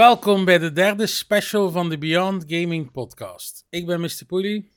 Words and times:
Welkom 0.00 0.44
bij 0.44 0.58
de 0.58 0.72
derde 0.72 1.06
special 1.06 1.70
van 1.70 1.88
de 1.88 1.98
Beyond 1.98 2.44
Gaming 2.46 2.90
podcast. 2.90 3.66
Ik 3.68 3.86
ben 3.86 4.00
Mr. 4.00 4.22
Poelie. 4.26 4.70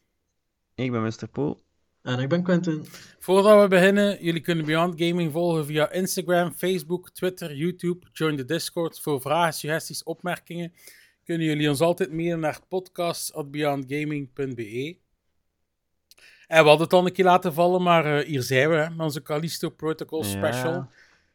Ik 0.76 0.91
ben 0.91 1.04
Mr. 1.04 1.27
Poel. 1.31 1.64
En 2.02 2.20
ik 2.20 2.30
ben 2.30 2.44
Quentin. 2.44 2.86
Voordat 3.20 3.62
we 3.62 3.67
beginnen, 3.67 4.23
jullie 4.23 4.41
kunnen 4.41 4.66
Beyond 4.66 5.02
Gaming 5.02 5.31
volgen 5.31 5.66
via 5.66 5.91
Instagram, 5.91 6.54
Facebook, 6.54 7.09
Twitter, 7.09 7.55
YouTube. 7.55 8.08
Join 8.12 8.36
de 8.36 8.45
Discord 8.45 9.00
voor 9.00 9.22
vragen, 9.22 9.54
suggesties, 9.54 10.04
opmerkingen. 10.04 10.73
Kunnen 11.23 11.48
jullie 11.48 11.70
ons 11.70 11.81
altijd 11.81 12.12
mailen 12.12 12.40
naar 12.40 12.59
podcast.beyondgaming.be. 12.67 14.98
En 16.48 16.64
we 16.64 16.70
hadden 16.70 16.86
het 16.86 16.94
al 16.94 17.05
een 17.05 17.14
keer 17.14 17.26
laten 17.26 17.53
vallen, 17.53 17.81
maar 17.81 18.17
eh, 18.17 18.26
hier 18.26 18.42
zijn 18.42 18.70
we, 18.70 18.76
hè, 18.76 18.90
met 18.90 19.00
onze 19.00 19.22
Callisto 19.22 19.70
Protocol 19.70 20.23
Ja. 20.23 20.30
special. 20.30 20.88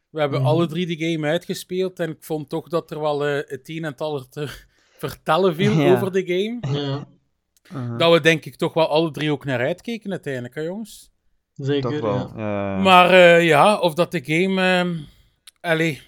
We 0.09 0.19
hebben 0.19 0.39
Mhm. 0.39 0.47
alle 0.49 0.67
drie 0.67 0.85
de 0.97 1.05
game 1.11 1.27
uitgespeeld 1.27 1.99
en 1.99 2.09
ik 2.09 2.23
vond 2.23 2.49
toch 2.49 2.67
dat 2.69 2.91
er 2.91 2.99
wel 2.99 3.25
eh, 3.25 3.35
het 3.49 3.69
een 3.69 3.83
en 3.83 3.91
het 3.91 4.01
ander 4.01 4.29
te 4.29 4.47
vertellen 5.03 5.55
viel 5.55 5.71
Ja. 5.71 5.91
over 5.93 6.11
de 6.11 6.25
game. 6.25 6.79
Ja, 6.79 7.07
Uh-huh. 7.73 7.97
Dat 7.97 8.11
we 8.13 8.19
denk 8.21 8.45
ik 8.45 8.55
toch 8.55 8.73
wel 8.73 8.87
alle 8.87 9.11
drie 9.11 9.31
ook 9.31 9.45
naar 9.45 9.59
uitkeken 9.59 10.11
uiteindelijk, 10.11 10.55
hè 10.55 10.61
jongens? 10.61 11.11
zeker. 11.53 11.89
Toch 11.91 11.99
wel. 11.99 12.31
Ja. 12.37 12.77
Maar 12.77 13.09
eh, 13.11 13.45
ja, 13.45 13.79
of 13.79 13.93
dat 13.93 14.11
de 14.11 14.21
game... 14.25 14.61
ehm 14.61 14.95
allee, 15.61 16.01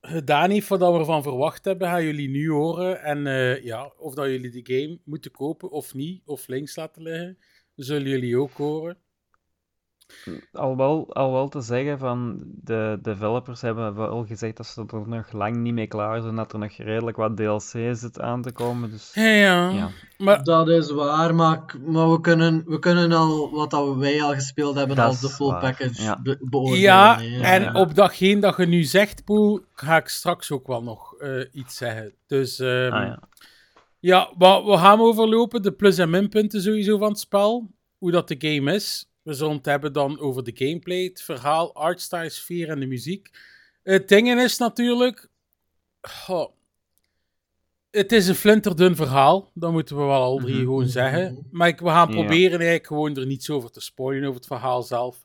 gedaan 0.00 0.50
heeft 0.50 0.68
wat 0.68 0.92
we 0.92 0.98
ervan 0.98 1.22
verwacht 1.22 1.64
hebben, 1.64 1.88
gaan 1.88 2.04
jullie 2.04 2.28
nu 2.28 2.50
horen. 2.50 3.02
En 3.02 3.26
eh, 3.26 3.64
ja, 3.64 3.92
of 3.98 4.14
dat 4.14 4.26
jullie 4.26 4.62
de 4.62 4.74
game 4.74 4.98
moeten 5.04 5.30
kopen 5.30 5.70
of 5.70 5.94
niet, 5.94 6.22
of 6.24 6.46
links 6.48 6.76
laten 6.76 7.02
liggen, 7.02 7.38
zullen 7.74 8.08
jullie 8.08 8.38
ook 8.38 8.52
horen. 8.52 8.96
Al, 10.52 10.76
wel, 10.76 11.14
al 11.14 11.32
wel 11.32 11.48
te 11.48 11.60
zeggen 11.60 11.98
van 11.98 12.40
de 12.44 12.98
developers 13.02 13.60
hebben 13.60 13.94
wel 13.94 14.24
gezegd 14.26 14.56
dat 14.56 14.66
ze 14.66 14.84
er 14.86 15.08
nog 15.08 15.32
lang 15.32 15.56
niet 15.56 15.74
mee 15.74 15.86
klaar 15.86 16.20
zijn, 16.22 16.36
dat 16.36 16.52
er 16.52 16.58
nog 16.58 16.72
redelijk 16.76 17.16
wat 17.16 17.36
DLC 17.36 17.94
zit 17.96 18.20
aan 18.20 18.42
te 18.42 18.52
komen. 18.52 18.90
Dus 18.90 19.10
Ja, 19.14 19.22
ja. 19.24 19.68
ja. 19.70 19.88
Maar 20.18 20.42
Dat 20.44 20.68
is 20.68 20.90
waar, 20.90 21.34
maar, 21.34 21.62
we, 21.86 22.18
kunnen, 22.20 22.62
we 22.66 22.78
kunnen 22.78 23.12
al 23.12 23.50
wat 23.50 23.70
dat 23.70 23.96
wij 23.96 24.22
al 24.22 24.32
gespeeld 24.34 24.74
hebben 24.76 24.96
Dat 24.96 25.06
als 25.06 25.20
de 25.20 25.28
full 25.28 25.46
waar, 25.50 25.60
package 25.60 26.02
ja. 26.02 26.20
be- 26.22 26.38
beoordelen. 26.40 26.80
ja, 26.80 27.20
en 27.42 27.62
Ja. 27.62 27.72
op 27.72 27.94
datgene 27.94 28.40
dat 28.40 28.56
je 28.56 28.66
nu 28.66 28.82
zegt, 28.82 29.24
Poel, 29.24 29.60
ga 29.74 29.96
ik 29.96 30.08
straks 30.08 30.50
ook 30.50 30.66
wel 30.66 30.82
nog 30.82 31.14
eh, 31.18 31.44
iets 31.52 31.76
zeggen. 31.76 32.12
Dus 32.26 32.58
ehm, 32.58 32.92
Ah, 32.92 33.06
ja. 34.00 34.30
We 34.38 34.76
gaan 34.76 35.00
overlopen, 35.00 35.62
de 35.62 35.72
plus- 35.72 35.98
en 35.98 36.10
minpunten 36.10 36.62
sowieso 36.62 36.98
van 36.98 37.08
het 37.08 37.18
spel. 37.18 37.70
Hoe 37.98 38.10
dat 38.10 38.28
de 38.28 38.36
game 38.38 38.74
is. 38.74 39.09
We 39.30 39.36
zullen 39.36 39.56
het 39.56 39.64
hebben 39.66 39.92
dan 39.92 40.18
over 40.20 40.44
de 40.44 40.52
gameplay, 40.54 41.02
het 41.04 41.22
verhaal, 41.22 41.74
artstyle, 41.74 42.28
sfeer 42.28 42.68
en 42.68 42.80
de 42.80 42.86
muziek. 42.86 43.30
Het 43.82 44.08
ding 44.08 44.40
is 44.40 44.58
natuurlijk... 44.58 45.28
goh, 46.02 46.50
het 47.90 48.12
is 48.12 48.28
een 48.28 48.34
flinterdun 48.34 48.96
verhaal, 48.96 49.50
dat 49.54 49.72
moeten 49.72 49.96
we 49.96 50.02
wel 50.02 50.22
al 50.22 50.36
drie 50.38 50.54
Mhm. 50.54 50.64
gewoon 50.64 50.88
zeggen. 50.88 51.46
Maar 51.50 51.68
ik, 51.68 51.78
we 51.80 51.86
gaan 51.88 52.08
Ja. 52.08 52.14
proberen 52.14 52.50
eigenlijk 52.58 52.86
gewoon 52.86 53.16
er 53.16 53.26
niets 53.26 53.50
over 53.50 53.70
te 53.70 53.80
spoilen, 53.80 54.22
over 54.24 54.36
het 54.38 54.46
verhaal 54.46 54.82
zelf. 54.82 55.24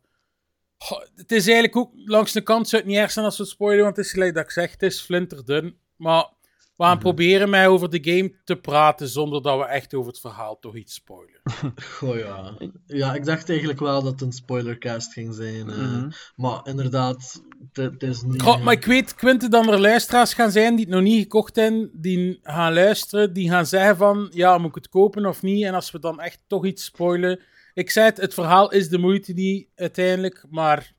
Het 1.15 1.31
is 1.31 1.45
eigenlijk 1.45 1.75
ook, 1.75 1.91
langs 1.95 2.31
de 2.31 2.41
kant 2.41 2.67
zou 2.69 2.81
het 2.81 2.91
niet 2.91 2.99
erg 2.99 3.11
zijn 3.11 3.25
als 3.25 3.37
we 3.37 3.43
het 3.43 3.51
spoilen, 3.51 3.83
want 3.83 3.95
het 3.95 4.05
is 4.05 4.11
gelijk 4.11 4.33
dat 4.33 4.43
ik 4.43 4.51
zeg, 4.51 4.71
het 4.71 4.83
is 4.83 5.01
flinterdun. 5.01 5.77
Maar 5.95 6.29
we 6.75 6.83
gaan 6.83 6.99
proberen 6.99 7.49
mij 7.49 7.67
over 7.67 7.89
de 7.89 7.99
game 8.11 8.33
te 8.43 8.55
praten 8.55 9.07
zonder 9.07 9.41
dat 9.41 9.57
we 9.57 9.65
echt 9.65 9.93
over 9.93 10.11
het 10.11 10.19
verhaal 10.19 10.59
toch 10.59 10.75
iets 10.75 10.93
spoilen. 10.93 11.39
Goh, 11.97 12.17
ja. 12.17 12.53
ja, 12.85 13.13
ik 13.13 13.25
dacht 13.25 13.49
eigenlijk 13.49 13.79
wel 13.79 14.01
dat 14.03 14.11
het 14.11 14.21
een 14.21 14.31
spoilercast 14.31 15.13
ging 15.13 15.33
zijn. 15.33 15.69
eh. 15.69 15.77
Mhm. 15.77 16.09
Maar 16.35 16.59
inderdaad, 16.63 17.41
het- 17.73 18.03
is 18.03 18.21
niet... 18.21 18.41
Goh, 18.41 18.63
maar 18.63 18.73
ik 18.73 18.85
weet, 18.85 19.15
Quinten, 19.15 19.49
dat 19.49 19.67
er 19.67 19.79
luisteraars 19.81 20.33
gaan 20.33 20.51
zijn 20.51 20.75
die 20.75 20.85
het 20.85 20.93
nog 20.93 21.03
niet 21.03 21.21
gekocht 21.21 21.55
hebben, 21.55 21.89
die 21.93 22.39
gaan 22.43 22.73
luisteren, 22.73 23.33
die 23.33 23.49
gaan 23.49 23.65
zeggen 23.65 23.97
van, 23.97 24.29
ja, 24.33 24.57
moet 24.57 24.69
ik 24.69 24.75
het 24.75 24.89
kopen 24.89 25.25
of 25.25 25.41
niet? 25.41 25.63
En 25.63 25.73
als 25.73 25.91
we 25.91 25.99
dan 25.99 26.19
echt 26.19 26.39
toch 26.47 26.65
iets 26.65 26.83
spoilen... 26.85 27.39
Ik 27.73 27.89
zei 27.89 28.05
het, 28.05 28.17
het 28.17 28.33
verhaal 28.33 28.71
is 28.71 28.89
de 28.89 28.97
moeite 28.97 29.33
niet 29.33 29.67
uiteindelijk, 29.75 30.45
maar... 30.49 30.93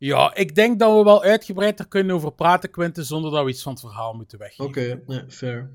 Ja, 0.00 0.34
ik 0.34 0.54
denk 0.54 0.78
dat 0.78 0.96
we 0.96 1.04
wel 1.04 1.22
uitgebreid 1.22 1.78
er 1.78 1.88
kunnen 1.88 2.16
over 2.16 2.32
praten, 2.32 2.70
Quinten, 2.70 3.04
zonder 3.04 3.30
dat 3.30 3.44
we 3.44 3.50
iets 3.50 3.62
van 3.62 3.72
het 3.72 3.80
verhaal 3.80 4.12
moeten 4.12 4.38
weggeven. 4.38 4.64
Oké, 4.64 5.24
fair. 5.28 5.70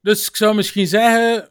Dus 0.00 0.28
ik 0.28 0.36
zou 0.36 0.54
misschien 0.54 0.86
zeggen, 0.86 1.50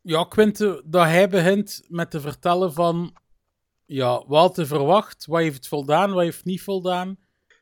ja, 0.00 0.24
Quinte, 0.24 0.82
dat 0.84 1.04
hij 1.04 1.28
begint 1.28 1.84
met 1.88 2.10
te 2.10 2.20
vertellen 2.20 2.72
van, 2.72 3.16
ja, 3.84 4.24
wat 4.26 4.54
te 4.54 4.66
verwacht, 4.66 5.26
wat 5.26 5.40
heeft 5.40 5.68
voldaan, 5.68 6.12
wat 6.12 6.22
heeft 6.22 6.44
niet 6.44 6.62
voldaan. 6.62 7.18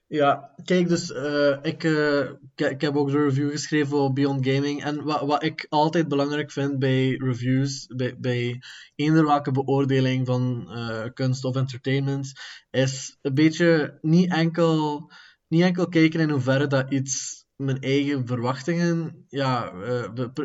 Ja, 0.08 0.54
kijk, 0.64 0.88
dus 0.88 1.12
eh, 1.12 1.56
ik, 1.62 1.84
eh, 1.84 2.20
ik, 2.54 2.70
ik 2.70 2.80
heb 2.80 2.96
ook 2.96 3.10
de 3.10 3.24
review 3.24 3.50
geschreven 3.50 3.98
op 3.98 4.14
Beyond 4.14 4.48
Gaming. 4.48 4.84
En 4.84 5.04
wat, 5.04 5.20
wat 5.20 5.42
ik 5.42 5.66
altijd 5.68 6.08
belangrijk 6.08 6.50
vind 6.50 6.78
bij 6.78 7.10
reviews, 7.10 7.86
bij, 7.86 8.16
bij 8.18 8.62
eender 8.94 9.50
beoordeling 9.52 10.26
van 10.26 10.70
eh, 10.70 11.04
kunst 11.14 11.44
of 11.44 11.56
entertainment, 11.56 12.32
is 12.70 13.16
een 13.22 13.34
beetje 13.34 13.98
niet 14.00 14.32
enkel, 14.32 15.10
niet 15.48 15.62
enkel 15.62 15.88
kijken 15.88 16.20
in 16.20 16.30
hoeverre 16.30 16.66
dat 16.66 16.92
iets 16.92 17.44
mijn 17.56 17.80
eigen 17.80 18.26
verwachtingen 18.26 19.24
ja, 19.28 19.72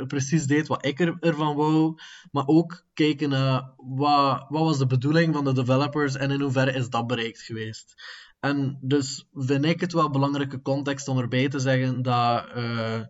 precies 0.07 0.45
deed 0.45 0.67
wat 0.67 0.85
ik 0.85 0.99
er, 0.99 1.17
ervan 1.19 1.55
wou, 1.55 1.95
maar 2.31 2.47
ook 2.47 2.85
kijken 2.93 3.29
naar 3.29 3.73
wat, 3.75 4.45
wat 4.49 4.63
was 4.63 4.77
de 4.77 4.85
bedoeling 4.85 5.33
van 5.33 5.43
de 5.43 5.53
developers 5.53 6.15
en 6.15 6.31
in 6.31 6.41
hoeverre 6.41 6.73
is 6.73 6.89
dat 6.89 7.07
bereikt 7.07 7.41
geweest. 7.41 7.93
En 8.41 8.77
dus 8.81 9.27
vind 9.31 9.65
ik 9.65 9.79
het 9.81 9.93
wel 9.93 10.09
belangrijke 10.09 10.61
context 10.61 11.07
om 11.07 11.17
erbij 11.17 11.49
te 11.49 11.59
zeggen 11.59 12.01
dat 12.01 12.47
eh, 12.53 13.01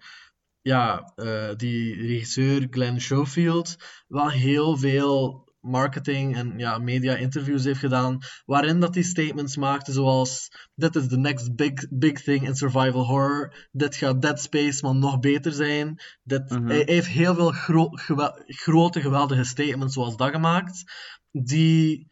ja, 0.61 1.11
eh, 1.15 1.49
die 1.55 1.95
regisseur 1.95 2.67
Glenn 2.69 3.01
Schofield 3.01 3.75
wel 4.07 4.29
heel 4.29 4.77
veel 4.77 5.49
marketing 5.59 6.35
en 6.35 6.53
ja, 6.57 6.77
media 6.77 7.15
interviews 7.15 7.63
heeft 7.63 7.79
gedaan, 7.79 8.17
waarin 8.45 8.79
dat 8.79 8.93
hij 8.93 9.03
statements 9.03 9.57
maakte 9.57 9.91
zoals 9.91 10.51
dit 10.75 10.95
is 10.95 11.07
the 11.07 11.17
next 11.17 11.55
big, 11.55 11.73
big 11.89 12.21
thing 12.21 12.47
in 12.47 12.55
survival 12.55 13.05
horror, 13.05 13.67
dit 13.71 13.95
gaat 13.95 14.21
Dead 14.21 14.41
Space 14.41 14.85
maar 14.85 14.95
nog 14.95 15.19
beter 15.19 15.51
zijn. 15.51 15.99
Dit, 16.23 16.49
Mhm. 16.49 16.65
hij, 16.67 16.75
hij 16.75 16.93
heeft 16.93 17.07
heel 17.07 17.35
veel 17.35 17.51
gro- 17.51 17.89
gewel- 17.91 18.43
grote, 18.45 19.01
geweldige 19.01 19.43
statements 19.43 19.93
zoals 19.93 20.17
dat 20.17 20.29
gemaakt, 20.31 20.83
die 21.31 22.07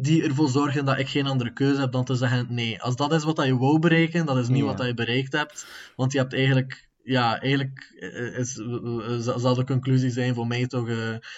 die 0.00 0.22
ervoor 0.22 0.48
zorgen 0.48 0.84
dat 0.84 0.98
ik 0.98 1.08
geen 1.08 1.26
andere 1.26 1.52
keuze 1.52 1.80
heb 1.80 1.92
dan 1.92 2.04
te 2.04 2.14
zeggen: 2.14 2.46
nee, 2.48 2.82
als 2.82 2.96
dat 2.96 3.12
is 3.12 3.24
wat 3.24 3.44
je 3.44 3.56
wou 3.56 3.78
bereiken, 3.78 4.26
dat 4.26 4.36
is 4.36 4.48
niet 4.48 4.64
Ja. 4.64 4.64
wat 4.64 4.86
je 4.86 4.94
bereikt 4.94 5.32
hebt. 5.32 5.66
Want 5.96 6.12
je 6.12 6.18
hebt 6.18 6.34
eigenlijk, 6.34 6.88
ja, 7.02 7.40
eigenlijk 7.40 7.94
eh, 7.98 8.38
is, 8.38 8.58
eh, 8.58 9.28
eh, 9.28 9.36
zal 9.36 9.54
de 9.54 9.64
conclusie 9.64 10.10
zijn 10.10 10.34
voor 10.34 10.46
mij 10.46 10.66
toch 10.66 10.88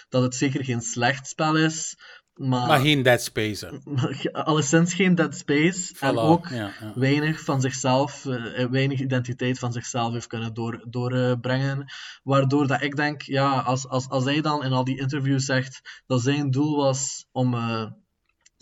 dat 0.08 0.22
het 0.22 0.34
zeker 0.34 0.64
geen 0.64 0.80
slecht 0.80 1.28
spel 1.28 1.56
is, 1.56 1.96
maar, 2.34 2.66
Maar 2.66 2.80
geen 2.80 3.02
Dead 3.02 3.22
Space. 3.22 3.80
alleszins 4.32 4.94
geen 4.94 5.14
Dead 5.14 5.36
Space. 5.36 5.94
En 6.00 6.18
ook 6.18 6.48
ja, 6.48 6.72
ja. 6.80 6.92
weinig 6.94 7.40
van 7.40 7.60
zichzelf, 7.60 8.22
weinig 8.70 9.00
identiteit 9.00 9.58
van 9.58 9.72
zichzelf 9.72 10.12
heeft 10.12 10.26
kunnen 10.26 10.54
door, 10.54 10.84
doorbrengen. 10.88 11.92
Waardoor 12.22 12.66
dat 12.66 12.82
ik 12.82 12.96
denk, 12.96 13.22
ja, 13.22 13.58
als, 13.58 13.88
als, 13.88 14.08
als 14.08 14.24
hij 14.24 14.40
dan 14.40 14.64
in 14.64 14.72
al 14.72 14.84
die 14.84 15.00
interviews 15.00 15.44
zegt 15.44 16.02
dat 16.06 16.22
zijn 16.22 16.50
doel 16.50 16.76
was 16.76 17.26
om 17.32 17.54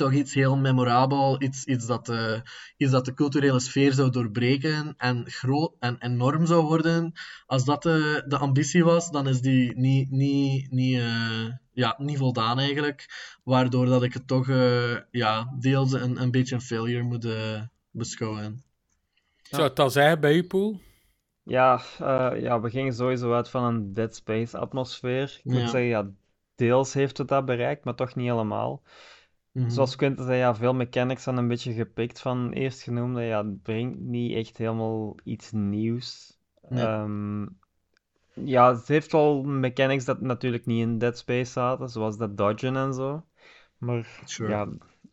toch 0.01 0.13
iets 0.13 0.35
heel 0.35 0.57
memorabel, 0.57 1.43
iets, 1.43 1.65
iets, 1.65 1.87
dat, 1.87 2.09
eh, 2.09 2.41
iets 2.77 2.91
dat 2.91 3.05
de 3.05 3.15
culturele 3.15 3.61
sfeer 3.61 3.93
zou 3.93 4.11
doorbreken 4.11 4.95
en, 4.97 5.31
groot, 5.31 5.73
en 5.79 5.97
enorm 5.99 6.47
zou 6.47 6.65
worden. 6.65 7.13
Als 7.47 7.65
dat 7.65 7.83
de, 7.83 8.25
de 8.29 8.39
ambitie 8.39 8.85
was, 8.85 9.11
dan 9.11 9.29
is 9.29 9.41
die 9.41 9.77
niet, 9.77 10.11
niet, 10.11 10.71
niet, 10.71 10.99
eh, 10.99 11.47
ja, 11.73 11.95
niet 11.99 12.19
voldaan 12.19 12.59
eigenlijk. 12.59 13.07
Waardoor 13.45 13.87
dat 13.87 14.03
ik 14.03 14.13
het 14.15 14.27
toch 14.27 14.49
eh, 14.49 14.97
ja, 15.11 15.55
deels 15.59 15.93
een, 15.93 16.23
een 16.23 16.31
beetje 16.31 16.55
een 16.55 16.61
failure 16.61 17.03
moet 17.03 17.25
eh, 17.25 17.63
beschouwen. 17.91 18.63
Zou 19.43 19.63
het 19.63 19.79
al 19.79 19.91
zeggen 19.91 20.21
bij 20.21 20.35
u, 20.35 20.45
Poel? 20.45 20.81
Ja, 21.43 21.81
eh, 21.99 22.43
ja, 22.43 22.61
we 22.61 22.71
gingen 22.71 22.95
sowieso 22.95 23.33
uit 23.35 23.49
van 23.49 23.65
een 23.65 23.95
Dead 23.95 24.15
Space 24.15 24.59
atmosfeer. 24.59 25.39
Ik 25.39 25.45
moet 25.45 25.61
Ja. 25.61 25.67
zeggen, 25.67 25.89
ja, 25.89 26.11
deels 26.55 26.93
heeft 26.93 27.19
het 27.19 27.29
dat 27.29 27.45
bereikt, 27.45 27.85
maar 27.85 27.95
toch 27.95 28.15
niet 28.15 28.31
helemaal. 28.31 28.83
Mhm. 29.53 29.71
Zoals 29.71 29.97
Quentin 29.97 30.25
zei, 30.25 30.39
ja, 30.39 30.55
veel 30.55 30.75
mechanics 30.75 31.23
zijn 31.23 31.37
een 31.37 31.49
beetje 31.49 31.73
gepikt 31.73 32.21
van 32.21 32.53
eerst 32.53 32.83
genoemde. 32.83 33.23
Ja, 33.23 33.45
het 33.45 33.63
brengt 33.63 33.99
niet 33.99 34.35
echt 34.35 34.57
helemaal 34.59 35.15
iets 35.25 35.51
nieuws. 35.53 36.39
Nee. 36.69 36.85
Ehm, 36.85 37.47
ja, 38.35 38.75
het 38.75 38.89
heeft 38.89 39.13
wel 39.13 39.43
mechanics 39.43 40.05
dat 40.05 40.21
natuurlijk 40.21 40.67
niet 40.67 40.81
in 40.81 40.99
Dead 40.99 41.19
Space 41.19 41.51
zaten, 41.53 41.89
zoals 41.89 42.17
dat 42.17 42.37
dodgen 42.37 42.77
en 42.77 42.95
zo. 42.95 43.25
Maar 43.79 44.21
Sure. 44.25 44.51
ja, 44.51 44.69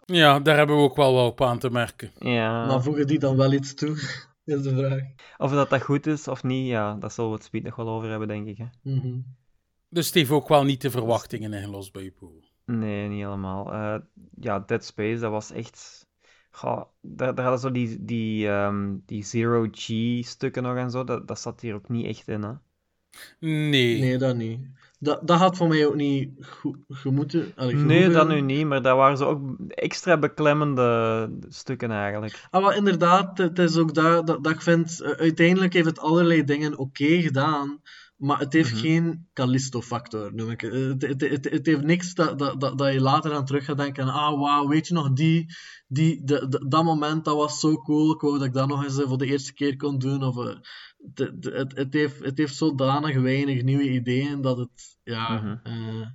Ja, 0.05 0.39
daar 0.39 0.57
hebben 0.57 0.75
we 0.75 0.81
ook 0.81 0.95
wel 0.95 1.13
wat 1.13 1.31
op 1.31 1.41
aan 1.41 1.59
te 1.59 1.69
merken. 1.69 2.11
ja, 2.19 2.65
Maar 2.65 2.83
voegen 2.83 3.07
die 3.07 3.19
dan 3.19 3.37
wel 3.37 3.53
iets 3.53 3.73
toe? 3.73 3.95
Is 4.45 4.61
de 4.61 4.75
vraag. 4.75 5.01
of 5.37 5.51
dat 5.51 5.69
dat 5.69 5.81
goed 5.81 6.05
is 6.07 6.27
of 6.27 6.43
niet, 6.43 6.67
ja, 6.67 6.93
daar 6.95 7.11
zullen 7.11 7.29
we 7.29 7.35
het 7.35 7.45
speed 7.45 7.63
nog 7.63 7.75
wel 7.75 7.89
over 7.89 8.09
hebben, 8.09 8.27
denk 8.27 8.47
ik. 8.47 8.57
Hè. 8.57 8.65
Mhm. 8.81 9.19
Dus 9.89 10.05
het 10.05 10.15
heeft 10.15 10.29
ook 10.31 10.47
wel 10.47 10.63
niet 10.63 10.81
de 10.81 10.91
verwachtingen 10.91 11.53
ingelost 11.53 11.91
bij 11.91 12.11
Poel. 12.11 12.43
Nee, 12.67 13.07
niet 13.07 13.23
helemaal. 13.23 13.73
Eh, 13.73 13.95
ja, 14.39 14.59
Dead 14.59 14.85
Space, 14.85 15.19
dat 15.19 15.31
was 15.31 15.51
echt... 15.51 16.05
Goh, 16.51 16.81
daar, 17.01 17.35
daar 17.35 17.45
hadden 17.45 17.61
zo 17.61 17.71
die, 17.71 18.05
die, 18.05 18.47
ehm, 18.47 18.95
die 19.05 19.23
Zero-G-stukken 19.23 20.63
nog 20.63 20.75
en 20.75 20.91
zo, 20.91 21.03
dat, 21.03 21.27
dat 21.27 21.39
zat 21.39 21.61
hier 21.61 21.73
ook 21.75 21.89
niet 21.89 22.05
echt 22.05 22.27
in, 22.27 22.43
hè. 22.43 22.51
Nee. 23.39 23.99
Nee, 23.99 24.17
dat 24.17 24.35
niet. 24.35 24.59
Dat, 24.99 25.27
dat 25.27 25.37
had 25.39 25.57
voor 25.57 25.67
mij 25.67 25.85
ook 25.87 25.95
niet 25.95 26.45
goed 26.45 26.77
gemoeten. 26.87 27.51
Allee, 27.55 27.75
Nee, 27.75 27.97
gehoeven. 27.97 28.13
dat 28.13 28.27
nu 28.27 28.41
niet, 28.41 28.65
maar 28.65 28.81
dat 28.81 28.97
waren 28.97 29.17
zo 29.17 29.25
ook 29.29 29.57
extra 29.67 30.17
beklemmende 30.17 31.29
stukken 31.47 31.91
eigenlijk. 31.91 32.47
Ah, 32.49 32.63
maar 32.63 32.75
inderdaad, 32.75 33.37
het 33.37 33.59
is 33.59 33.77
ook 33.77 33.93
dat, 33.93 34.27
dat, 34.27 34.43
dat 34.43 34.53
ik 34.53 34.61
vind, 34.61 35.01
eh, 35.01 35.11
uiteindelijk 35.11 35.73
heeft 35.73 35.85
het 35.85 35.99
allerlei 35.99 36.43
dingen 36.43 36.77
oké 36.77 37.21
gedaan, 37.21 37.81
maar 38.17 38.39
het 38.39 38.53
heeft 38.53 38.71
Mhm. 38.71 38.79
geen 38.81 39.27
Callisto-factor, 39.33 40.33
noem 40.33 40.49
ik 40.49 40.61
het. 40.61 40.73
Het, 40.73 41.01
het, 41.01 41.21
het, 41.21 41.49
het 41.49 41.65
heeft 41.65 41.83
niks 41.83 42.13
dat, 42.13 42.39
dat, 42.39 42.61
dat, 42.77 42.93
je 42.93 43.01
later 43.01 43.33
aan 43.33 43.45
terug 43.45 43.65
gaat 43.65 43.77
denken, 43.77 44.07
ah, 44.07 44.39
wauw, 44.39 44.67
weet 44.67 44.87
je 44.87 44.93
nog, 44.93 45.13
die, 45.13 45.45
die, 45.87 46.23
de, 46.25 46.47
de- 46.47 46.65
dat 46.67 46.83
moment, 46.83 47.25
dat 47.25 47.35
was 47.35 47.59
zo 47.59 47.75
cool, 47.75 48.13
ik 48.13 48.21
wou 48.21 48.37
dat 48.37 48.47
ik 48.47 48.53
dat 48.53 48.67
nog 48.67 48.83
eens 48.83 48.99
eh, 48.99 49.07
voor 49.07 49.17
de 49.17 49.25
eerste 49.25 49.53
keer 49.53 49.75
kon 49.75 49.97
doen, 49.97 50.23
of... 50.23 50.37
eh, 50.37 50.55
het, 51.13 51.75
het, 51.75 51.93
heeft, 51.93 52.19
het 52.23 52.37
heeft 52.37 52.55
zodanig 52.55 53.15
weinig 53.21 53.63
nieuwe 53.63 53.89
ideeën, 53.89 54.41
dat 54.41 54.57
het, 54.57 54.97
ja... 55.03 55.41
Mhm. 55.41 55.57
eh, 55.63 56.07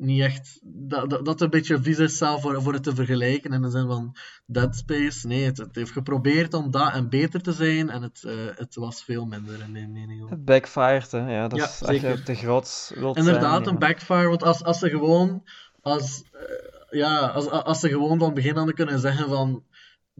niet 0.00 0.20
echt. 0.20 0.58
Dat, 0.62 1.10
dat, 1.10 1.24
dat 1.24 1.40
een 1.40 1.50
beetje 1.50 1.82
vies 1.82 1.98
is 1.98 2.18
zelf 2.18 2.42
voor, 2.42 2.62
voor 2.62 2.72
het 2.72 2.82
te 2.82 2.94
vergelijken. 2.94 3.52
In 3.52 3.62
de 3.62 3.70
zin 3.70 3.86
van 3.86 4.16
Dead 4.46 4.76
Space. 4.76 5.26
Nee, 5.26 5.44
het, 5.44 5.58
het 5.58 5.74
heeft 5.76 5.90
geprobeerd 5.90 6.54
om 6.54 6.70
dat 6.70 6.92
en 6.92 7.08
beter 7.08 7.42
te 7.42 7.52
zijn. 7.52 7.90
En 7.90 8.02
het, 8.02 8.24
eh, 8.24 8.32
het 8.54 8.74
was 8.74 9.04
veel 9.04 9.24
minder, 9.24 9.60
in 9.60 9.72
mijn 9.72 9.92
mening. 9.92 10.28
Het 10.30 10.44
backfired, 10.44 11.10
hè. 11.10 11.34
Ja, 11.34 11.48
dat 11.48 11.58
Ja, 11.58 11.64
is, 11.64 11.82
als 11.82 11.90
je 11.90 12.00
zeker. 12.00 12.24
te 12.24 12.34
groot 12.34 12.92
wilt 12.94 13.16
Inderdaad, 13.16 13.62
zijn. 13.64 13.68
een 13.74 13.78
backfire. 13.78 14.28
Want 14.28 14.42
als, 14.42 14.64
als 14.64 14.78
ze 14.78 14.88
gewoon. 14.88 15.42
Als, 15.82 16.24
eh, 16.32 16.98
ja, 16.98 17.26
als, 17.26 17.50
als 17.50 17.80
ze 17.80 17.88
gewoon 17.88 18.18
van 18.18 18.34
begin 18.34 18.58
aan 18.58 18.72
kunnen 18.72 18.98
zeggen 18.98 19.28
van. 19.28 19.64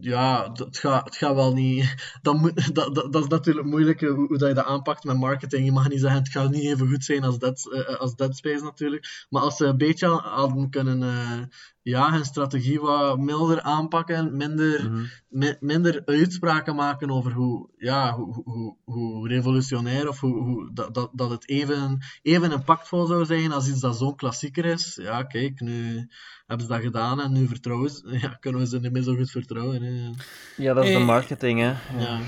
Ja, 0.01 0.47
dat- 0.49 0.67
het 0.67 0.77
gaat, 0.77 1.05
het 1.05 1.15
gaat 1.15 1.35
wel 1.35 1.53
niet. 1.53 1.95
Dan 2.21 2.37
moet, 2.39 2.75
dat, 2.75 2.95
dat, 2.95 3.13
dat 3.13 3.23
is 3.23 3.29
natuurlijk 3.29 3.67
moeilijk 3.67 4.01
eh, 4.01 4.13
hoe, 4.13 4.37
dat 4.37 4.47
je 4.47 4.53
dat 4.55 4.65
aanpakt 4.65 5.03
met 5.03 5.17
marketing. 5.17 5.65
Je 5.65 5.71
mag 5.71 5.89
niet 5.89 5.99
zeggen 5.99 6.19
het 6.19 6.29
gaat 6.31 6.49
niet 6.51 6.63
even 6.63 6.87
goed 6.89 7.03
zijn 7.03 7.23
als 7.23 7.39
Dead, 7.39 7.71
eh, 7.71 7.95
als 7.99 8.15
Dead 8.15 8.35
Space 8.37 8.63
natuurlijk. 8.63 9.25
Maar 9.29 9.41
als 9.41 9.57
ze 9.57 9.65
een 9.65 9.77
beetje 9.77 10.07
hadden 10.07 10.69
kunnen. 10.69 11.49
Ja, 11.83 12.11
hun 12.11 12.25
strategie 12.25 12.79
wat 12.79 13.17
milder 13.19 13.61
aanpakken, 13.61 14.37
minder, 14.37 14.89
Mhm. 14.91 15.03
mi- 15.27 15.55
minder 15.59 16.01
uitspraken 16.05 16.75
maken 16.75 17.09
over 17.11 17.31
hoe, 17.31 17.69
ja, 17.77 18.13
hoe, 18.15 18.41
hoe- 18.43 18.75
hoe, 18.83 19.27
revolutionair 19.27 20.07
of 20.07 20.19
hoe, 20.19 20.37
hoe, 20.37 20.73
dat, 20.73 20.93
dat, 20.93 21.09
dat 21.13 21.29
het 21.29 21.49
even, 21.49 21.97
even 22.21 22.51
impactvol 22.51 23.05
zou 23.05 23.25
zijn 23.25 23.51
als 23.51 23.67
iets 23.69 23.79
dat 23.79 23.97
zo'n 23.97 24.15
klassieker 24.15 24.65
is. 24.65 24.95
Ja, 25.01 25.23
kijk, 25.23 25.59
nu 25.59 26.07
hebben 26.45 26.65
ze 26.65 26.71
dat 26.71 26.81
gedaan 26.81 27.21
en 27.21 27.31
nu 27.31 27.47
vertrouwen 27.47 27.89
ze, 27.89 28.01
ja, 28.21 28.27
kunnen 28.39 28.61
we 28.61 28.67
ze 28.67 28.79
niet 28.79 28.91
meer 28.91 29.03
zo 29.03 29.15
goed 29.15 29.31
vertrouwen. 29.31 29.81
Hè. 29.83 30.09
Ja, 30.63 30.73
dat 30.73 30.85
is 30.85 30.91
de 30.93 30.99
Eh, 30.99 31.05
marketing, 31.05 31.59
hè. 31.59 31.73
Ja. 31.97 32.23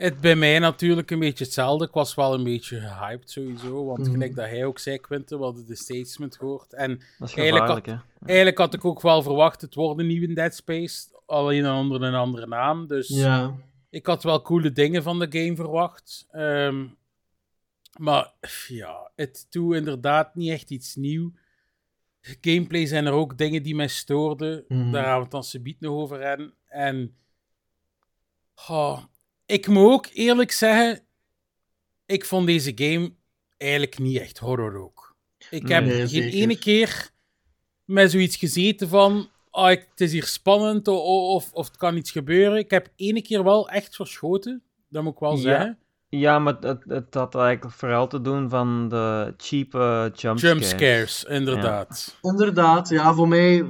Het 0.00 0.20
bij 0.20 0.36
mij 0.36 0.58
natuurlijk 0.58 1.10
een 1.10 1.18
beetje 1.18 1.44
hetzelfde. 1.44 1.84
Ik 1.84 1.92
was 1.92 2.14
wel 2.14 2.34
een 2.34 2.44
beetje 2.44 2.80
gehyped 2.80 3.30
sowieso. 3.30 3.84
Want 3.84 3.98
Mhm. 3.98 4.10
gelijk 4.10 4.34
dat 4.34 4.46
hij 4.48 4.64
ook 4.64 4.78
zei, 4.78 4.98
Quinten, 4.98 5.38
we 5.38 5.44
hadden 5.44 5.66
de 5.66 5.74
statement 5.76 6.36
gehoord. 6.36 6.72
En 6.72 7.00
Eigenlijk 7.34 7.86
hè. 7.86 7.96
eigenlijk 8.24 8.58
had 8.58 8.74
ik 8.74 8.84
ook 8.84 9.00
wel 9.02 9.22
verwacht, 9.22 9.60
het 9.60 9.74
wordt 9.74 10.00
een 10.00 10.06
nieuwe 10.06 10.32
Dead 10.32 10.54
Space. 10.54 11.06
Alleen 11.26 11.70
onder 11.70 12.02
een 12.02 12.14
andere 12.14 12.46
naam. 12.46 12.86
Dus 12.86 13.08
ja. 13.08 13.54
ik 13.90 14.06
had 14.06 14.22
wel 14.22 14.42
coole 14.42 14.72
dingen 14.72 15.02
van 15.02 15.18
de 15.18 15.26
game 15.38 15.56
verwacht. 15.56 16.26
Ehm, 16.30 16.86
maar 17.98 18.32
ja, 18.68 19.10
het 19.16 19.46
doet 19.50 19.74
inderdaad 19.74 20.34
niet 20.34 20.50
echt 20.50 20.70
iets 20.70 20.94
nieuw. 20.96 21.32
Gameplay 22.20 22.86
zijn 22.86 23.06
er 23.06 23.12
ook 23.12 23.38
dingen 23.38 23.62
die 23.62 23.74
mij 23.74 23.88
stoorden. 23.88 24.64
Mhm. 24.68 24.90
Daar 24.90 25.04
gaan 25.04 25.16
we 25.16 25.22
het 25.22 25.30
dan 25.30 25.44
subiet 25.44 25.80
nog 25.80 25.92
over 25.92 26.20
hebben. 26.22 26.54
En 26.66 27.16
oh, 28.68 29.04
ik 29.50 29.66
moet 29.66 29.92
ook 29.92 30.08
eerlijk 30.12 30.52
zeggen, 30.52 31.00
ik 32.06 32.24
vond 32.24 32.46
deze 32.46 32.72
game 32.74 33.12
eigenlijk 33.56 33.98
niet 33.98 34.18
echt 34.18 34.38
horror 34.38 34.76
ook. 34.82 35.16
Ik 35.50 35.68
heb 35.68 35.84
Nee, 35.84 36.08
geen 36.08 36.28
ene 36.28 36.58
keer 36.58 37.10
met 37.84 38.10
zoiets 38.10 38.36
gezeten 38.36 38.88
van 38.88 39.30
ah, 39.50 39.68
het 39.68 40.00
is 40.00 40.12
hier 40.12 40.24
spannend 40.26 40.88
of, 40.88 41.52
of 41.52 41.66
het 41.66 41.76
kan 41.76 41.96
iets 41.96 42.10
gebeuren. 42.10 42.58
Ik 42.58 42.70
heb 42.70 42.92
ene 42.96 43.22
keer 43.22 43.44
wel 43.44 43.68
echt 43.68 43.96
verschoten, 43.96 44.62
dat 44.88 45.02
moet 45.02 45.12
ik 45.12 45.18
wel 45.18 45.34
Ja. 45.36 45.40
zeggen. 45.40 45.78
Ja, 46.10 46.38
maar 46.38 46.56
het, 46.60 46.84
het 46.88 47.14
had 47.14 47.34
eigenlijk 47.34 47.74
vooral 47.74 48.06
te 48.06 48.20
doen 48.20 48.48
van 48.48 48.88
de 48.88 49.34
cheap 49.36 49.74
eh, 49.74 50.00
jumpscares. 50.14 50.40
Jumpscares, 50.42 51.24
inderdaad. 51.24 52.18
Inderdaad, 52.22 52.88
ja, 52.88 53.14
voor 53.14 53.28
mij, 53.28 53.62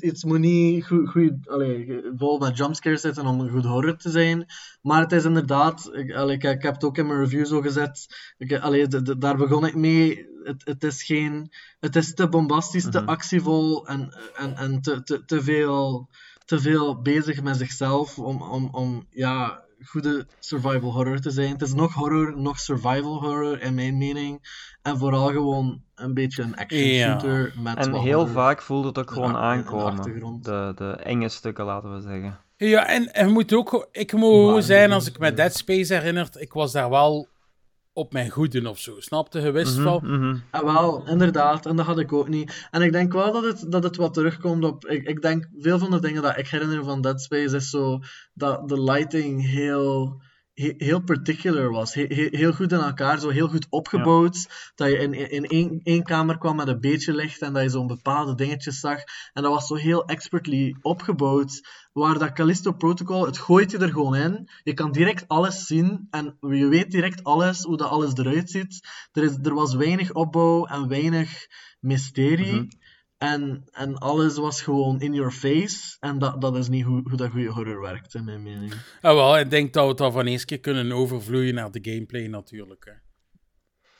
iets 0.00 0.24
moet 0.24 0.38
niet 0.38 0.86
goed, 0.86 1.08
goed, 1.08 1.32
allee, 1.48 2.00
vol 2.16 2.38
met 2.38 2.56
jumpscares 2.56 3.00
zitten 3.00 3.26
om 3.26 3.40
een 3.40 3.50
goed 3.50 3.64
horror 3.64 3.96
te 3.96 4.10
zijn. 4.10 4.46
Maar 4.82 5.00
het 5.00 5.12
is 5.12 5.24
inderdaad, 5.24 5.90
ik, 5.92 6.14
allee, 6.14 6.34
ik, 6.36 6.42
ik 6.42 6.62
heb 6.62 6.74
het 6.74 6.84
ook 6.84 6.98
in 6.98 7.06
mijn 7.06 7.18
review 7.18 7.46
zo 7.46 7.60
gezet, 7.60 8.06
ik, 8.38 8.58
allee, 8.58 8.86
de- 8.86 9.02
de- 9.02 9.18
daar 9.18 9.36
begon 9.36 9.66
ik 9.66 9.74
mee. 9.74 10.26
Het, 10.42 10.62
het 10.64 10.84
is 10.84 11.02
geen, 11.02 11.52
het 11.80 11.96
is 11.96 12.14
te 12.14 12.28
bombastisch, 12.28 12.90
te 12.90 13.00
Mhm. 13.00 13.08
actievol 13.08 13.86
en, 13.86 14.12
en, 14.36 14.56
en 14.56 14.80
te, 14.80 15.02
te, 15.02 15.24
te, 15.24 15.42
veel, 15.42 16.08
te 16.44 16.60
veel 16.60 17.02
bezig 17.02 17.42
met 17.42 17.56
zichzelf 17.56 18.18
om, 18.18 18.42
om, 18.42 18.68
om 18.72 19.06
ja, 19.10 19.66
goede 19.84 20.26
survival 20.38 20.92
horror 20.92 21.18
te 21.20 21.30
zijn. 21.30 21.52
Het 21.52 21.62
is 21.62 21.74
nog 21.74 21.94
horror, 21.94 22.40
nog 22.40 22.58
survival 22.58 23.20
horror 23.20 23.60
in 23.60 23.74
mijn 23.74 23.98
mening. 23.98 24.40
En 24.82 24.98
vooral 24.98 25.26
gewoon 25.26 25.82
een 25.94 26.14
beetje 26.14 26.42
een 26.42 26.56
action 26.56 26.80
Ja. 26.84 27.10
shooter 27.10 27.52
met 27.62 27.76
En 27.76 27.90
wat 27.90 28.00
heel 28.02 28.26
vaak 28.26 28.62
voelde 28.62 28.88
het 28.88 28.98
ook 28.98 29.10
gewoon 29.10 29.36
aankomen. 29.36 30.42
De, 30.42 30.72
de 30.76 30.90
enge 30.90 31.28
stukken, 31.28 31.64
laten 31.64 31.94
we 31.94 32.00
zeggen. 32.00 32.38
Ja, 32.56 32.86
en, 32.86 33.12
en 33.14 33.30
moet 33.30 33.52
ook, 33.52 33.88
ik 33.92 34.12
moet 34.12 34.52
Maar- 34.52 34.62
zijn, 34.62 34.92
als 34.92 35.06
ik 35.06 35.18
me. 35.18 35.32
Dead 35.34 35.54
Space 35.54 35.94
herinnert, 35.94 36.40
ik 36.40 36.52
was 36.52 36.72
daar 36.72 36.90
wel 36.90 37.28
op 37.98 38.12
mijn 38.12 38.30
goeden 38.30 38.66
of 38.66 38.78
zo. 38.78 39.00
Snapte? 39.00 39.40
Je 39.40 39.50
wist 39.50 39.74
Mhm, 39.76 39.84
wel. 39.84 40.00
mhm. 40.00 40.36
Ah, 40.50 40.62
wel, 40.74 41.06
inderdaad. 41.08 41.66
En 41.66 41.76
dat 41.76 41.86
had 41.86 41.98
ik 41.98 42.12
ook 42.12 42.28
niet. 42.28 42.68
En 42.70 42.82
ik 42.82 42.92
denk 42.92 43.12
wel 43.12 43.32
dat 43.32 43.44
het, 43.44 43.64
dat 43.72 43.82
het 43.82 43.96
wat 43.96 44.14
terugkomt 44.14 44.64
op... 44.64 44.86
Ik, 44.86 45.06
ik 45.08 45.22
denk, 45.22 45.48
veel 45.58 45.78
van 45.78 45.90
de 45.90 46.00
dingen 46.00 46.22
dat 46.22 46.38
ik 46.38 46.48
herinner 46.48 46.84
van 46.84 47.00
Dead 47.00 47.22
Space 47.22 47.56
is 47.56 47.70
zo... 47.70 47.98
Dat 48.34 48.68
de 48.68 48.82
lighting 48.82 49.50
heel... 49.50 50.22
he- 50.62 50.74
Heel 50.78 51.00
particular 51.00 51.70
was. 51.70 51.94
He- 51.94 52.06
he- 52.08 52.28
heel 52.30 52.52
goed 52.52 52.72
in 52.72 52.78
elkaar, 52.78 53.18
zo 53.20 53.28
heel 53.28 53.48
goed 53.48 53.66
opgebouwd. 53.70 54.48
Dat 54.74 54.88
je 54.88 54.98
in, 54.98 55.30
in 55.30 55.44
één, 55.44 55.80
één 55.82 56.02
kamer 56.02 56.38
kwam 56.38 56.56
met 56.56 56.68
een 56.68 56.80
beetje 56.80 57.14
licht 57.14 57.42
en 57.42 57.52
dat 57.52 57.62
je 57.62 57.68
zo'n 57.68 57.86
bepaalde 57.86 58.34
dingetjes 58.34 58.80
zag. 58.80 58.98
En 59.32 59.42
dat 59.42 59.52
was 59.52 59.66
zo 59.66 59.74
heel 59.74 60.04
expertly 60.04 60.76
opgebouwd. 60.80 61.60
Waar 61.92 62.18
dat 62.18 62.32
Callisto 62.32 62.72
Protocol, 62.72 63.26
het 63.26 63.38
gooit 63.38 63.70
je 63.70 63.78
er 63.78 63.92
gewoon 63.92 64.16
in. 64.16 64.48
Je 64.62 64.74
kan 64.74 64.92
direct 64.92 65.28
alles 65.28 65.66
zien 65.66 66.06
en 66.10 66.36
je 66.40 66.66
weet 66.68 66.90
direct 66.90 67.24
alles, 67.24 67.62
hoe 67.62 67.76
dat 67.76 67.88
alles 67.90 68.16
eruit 68.16 68.50
ziet. 68.50 68.86
Er, 69.12 69.22
is, 69.22 69.36
er 69.42 69.54
was 69.54 69.74
weinig 69.74 70.12
opbouw 70.12 70.64
en 70.66 70.88
weinig 70.88 71.46
mysterie. 71.80 72.52
Mhm. 72.52 72.68
En, 73.18 73.64
en 73.70 73.96
alles 73.98 74.36
was 74.36 74.62
gewoon 74.62 75.00
in 75.00 75.14
your 75.14 75.30
face. 75.30 75.96
En 76.00 76.18
dat, 76.18 76.40
dat 76.40 76.56
is 76.56 76.68
niet 76.68 76.84
hoe, 76.84 77.00
hoe 77.08 77.16
dat 77.16 77.30
goede 77.30 77.48
horror 77.50 77.80
werkt, 77.80 78.14
in 78.14 78.24
mijn 78.24 78.42
mening. 78.42 78.72
Ah, 79.00 79.14
wel, 79.14 79.38
ik 79.38 79.50
denk 79.50 79.72
dat 79.72 79.82
we 79.82 79.88
het 79.88 79.98
dan 79.98 80.12
van 80.12 80.26
eens 80.26 80.44
keer 80.44 80.60
kunnen 80.60 80.92
overvloeien 80.92 81.54
naar 81.54 81.70
de 81.70 81.90
gameplay 81.90 82.26
natuurlijk. 82.26 82.84
Hè. 82.84 82.92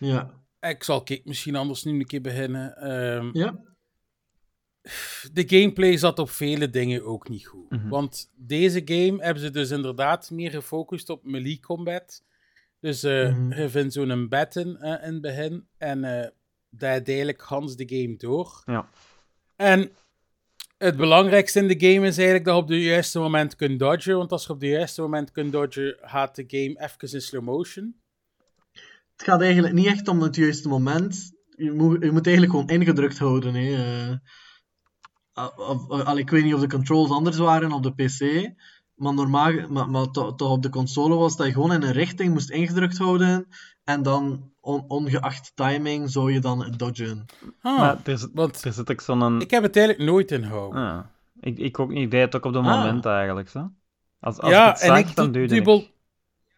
Ja. 0.07 0.31
Ik 0.61 0.85
zal 0.85 1.03
kijk, 1.03 1.25
misschien 1.25 1.57
anders 1.57 1.85
nu 1.85 1.99
een 1.99 2.07
keer 2.07 2.21
beginnen. 2.21 2.77
Ehm, 2.77 3.31
Ja. 3.33 3.59
de 5.33 5.45
gameplay 5.49 5.97
zat 5.97 6.19
op 6.19 6.31
vele 6.31 6.71
dingen 6.71 7.05
ook 7.05 7.29
niet 7.29 7.47
goed. 7.47 7.71
Mhm. 7.71 7.89
Want 7.89 8.31
deze 8.37 8.83
game 8.85 9.23
hebben 9.23 9.43
ze 9.43 9.51
dus 9.51 9.71
inderdaad 9.71 10.31
meer 10.31 10.51
gefocust 10.51 11.09
op 11.11 11.25
melee 11.25 11.61
combat. 11.61 12.23
Dus 12.81 13.03
Mhm. 13.03 13.53
je 13.61 13.69
vindt 13.69 13.93
zo'n 13.93 14.29
batten 14.29 14.77
eh, 14.81 15.07
in 15.07 15.13
het 15.13 15.21
begin. 15.21 15.67
En 15.77 16.05
eh 16.05 16.29
dat 16.71 16.89
uiteindelijk 16.91 17.41
Hans 17.41 17.77
de 17.77 17.89
game 17.89 18.17
door. 18.17 18.63
Ja. 18.67 18.89
En 19.57 19.91
het 20.79 20.97
belangrijkste 20.97 21.59
in 21.59 21.69
de 21.79 21.87
game 21.93 22.07
is 22.07 22.17
eigenlijk 22.17 22.45
dat 22.45 22.55
je 22.57 22.63
op 22.63 22.69
het 22.69 22.83
juiste 22.83 23.19
moment 23.19 23.57
kunt 23.57 23.79
dodgen. 23.79 24.17
Want 24.17 24.33
als 24.33 24.47
je 24.47 24.53
op 24.53 24.61
het 24.61 24.71
juiste 24.71 25.01
moment 25.01 25.31
kunt 25.31 25.53
dodgen, 25.53 25.97
gaat 26.01 26.35
de 26.37 26.45
game 26.47 26.81
even 26.85 27.13
in 27.13 27.21
slow 27.23 27.43
motion. 27.43 27.95
Het 29.17 29.27
gaat 29.27 29.41
eigenlijk 29.41 29.75
niet 29.75 29.87
echt 29.87 30.09
om 30.09 30.23
het 30.23 30.37
juiste 30.37 30.69
moment. 30.69 31.33
Je 31.57 31.73
moet, 31.73 32.03
je 32.03 32.11
moet 32.13 32.27
eigenlijk 32.27 32.57
gewoon 32.57 32.81
ingedrukt 32.81 33.19
houden. 33.19 33.55
Hè. 33.55 33.75
Eh, 34.13 35.49
of- 35.57 35.89
of- 35.89 36.01
al, 36.01 36.19
ik 36.19 36.31
weet 36.31 36.45
niet 36.45 36.55
of 36.55 36.61
de 36.61 36.69
controls 36.69 37.11
anders 37.11 37.37
waren 37.37 37.73
op 37.73 37.83
de 37.83 37.95
PC, 37.95 38.51
maar 38.95 39.15
normaal, 39.15 39.69
maar, 39.69 39.91
maar 39.91 40.11
to- 40.11 40.35
toch 40.35 40.51
op 40.51 40.63
de 40.63 40.69
console 40.71 41.15
was 41.15 41.37
dat 41.37 41.47
je 41.47 41.53
gewoon 41.53 41.73
in 41.73 41.83
een 41.83 41.93
richting 41.93 42.33
moest 42.33 42.51
ingedrukt 42.51 42.99
houden 42.99 43.49
en 43.89 44.03
dan 44.03 44.51
on- 44.61 44.85
ongeacht 44.89 45.53
timing 45.55 46.11
zou 46.11 46.33
je 46.33 46.41
dan 46.41 46.75
dodgen. 46.77 47.25
Ah, 47.63 47.79
Maar 47.79 47.97
er, 48.05 48.19
zit- 48.19 48.31
want 48.33 48.65
er 48.65 48.73
zit 48.73 48.91
ook 48.91 49.01
zo'n... 49.01 49.41
ik 49.41 49.51
heb 49.51 49.63
het 49.63 49.77
eigenlijk 49.77 50.11
nooit 50.11 50.31
in 50.31 50.43
gehouden. 50.45 50.83
Ah, 50.83 50.99
ik, 51.41 51.59
ik 51.59 51.79
ook 51.79 51.89
niet. 51.91 52.03
Ik 52.03 52.11
deed 52.11 52.23
het 52.23 52.37
ook 52.37 52.45
op 52.45 52.53
dat 52.53 52.65
Ah. 52.65 52.83
moment 52.85 53.07
eigenlijk. 53.07 53.49
Zo. 53.49 53.71
Als, 54.21 54.39
als 54.39 54.51
ja, 54.51 54.67
ik 54.67 54.73
het 54.73 54.81
en 54.83 54.89
zag, 54.89 54.99
ik 54.99 55.15
dan 55.17 55.25
doe 55.25 55.33
duwde 55.33 55.55
dubbel. 55.55 55.79
ik. 55.79 55.91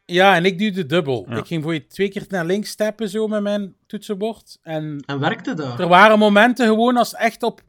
Ja, 0.06 0.34
en 0.34 0.44
ik 0.44 0.58
duwde 0.58 0.86
dubbel. 0.86 1.26
Ja. 1.28 1.36
Ik 1.36 1.46
ging 1.46 1.62
voor 1.62 1.74
je 1.74 1.86
twee 1.86 2.08
keer 2.08 2.24
naar 2.28 2.44
links 2.44 2.74
tappen 2.74 3.08
zo 3.08 3.26
met 3.28 3.42
mijn 3.42 3.74
toetsenbord. 3.86 4.58
En 4.62 5.02
En 5.06 5.18
werkte 5.20 5.54
dat? 5.54 5.78
er 5.80 5.88
waren 5.88 6.18
momenten 6.18 6.66
gewoon 6.66 6.96
als 6.96 7.14
echt 7.14 7.42
op, 7.42 7.60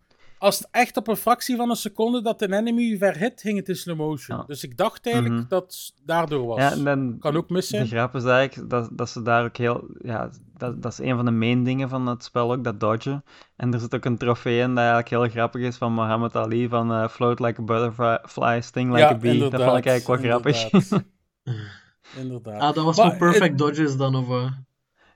als 0.41 0.57
het 0.57 0.67
echt 0.71 0.97
op 0.97 1.07
een 1.07 1.15
fractie 1.15 1.55
van 1.55 1.69
een 1.69 1.75
seconde 1.75 2.21
dat 2.21 2.41
een 2.41 2.53
enemy 2.53 2.97
verhit, 2.97 3.41
ging 3.41 3.57
het 3.57 3.69
in 3.69 3.75
slow 3.75 3.97
motion. 3.97 4.37
Ja. 4.37 4.43
Dus 4.47 4.63
ik 4.63 4.77
dacht 4.77 5.05
eigenlijk 5.05 5.35
Mhm. 5.35 5.45
dat 5.49 5.63
het 5.63 5.93
daardoor 6.05 6.45
was. 6.45 6.57
Ja, 6.59 6.71
en 6.71 6.83
dan, 6.83 7.17
Kan 7.19 7.35
ook 7.35 7.49
mis 7.49 7.67
de 7.67 7.75
zijn. 7.75 7.87
grap 7.87 8.15
is 8.15 8.23
eigenlijk 8.23 8.69
dat, 8.69 8.89
dat 8.91 9.09
ze 9.09 9.21
daar 9.21 9.43
ook 9.45 9.57
heel... 9.57 9.83
Ja, 10.01 10.29
dat, 10.57 10.81
dat 10.81 10.91
is 10.91 10.97
een 10.99 11.15
van 11.15 11.25
de 11.25 11.31
main 11.31 11.63
dingen 11.63 11.89
van 11.89 12.07
het 12.07 12.23
spel 12.23 12.51
ook, 12.53 12.63
dat 12.63 12.79
dodgen. 12.79 13.23
En 13.55 13.73
er 13.73 13.79
zit 13.79 13.95
ook 13.95 14.05
een 14.05 14.17
trofee 14.17 14.59
in 14.59 14.67
dat 14.69 14.77
eigenlijk 14.77 15.09
heel 15.09 15.29
grappig 15.29 15.61
is 15.61 15.77
van 15.77 15.93
Muhammad 15.93 16.35
Ali, 16.35 16.67
van 16.67 16.91
eh, 16.93 17.07
float 17.07 17.39
like 17.39 17.61
a 17.61 17.63
butterfly, 17.63 18.61
sting 18.61 18.89
like 18.89 19.01
ja, 19.03 19.09
a 19.09 19.15
bee. 19.17 19.49
Dat 19.49 19.61
vond 19.63 19.77
ik 19.77 19.85
eigenlijk 19.85 20.21
wel 20.21 20.31
grappig. 20.31 20.71
inderdaad. 20.71 21.03
inderdaad. 22.21 22.61
Ah, 22.61 22.73
dat 22.75 22.83
was 22.83 22.97
Maar 22.97 23.09
voor 23.09 23.17
perfect 23.17 23.57
dodges 23.57 23.97
dan, 23.97 24.15
of... 24.15 24.29
eh? 24.29 24.51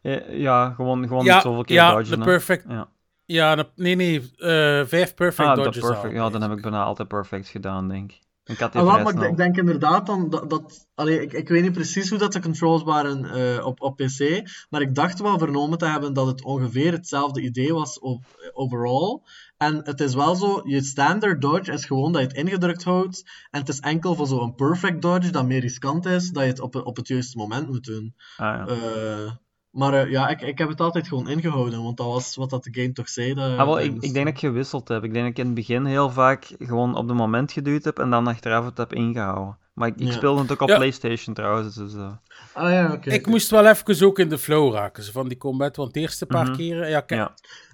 Ja, 0.01 0.22
ja, 0.29 0.70
gewoon, 0.74 1.08
gewoon 1.08 1.25
Ja, 1.25 1.41
zoveel 1.41 1.63
keer 1.63 1.75
ja, 1.75 1.94
dodgen. 1.94 2.17
de 2.20 2.25
perfect. 2.25 2.65
Ja, 2.67 2.88
Ja, 3.25 3.65
nee, 3.75 3.96
nee, 3.96 4.32
eh, 4.38 4.86
vijf 4.86 5.13
perfect 5.13 5.50
ah, 5.50 5.55
dodges 5.55 5.84
perfect. 5.84 6.13
Ja, 6.13 6.29
dan 6.29 6.41
heb 6.41 6.51
ik 6.51 6.62
bijna 6.62 6.84
altijd 6.84 7.08
perfect 7.08 7.48
gedaan, 7.48 7.88
denk 7.88 8.12
ik. 8.12 8.24
Ik 8.46 8.60
had 8.60 8.72
die 8.72 8.82
Ah, 8.82 8.88
maar 8.88 9.01
ik, 9.01 9.08
snel. 9.08 9.24
ik 9.29 9.38
denk 9.38 9.58
inderdaad 9.58 10.05
dan 10.05 10.29
dat... 10.29 10.50
dat 10.50 10.88
allee, 10.96 11.22
ik, 11.22 11.34
ik 11.34 11.48
weet 11.48 11.62
niet 11.62 11.74
precies 11.74 12.10
hoe 12.10 12.20
dat 12.20 12.34
de 12.34 12.41
controls 12.41 12.84
waren 12.84 13.25
eh, 13.25 13.65
op, 13.65 13.82
op 13.82 13.96
PC, 13.96 14.41
maar 14.70 14.82
ik 14.82 14.96
dacht 14.96 15.20
wel 15.20 15.38
vernomen 15.38 15.77
te 15.77 15.86
hebben 15.86 16.13
dat 16.13 16.27
het 16.27 16.44
ongeveer 16.44 16.91
hetzelfde 16.91 17.41
idee 17.41 17.74
was 17.74 18.00
op, 18.00 18.24
overall. 18.53 19.22
En 19.58 19.82
het 19.84 20.00
is 20.00 20.13
wel 20.13 20.36
zo, 20.36 20.62
je 20.63 20.84
standard 20.84 21.41
dodge 21.41 21.72
is 21.72 21.86
gewoon 21.86 22.12
dat 22.12 22.22
je 22.22 22.27
het 22.27 22.38
ingedrukt 22.38 22.84
houdt, 22.84 23.24
en 23.51 23.60
het 23.60 23.70
is 23.70 23.79
enkel 23.79 24.15
voor 24.15 24.27
zo'n 24.27 24.55
perfect 24.55 25.01
dodge 25.01 25.32
dat 25.32 25.46
meer 25.46 25.62
riskant 25.62 26.05
is, 26.05 26.29
dat 26.29 26.44
je 26.44 26.50
het 26.50 26.60
op, 26.60 26.75
op 26.75 26.96
het 26.96 27.08
juiste 27.08 27.38
moment 27.38 27.67
moet 27.67 27.84
doen. 27.84 28.15
Ah, 28.38 28.46
ja. 28.46 28.67
Eh, 28.67 29.32
maar 29.75 29.94
eh, 29.94 30.12
ja, 30.12 30.27
ik, 30.27 30.41
ik 30.41 30.58
heb 30.58 30.70
het 30.70 30.82
altijd 30.82 31.08
gewoon 31.08 31.29
ingehouden, 31.29 31.84
want 31.84 31.98
dat 31.98 32.05
was 32.08 32.36
wat 32.36 32.50
dat 32.50 32.63
de 32.63 32.70
game 32.82 32.91
toch 32.91 33.10
zei. 33.10 33.34
Dat, 33.34 33.58
Ah, 33.58 33.65
wel, 33.65 33.79
ik, 33.79 33.94
ik 33.94 34.13
denk 34.13 34.25
dat 34.25 34.34
ik 34.34 34.39
gewisseld 34.39 34.88
heb. 34.88 35.03
Ik 35.03 35.13
denk 35.13 35.24
dat 35.25 35.32
ik 35.32 35.39
in 35.39 35.46
het 35.46 35.55
begin 35.55 35.86
heel 35.86 36.10
vaak 36.10 36.46
gewoon 36.60 36.96
op 36.96 37.08
de 37.08 37.13
moment 37.13 37.51
geduwd 37.51 37.84
heb 37.84 38.00
en 38.00 38.10
dan 38.10 38.27
achteraf 38.27 38.65
het 38.65 38.77
heb 38.77 38.94
ingehouden. 38.94 39.58
Maar 39.74 39.88
ik, 39.88 39.96
ik 39.96 40.08
Ja. 40.08 40.12
speelde 40.12 40.41
het 40.41 40.51
ook 40.51 40.62
op 40.62 40.70
Ja. 40.70 40.75
PlayStation 40.75 41.36
trouwens. 41.36 41.75
Dus, 41.75 41.94
eh, 41.94 42.12
Ah 42.53 42.72
ja, 42.72 42.91
oké. 42.94 43.10
Ik 43.12 43.27
moest 43.27 43.50
wel 43.50 43.65
even 43.67 44.05
ook 44.08 44.20
in 44.20 44.29
de 44.29 44.38
flow 44.38 44.74
raken 44.74 45.03
van 45.03 45.27
die 45.27 45.38
combat, 45.38 45.75
want 45.75 45.94
de 45.94 46.00
eerste 46.00 46.25
paar 46.25 46.46
Mhm. 46.46 46.55
keren... 46.55 46.89
Ja, 46.89 47.01
kijk, 47.01 47.20
ja. 47.20 47.34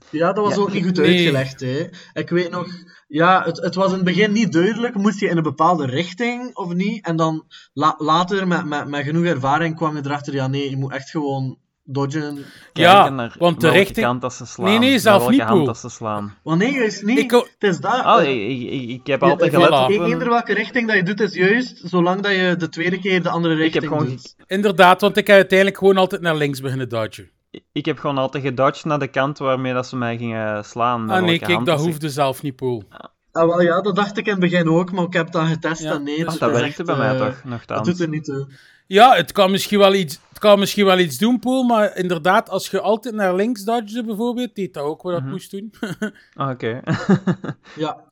Ja, 0.10 0.34
dat 0.34 0.46
was 0.46 0.56
Ja, 0.56 0.62
ook 0.62 0.72
niet 0.74 0.84
goed 0.86 0.98
nee. 0.98 1.08
uitgelegd. 1.08 1.60
Hè. 1.60 1.88
Ik 2.22 2.30
weet 2.30 2.50
nog, 2.50 2.68
ja, 3.08 3.44
het, 3.44 3.58
het 3.62 3.76
was 3.76 3.88
in 3.88 3.94
het 3.96 4.04
begin 4.04 4.32
niet 4.32 4.52
duidelijk. 4.54 4.96
Moest 4.96 5.20
je 5.20 5.28
in 5.30 5.38
een 5.38 5.44
bepaalde 5.44 5.86
richting 5.86 6.56
of 6.56 6.74
niet? 6.74 7.06
En 7.06 7.16
dan 7.16 7.46
la- 7.74 7.96
later, 7.98 8.48
met, 8.48 8.66
met, 8.66 8.88
met 8.88 9.04
genoeg 9.04 9.26
ervaring, 9.26 9.76
kwam 9.76 9.96
je 9.96 10.02
erachter, 10.06 10.34
ja, 10.34 10.48
nee, 10.48 10.70
je 10.70 10.78
moet 10.78 10.92
echt 10.92 11.10
gewoon 11.10 11.58
dodgen. 11.92 12.38
Ja, 12.74 13.10
naar 13.10 13.36
want 13.40 13.62
de 13.62 13.70
richting- 13.70 14.06
kant 14.06 14.22
dat 14.22 14.34
ze 14.34 14.46
slaan. 14.46 14.68
Nee, 14.70 14.80
nee, 14.80 15.00
zelf 15.00 15.30
niet, 15.30 15.40
hand 15.42 15.54
Poel. 15.58 15.66
dat 15.66 15.78
ze 15.78 15.90
slaan. 15.90 16.36
Wanneer 16.44 16.86
is 16.86 17.02
niet? 17.02 17.18
Ik 17.20 17.32
Het 17.32 17.56
is 17.60 17.80
dat. 17.80 18.06
Oh, 18.06 18.22
ik, 18.24 18.50
ik, 18.72 18.90
ik 18.90 19.08
heb 19.08 19.24
altijd 19.24 19.54
gelet 19.54 19.70
op 19.72 19.90
een- 19.90 20.04
Eender 20.12 20.30
welke 20.30 20.54
richting 20.54 20.88
dat 20.88 20.96
je 20.96 21.04
doet 21.04 21.20
is 21.20 21.34
juist, 21.34 21.82
zolang 21.84 22.22
dat 22.22 22.32
je 22.32 22.56
de 22.58 22.70
tweede 22.70 23.00
keer 23.00 23.24
de 23.24 23.30
andere 23.30 23.54
Ik 23.54 23.74
heb 23.74 23.84
richting 23.84 23.92
gewoon 24.02 24.16
doet. 24.16 24.36
inderdaad, 24.48 25.02
want 25.02 25.18
ik 25.18 25.28
heb 25.28 25.36
uiteindelijk 25.36 25.78
gewoon 25.78 25.98
altijd 25.98 26.22
naar 26.22 26.36
links 26.36 26.62
beginnen 26.62 26.90
dodgen. 26.90 27.30
Ik 27.72 27.86
heb 27.86 27.98
gewoon 28.00 28.18
altijd 28.18 28.44
gedodged 28.44 28.86
naar 28.86 29.00
de 29.00 29.08
kant 29.08 29.38
waarmee 29.38 29.74
dat 29.74 29.88
ze 29.88 29.96
mij 29.98 30.18
gingen 30.18 30.66
slaan. 30.66 31.10
Ah 31.10 31.24
nee, 31.24 31.40
kijk, 31.40 31.66
dat 31.66 31.80
hoefde 31.80 32.10
zelf 32.10 32.42
niet, 32.42 32.56
Poel. 32.56 32.84
Ah, 33.32 33.48
wel, 33.48 33.62
ja, 33.62 33.82
dat 33.82 33.96
dacht 33.96 34.18
ik 34.18 34.26
in 34.26 34.32
het 34.32 34.40
begin 34.42 34.70
ook, 34.70 34.92
maar 34.92 35.04
ik 35.04 35.14
heb 35.14 35.32
dat 35.32 35.48
getest 35.48 35.82
Ja, 35.82 35.92
en 35.94 36.04
nee. 36.04 36.18
dus 36.18 36.34
Ah, 36.34 36.40
dat 36.40 36.52
werkte 36.52 36.84
bij 36.84 36.96
mij 36.98 37.14
eh, 37.14 37.18
toch, 37.18 37.36
Dat 37.36 37.44
nogthans. 37.44 37.88
doet 37.88 38.00
er 38.00 38.08
niet 38.10 38.24
toe. 38.24 38.48
Ja, 38.92 39.16
het 39.16 39.32
kan 39.32 39.52
misschien 39.52 39.80
wel 39.80 39.94
iets, 39.94 40.20
het 40.30 40.40
kan 40.40 40.60
misschien 40.60 40.86
wel 40.86 41.00
iets 41.00 41.18
doen, 41.18 41.40
Poel, 41.40 41.64
maar 41.64 41.98
inderdaad, 41.98 42.50
als 42.50 42.70
je 42.70 42.82
altijd 42.82 43.16
naar 43.16 43.36
links 43.36 43.64
dodgede 43.64 44.04
bijvoorbeeld, 44.04 44.56
deed 44.56 44.74
dat 44.74 44.84
ook 44.84 45.02
wat 45.02 45.12
dat 45.14 45.22
Mhm. 45.22 45.32
moest 45.32 45.52
doen. 45.52 45.74
Ah, 46.34 46.50
Oké. 46.50 46.80
Ja. 47.84 48.10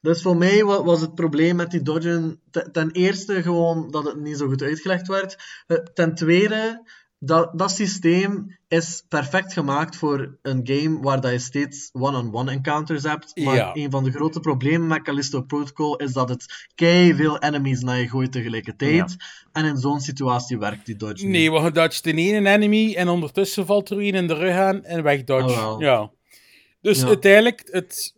Dus 0.00 0.22
voor 0.22 0.36
mij 0.36 0.64
wa- 0.64 0.82
was 0.82 1.00
het 1.00 1.14
probleem 1.14 1.56
met 1.56 1.70
die 1.70 1.82
dodgen 1.82 2.40
te- 2.50 2.68
ten 2.72 2.90
eerste 2.90 3.42
gewoon 3.42 3.90
dat 3.90 4.04
het 4.04 4.20
niet 4.20 4.38
zo 4.38 4.46
goed 4.48 4.62
uitgelegd 4.62 5.06
werd. 5.08 5.36
Eh, 5.66 5.76
Ten 5.76 6.14
tweede, 6.14 6.82
dat, 7.24 7.58
dat 7.58 7.70
systeem 7.70 8.58
is 8.68 9.04
perfect 9.08 9.52
gemaakt 9.52 9.96
voor 9.96 10.38
een 10.42 10.60
game 10.64 11.00
waar 11.00 11.20
dat 11.20 11.32
je 11.32 11.38
steeds 11.38 11.90
one-on-one 11.92 12.50
encounters 12.50 13.02
hebt. 13.02 13.36
Maar 13.44 13.54
Ja. 13.54 13.70
een 13.74 13.90
van 13.90 14.04
de 14.04 14.10
grote 14.10 14.40
problemen 14.40 14.86
met 14.86 15.02
Callisto 15.02 15.42
Protocol 15.42 15.96
is 15.96 16.12
dat 16.12 16.28
het 16.28 16.68
kei 16.74 17.14
veel 17.14 17.38
enemies 17.38 17.80
naar 17.80 17.98
je 17.98 18.08
gooit 18.08 18.32
tegelijkertijd. 18.32 19.16
En 19.52 19.64
in 19.64 19.76
zo'n 19.76 20.00
situatie 20.00 20.58
werkt 20.58 20.86
die 20.86 20.96
dodge 20.96 21.26
Nee, 21.26 21.40
niet. 21.42 21.50
want 21.50 21.64
je 21.64 21.70
dodgt 21.72 22.06
in 22.06 22.18
één 22.18 22.46
enemy 22.46 22.94
en 22.94 23.08
ondertussen 23.08 23.66
valt 23.66 23.90
er 23.90 23.96
een 23.98 24.14
in 24.14 24.26
de 24.26 24.34
rug 24.34 24.56
aan 24.56 24.84
en 24.84 25.02
wegdodge. 25.02 25.54
Ah, 25.56 25.62
wel. 25.62 25.80
ja. 25.80 26.10
Dus 26.80 27.00
Ja. 27.00 27.06
uiteindelijk, 27.06 27.68
het, 27.70 28.14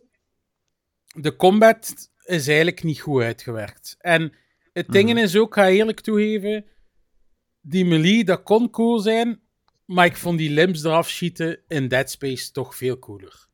de 1.15 1.35
combat 1.35 2.09
is 2.23 2.47
eigenlijk 2.47 2.83
niet 2.83 2.99
goed 2.99 3.21
uitgewerkt. 3.21 3.95
En 3.99 4.33
het 4.73 4.87
ding 4.91 5.09
Mhm. 5.09 5.17
is 5.17 5.35
ook, 5.35 5.53
ga 5.53 5.67
eerlijk 5.69 5.99
toegeven, 5.99 6.65
die 7.69 7.85
melee, 7.85 8.23
dat 8.23 8.43
kon 8.43 8.69
cool 8.69 8.99
zijn, 8.99 9.39
maar 9.85 10.05
ik 10.05 10.17
vond 10.17 10.37
die 10.37 10.49
limbs 10.49 10.83
eraf 10.83 11.09
schieten 11.09 11.59
in 11.67 11.87
Dead 11.87 12.09
Space 12.09 12.51
toch 12.51 12.75
veel 12.75 12.99
cooler. 12.99 13.47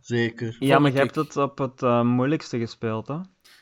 Zeker. 0.00 0.56
Ja, 0.58 0.78
maar 0.78 0.92
je 0.92 0.98
hebt 0.98 1.14
het 1.14 1.36
op 1.36 1.58
het 1.58 1.82
eh, 1.82 2.02
moeilijkste 2.02 2.58
gespeeld, 2.58 3.08
hè? 3.08 3.18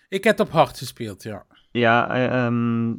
Ik 0.08 0.24
heb 0.24 0.40
op 0.40 0.50
hard 0.50 0.78
gespeeld, 0.78 1.22
ja. 1.22 1.46
Ja, 1.70 2.10
eh, 2.10 2.44
ehm, 2.44 2.94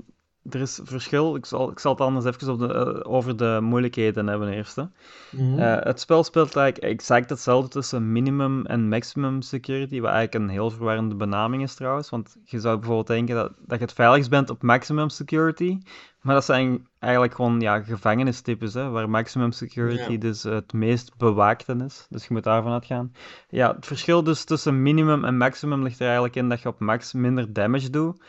er 0.53 0.61
is 0.61 0.79
verschil. 0.83 1.35
Ik 1.35 1.45
zal, 1.45 1.71
ik 1.71 1.79
zal 1.79 1.91
het 1.91 2.01
anders 2.01 2.25
even 2.25 2.51
op 2.51 2.59
de, 2.59 2.73
eh, 2.73 3.11
over 3.13 3.37
de 3.37 3.59
moeilijkheden 3.61 4.27
hebben 4.27 4.49
eerst. 4.49 4.75
Hè. 4.75 4.83
Mhm. 5.31 5.59
Eh, 5.59 5.83
het 5.83 5.99
spel 5.99 6.23
speelt 6.23 6.55
eigenlijk 6.55 6.93
exact 6.93 7.29
hetzelfde 7.29 7.69
tussen 7.69 8.11
minimum 8.11 8.65
en 8.65 8.89
maximum 8.89 9.41
security, 9.41 9.99
wat 10.01 10.11
eigenlijk 10.11 10.43
een 10.43 10.51
heel 10.51 10.69
verwarrende 10.69 11.15
benaming 11.15 11.63
is 11.63 11.75
trouwens. 11.75 12.09
Want 12.09 12.35
je 12.43 12.59
zou 12.59 12.75
bijvoorbeeld 12.77 13.07
denken 13.07 13.35
dat, 13.35 13.51
dat 13.65 13.79
je 13.79 13.85
het 13.85 13.93
veiligst 13.93 14.29
bent 14.29 14.49
op 14.49 14.61
maximum 14.61 15.09
security, 15.09 15.77
maar 16.21 16.33
dat 16.33 16.45
zijn 16.45 16.87
eigenlijk 16.99 17.35
gewoon 17.35 17.59
ja, 17.59 17.81
gevangenistypes, 17.81 18.73
hè, 18.73 18.89
waar 18.89 19.09
maximum 19.09 19.51
security 19.51 20.11
Ja. 20.11 20.17
dus 20.17 20.43
het 20.43 20.73
meest 20.73 21.17
bewaakte 21.17 21.75
is. 21.85 22.05
Dus 22.09 22.27
je 22.27 22.33
moet 22.33 22.43
daarvan 22.43 22.71
uitgaan. 22.71 23.11
Ja, 23.49 23.75
het 23.75 23.85
verschil 23.85 24.23
dus 24.23 24.43
tussen 24.43 24.81
minimum 24.81 25.25
en 25.25 25.37
maximum 25.37 25.83
ligt 25.83 25.99
er 25.99 26.05
eigenlijk 26.05 26.35
in 26.35 26.49
dat 26.49 26.61
je 26.61 26.67
op 26.67 26.79
max 26.79 27.13
minder 27.13 27.53
damage 27.53 27.89
doet, 27.89 28.21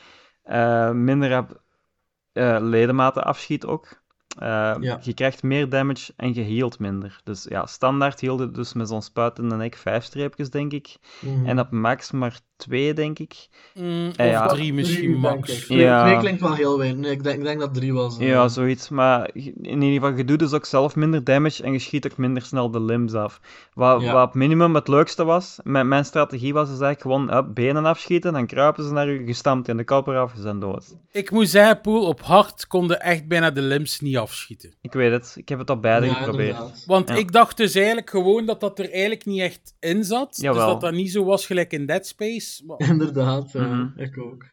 eh, 0.42 0.90
minder 0.90 1.38
op 1.38 1.60
eh, 2.32 2.56
ledematen 2.60 3.24
afschiet 3.24 3.66
ook. 3.66 4.02
Eh, 4.38 4.74
Ja. 4.80 4.98
Je 5.02 5.14
krijgt 5.14 5.42
meer 5.42 5.68
damage 5.68 6.12
en 6.16 6.34
je 6.34 6.42
healt 6.56 6.78
minder. 6.78 7.20
Dus 7.24 7.44
ja, 7.48 7.66
standaard 7.66 8.20
hielde 8.20 8.50
dus 8.50 8.72
met 8.72 8.88
zo'n 8.88 9.02
spuit 9.02 9.38
in 9.38 9.48
de 9.48 9.54
nek 9.54 9.74
vijf 9.76 10.04
streepjes, 10.04 10.50
denk 10.50 10.72
ik. 10.72 10.96
Mhm. 11.20 11.46
En 11.46 11.58
op 11.60 11.70
max 11.70 12.10
maar 12.10 12.40
twee, 12.60 12.94
denk 12.94 13.18
ik. 13.18 13.48
Mm, 13.74 14.10
Eh, 14.16 14.26
of 14.26 14.32
ja. 14.32 14.46
drie 14.46 14.72
misschien 14.74 15.12
max. 15.18 15.66
Ja. 15.68 16.04
twee 16.06 16.18
klinkt 16.18 16.40
wel 16.40 16.54
heel 16.54 16.78
weinig. 16.78 17.00
Nee, 17.00 17.10
ik, 17.12 17.22
denk, 17.22 17.38
ik 17.38 17.44
denk 17.44 17.60
dat 17.60 17.74
drie 17.74 17.92
was. 17.92 18.18
eh. 18.18 18.28
Ja, 18.28 18.48
zoiets. 18.48 18.88
Maar 18.88 19.30
in 19.34 19.82
ieder 19.82 19.90
geval, 20.00 20.16
je 20.16 20.24
doet 20.24 20.38
dus 20.38 20.52
ook 20.52 20.64
zelf 20.64 20.96
minder 20.96 21.24
damage 21.24 21.62
en 21.62 21.72
je 21.72 21.78
schiet 21.78 22.06
ook 22.10 22.16
minder 22.16 22.42
snel 22.42 22.70
de 22.70 22.80
limbs 22.80 23.12
af. 23.14 23.40
Wat, 23.74 24.02
Ja. 24.02 24.12
wat 24.12 24.28
op 24.28 24.34
minimum 24.34 24.74
het 24.74 24.88
leukste 24.88 25.24
was, 25.24 25.58
mijn, 25.62 25.88
mijn 25.88 26.04
strategie 26.04 26.52
was 26.52 26.68
dus 26.70 26.80
eigenlijk 26.80 27.00
gewoon 27.00 27.36
up, 27.44 27.54
benen 27.54 27.84
afschieten, 27.84 28.32
dan 28.32 28.46
kruipen 28.46 28.84
ze 28.84 28.92
naar 28.92 29.08
u, 29.08 29.26
gestampt 29.26 29.68
in 29.68 29.76
de 29.76 29.84
kop 29.84 30.06
eraf, 30.06 30.32
ze 30.36 30.42
zijn 30.42 30.60
dood. 30.60 30.96
Ik 31.12 31.30
moet 31.30 31.48
zeggen, 31.48 31.80
Poel, 31.80 32.06
op 32.06 32.20
hard 32.20 32.66
konden 32.66 33.00
echt 33.00 33.28
bijna 33.28 33.50
de 33.50 33.62
limbs 33.62 34.00
niet 34.00 34.16
afschieten. 34.16 34.74
Ik 34.80 34.92
weet 34.92 35.12
het, 35.12 35.34
ik 35.36 35.48
heb 35.48 35.58
het 35.58 35.70
op 35.70 35.82
beide 35.82 36.06
Ja, 36.06 36.12
geprobeerd. 36.14 36.48
inderdaad. 36.50 36.84
Want 36.86 37.08
Ja. 37.08 37.14
ik 37.14 37.32
dacht 37.32 37.56
dus 37.56 37.74
eigenlijk 37.74 38.10
gewoon 38.10 38.46
dat 38.46 38.60
dat 38.60 38.78
er 38.78 38.90
eigenlijk 38.90 39.24
niet 39.24 39.40
echt 39.40 39.74
in 39.80 40.04
zat. 40.04 40.36
Jawel. 40.40 40.54
Dus 40.64 40.72
dat 40.72 40.80
dat 40.80 40.92
niet 40.92 41.10
zo 41.12 41.24
was 41.24 41.46
gelijk 41.46 41.72
in 41.72 41.86
Dead 41.86 42.06
Space. 42.06 42.49
Maar- 42.66 42.78
Inderdaad, 42.90 43.52
ja, 43.52 43.66
Mhm. 43.66 43.98
ik 44.00 44.18
ook. 44.18 44.44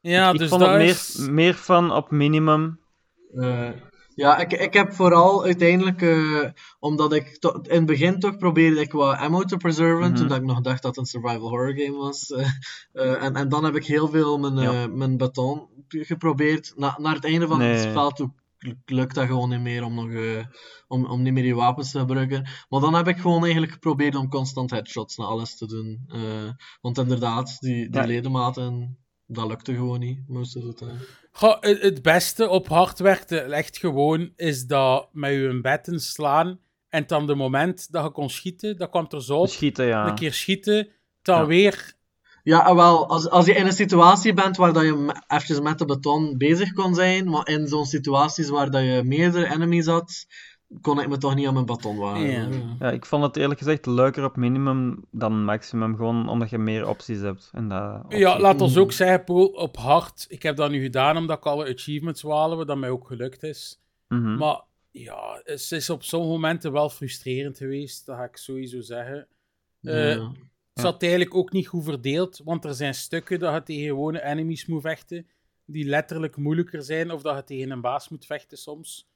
ja, 0.00 0.30
ik 0.32 0.38
dus 0.38 0.48
vond 0.48 0.60
dat 0.60 0.70
het 0.70 0.78
meer, 0.78 0.88
is... 0.88 1.16
meer 1.30 1.54
van 1.54 1.92
op 1.92 2.10
minimum. 2.10 2.80
Eh, 3.34 3.70
ja, 4.14 4.38
ik, 4.38 4.52
ik 4.52 4.72
heb 4.74 4.92
vooral 4.92 5.44
uiteindelijk, 5.44 6.02
eh, 6.02 6.44
omdat 6.78 7.12
ik 7.12 7.36
to- 7.38 7.60
in 7.62 7.76
het 7.76 7.86
begin 7.86 8.18
toch 8.18 8.36
probeerde 8.36 8.80
ik 8.80 8.92
wat 8.92 9.16
ammo 9.18 9.42
te 9.42 9.56
preserven, 9.56 10.06
Mhm. 10.08 10.14
toen 10.14 10.28
dat 10.28 10.36
ik 10.36 10.44
nog 10.44 10.60
dacht 10.60 10.82
dat 10.82 10.96
het 10.96 11.04
een 11.04 11.20
survival 11.20 11.48
horror 11.48 11.74
game 11.78 11.96
was. 11.96 12.30
eh, 12.32 12.48
eh, 12.92 13.22
en, 13.22 13.34
en 13.36 13.48
dan 13.48 13.64
heb 13.64 13.76
ik 13.76 13.86
heel 13.86 14.08
veel 14.08 14.38
mijn, 14.38 14.58
eh, 14.58 14.72
Ja. 14.82 14.86
mijn 14.86 15.16
baton 15.16 15.68
geprobeerd. 15.88 16.72
Na, 16.76 16.96
naar 17.00 17.14
het 17.14 17.24
einde 17.24 17.46
van 17.46 17.58
Nee. 17.58 17.70
het 17.76 17.90
spel 17.90 18.10
toe 18.10 18.32
lukt 18.84 19.14
dat 19.14 19.26
gewoon 19.26 19.48
niet 19.48 19.60
meer 19.60 19.84
om, 19.84 19.94
nog, 19.94 20.10
eh, 20.10 20.44
om, 20.88 21.04
om 21.06 21.22
niet 21.22 21.32
meer 21.32 21.42
die 21.42 21.54
wapens 21.54 21.90
te 21.90 21.98
gebruiken. 21.98 22.48
Maar 22.68 22.80
dan 22.80 22.94
heb 22.94 23.08
ik 23.08 23.16
gewoon 23.16 23.42
eigenlijk 23.42 23.72
geprobeerd 23.72 24.14
om 24.14 24.28
constant 24.28 24.70
headshots 24.70 25.16
naar 25.16 25.26
alles 25.26 25.56
te 25.56 25.66
doen. 25.66 26.04
Eh, 26.08 26.50
want 26.80 26.98
inderdaad, 26.98 27.56
die, 27.60 27.90
die 27.90 28.00
Ja. 28.00 28.06
ledematen, 28.06 28.98
dat 29.26 29.46
lukte 29.48 29.74
gewoon 29.74 30.00
niet, 30.00 30.28
most 30.28 30.56
of 30.56 30.62
the 30.62 30.74
time. 30.74 30.98
Goh, 31.32 31.56
het, 31.60 31.82
het 31.82 32.02
beste 32.02 32.48
op 32.48 32.68
hard 32.68 32.98
werkte 32.98 33.38
echt 33.40 33.78
gewoon 33.78 34.32
is 34.36 34.66
dat 34.66 35.08
met 35.12 35.32
je 35.32 35.58
betten 35.62 36.00
slaan 36.00 36.58
en 36.88 37.04
dan 37.06 37.26
de 37.26 37.34
moment 37.34 37.92
dat 37.92 38.04
je 38.04 38.10
kon 38.10 38.30
schieten, 38.30 38.76
dat 38.76 38.90
kwam 38.90 39.06
er 39.08 39.22
zo 39.22 39.38
op. 39.38 39.48
Schieten, 39.48 39.86
ja. 39.86 40.06
Een 40.08 40.14
keer 40.14 40.32
schieten, 40.32 40.88
dan 41.22 41.40
Ja. 41.40 41.46
weer... 41.46 42.00
Ja, 42.42 42.74
wel, 42.74 43.08
als, 43.08 43.28
als 43.30 43.46
je 43.46 43.54
in 43.54 43.66
een 43.66 43.72
situatie 43.72 44.34
bent 44.34 44.56
waar 44.56 44.72
dat 44.72 44.82
je 44.82 45.22
eventjes 45.28 45.60
met 45.60 45.78
de 45.78 45.84
beton 45.84 46.38
bezig 46.38 46.72
kon 46.72 46.94
zijn, 46.94 47.30
maar 47.30 47.48
in 47.48 47.66
zo'n 47.66 47.84
situaties 47.84 48.48
waar 48.48 48.70
dat 48.70 48.82
je 48.82 49.02
meerdere 49.04 49.52
enemies 49.52 49.86
had, 49.86 50.26
kon 50.80 51.00
ik 51.00 51.08
me 51.08 51.18
toch 51.18 51.34
niet 51.34 51.46
aan 51.46 51.54
mijn 51.54 51.66
baton 51.66 51.96
wagen. 51.96 52.30
Ja. 52.30 52.48
Ja, 52.78 52.90
ik 52.90 53.06
vond 53.06 53.22
het 53.22 53.36
eerlijk 53.36 53.58
gezegd 53.58 53.86
leuker 53.86 54.24
op 54.24 54.36
minimum 54.36 55.04
dan 55.10 55.44
maximum, 55.44 55.96
gewoon 55.96 56.28
omdat 56.28 56.50
je 56.50 56.58
meer 56.58 56.88
opties 56.88 57.20
hebt. 57.20 57.50
En 57.52 57.68
dat 57.68 58.04
Ja, 58.08 58.38
laat 58.38 58.60
ons 58.60 58.76
ook 58.76 58.92
zeggen, 58.92 59.24
Paul, 59.24 59.46
op 59.46 59.76
hard. 59.76 60.24
Ik 60.28 60.42
heb 60.42 60.56
dat 60.56 60.70
nu 60.70 60.82
gedaan 60.82 61.16
omdat 61.16 61.36
ik 61.38 61.46
alle 61.46 61.74
achievements 61.74 62.22
wil 62.22 62.36
halen, 62.36 62.56
wat 62.56 62.66
dat 62.66 62.78
mij 62.78 62.90
ook 62.90 63.06
gelukt 63.06 63.42
is. 63.42 63.80
Mhm. 64.08 64.36
Maar 64.36 64.60
ja, 64.90 65.40
het 65.44 65.70
is 65.70 65.90
op 65.90 66.02
sommige 66.02 66.32
momenten 66.32 66.72
wel 66.72 66.88
frustrerend 66.88 67.58
geweest, 67.58 68.06
dat 68.06 68.16
ga 68.16 68.24
ik 68.24 68.36
sowieso 68.36 68.80
zeggen. 68.80 69.26
Eh, 69.82 70.14
Ja. 70.14 70.30
Het 70.72 70.82
zat 70.84 71.02
eigenlijk 71.02 71.34
ook 71.34 71.52
niet 71.52 71.66
goed 71.66 71.84
verdeeld, 71.84 72.40
want 72.44 72.64
er 72.64 72.74
zijn 72.74 72.94
stukken 72.94 73.38
dat 73.38 73.54
je 73.54 73.62
tegen 73.62 73.86
gewone 73.86 74.24
enemies 74.24 74.66
moet 74.66 74.82
vechten, 74.82 75.26
die 75.64 75.84
letterlijk 75.84 76.36
moeilijker 76.36 76.82
zijn, 76.82 77.10
of 77.10 77.22
dat 77.22 77.36
je 77.36 77.44
tegen 77.44 77.70
een 77.70 77.80
baas 77.80 78.08
moet 78.08 78.26
vechten 78.26 78.58
soms. 78.58 79.06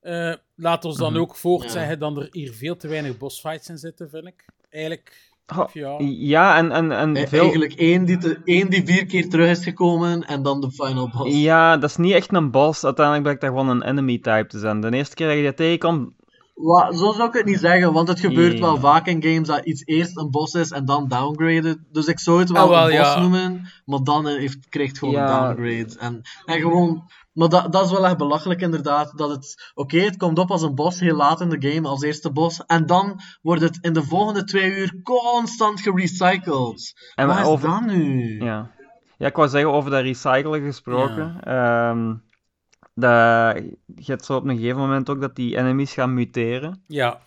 Eh, 0.00 0.34
laat 0.54 0.84
ons 0.84 0.96
dan 0.96 1.12
Mhm. 1.12 1.20
ook 1.20 1.36
voort 1.36 1.62
Ja. 1.64 1.68
zeggen 1.70 1.98
dat 1.98 2.16
er 2.16 2.28
hier 2.30 2.52
veel 2.52 2.76
te 2.76 2.88
weinig 2.88 3.18
bossfights 3.18 3.68
in 3.68 3.78
zitten, 3.78 4.10
vind 4.10 4.26
ik. 4.26 4.44
Eigenlijk, 4.70 5.32
ja. 5.72 5.96
ja, 6.08 6.56
en, 6.56 6.70
en, 6.72 6.92
en 6.92 7.16
E- 7.16 7.26
veel... 7.26 7.40
Eigenlijk 7.40 7.72
één 7.74 8.04
die, 8.04 8.18
te- 8.18 8.40
één 8.44 8.70
die 8.70 8.84
vier 8.86 9.06
keer 9.06 9.28
terug 9.28 9.50
is 9.50 9.64
gekomen 9.64 10.22
en 10.26 10.42
dan 10.42 10.60
de 10.60 10.70
final 10.70 11.10
boss. 11.10 11.36
Ja, 11.36 11.76
dat 11.76 11.90
is 11.90 11.96
niet 11.96 12.12
echt 12.12 12.32
een 12.32 12.50
boss. 12.50 12.84
Uiteindelijk 12.84 13.24
blijkt 13.24 13.40
dat 13.40 13.50
gewoon 13.50 13.68
een 13.68 13.82
enemy 13.88 14.18
type 14.18 14.46
te 14.46 14.58
zijn. 14.58 14.80
De 14.80 14.92
eerste 14.92 15.14
keer 15.14 15.26
dat 15.26 15.36
je 15.36 15.42
dat 15.42 15.56
tegenkomt, 15.56 16.12
Wa- 16.60 16.92
zo 16.92 17.12
zou 17.12 17.28
ik 17.28 17.34
het 17.34 17.44
niet 17.44 17.58
zeggen, 17.58 17.92
want 17.92 18.08
het 18.08 18.20
gebeurt 18.20 18.52
Ja. 18.52 18.60
wel 18.60 18.76
vaak 18.76 19.06
in 19.06 19.22
games 19.22 19.48
dat 19.48 19.64
iets 19.64 19.82
eerst 19.84 20.16
een 20.18 20.30
boss 20.30 20.54
is 20.54 20.70
en 20.70 20.84
dan 20.84 21.08
downgraden. 21.08 21.86
Dus 21.92 22.06
ik 22.06 22.18
zou 22.18 22.38
het 22.38 22.50
wel, 22.50 22.62
Ah, 22.62 22.68
wel, 22.68 22.90
een 22.90 22.96
boss 22.98 23.14
ja. 23.14 23.20
noemen, 23.20 23.68
maar 23.84 24.02
dan 24.02 24.26
heeft, 24.26 24.68
krijgt 24.68 24.90
het 24.90 24.98
gewoon 24.98 25.14
Ja. 25.14 25.48
een 25.48 25.56
downgrade. 25.56 25.98
En, 25.98 26.20
en 26.44 26.60
gewoon, 26.60 27.02
maar 27.32 27.48
dat, 27.48 27.72
dat 27.72 27.84
is 27.84 27.90
wel 27.90 28.06
echt 28.06 28.16
belachelijk 28.16 28.60
inderdaad. 28.60 29.12
Dat 29.18 29.30
het, 29.30 29.72
oké, 29.74 29.98
het 29.98 30.16
komt 30.16 30.38
op 30.38 30.50
als 30.50 30.62
een 30.62 30.74
boss 30.74 31.00
heel 31.00 31.16
laat 31.16 31.40
in 31.40 31.48
de 31.48 31.68
game, 31.70 31.88
als 31.88 32.02
eerste 32.02 32.32
boss. 32.32 32.64
En 32.66 32.86
dan 32.86 33.20
wordt 33.42 33.62
het 33.62 33.78
in 33.80 33.92
de 33.92 34.02
volgende 34.02 34.44
twee 34.44 34.70
uur 34.70 35.00
constant 35.02 35.80
gerecycled. 35.80 37.10
En 37.14 37.26
Wat 37.26 37.38
is 37.38 37.44
over- 37.44 37.68
dat 37.70 37.86
nu? 37.86 38.38
Ja. 38.44 38.70
ja, 39.18 39.26
ik 39.26 39.36
wou 39.36 39.48
zeggen 39.48 39.72
over 39.72 39.90
dat 39.90 40.02
recyclen 40.02 40.62
gesproken. 40.62 41.40
Ehm, 41.42 42.14
dat, 43.00 43.56
je 43.94 44.04
hebt 44.12 44.24
zo 44.24 44.36
op 44.36 44.44
een 44.44 44.56
gegeven 44.56 44.78
moment 44.78 45.10
ook 45.10 45.20
dat 45.20 45.36
die 45.36 45.56
enemies 45.56 45.92
gaan 45.92 46.14
muteren. 46.14 46.82
Ja, 46.86 47.18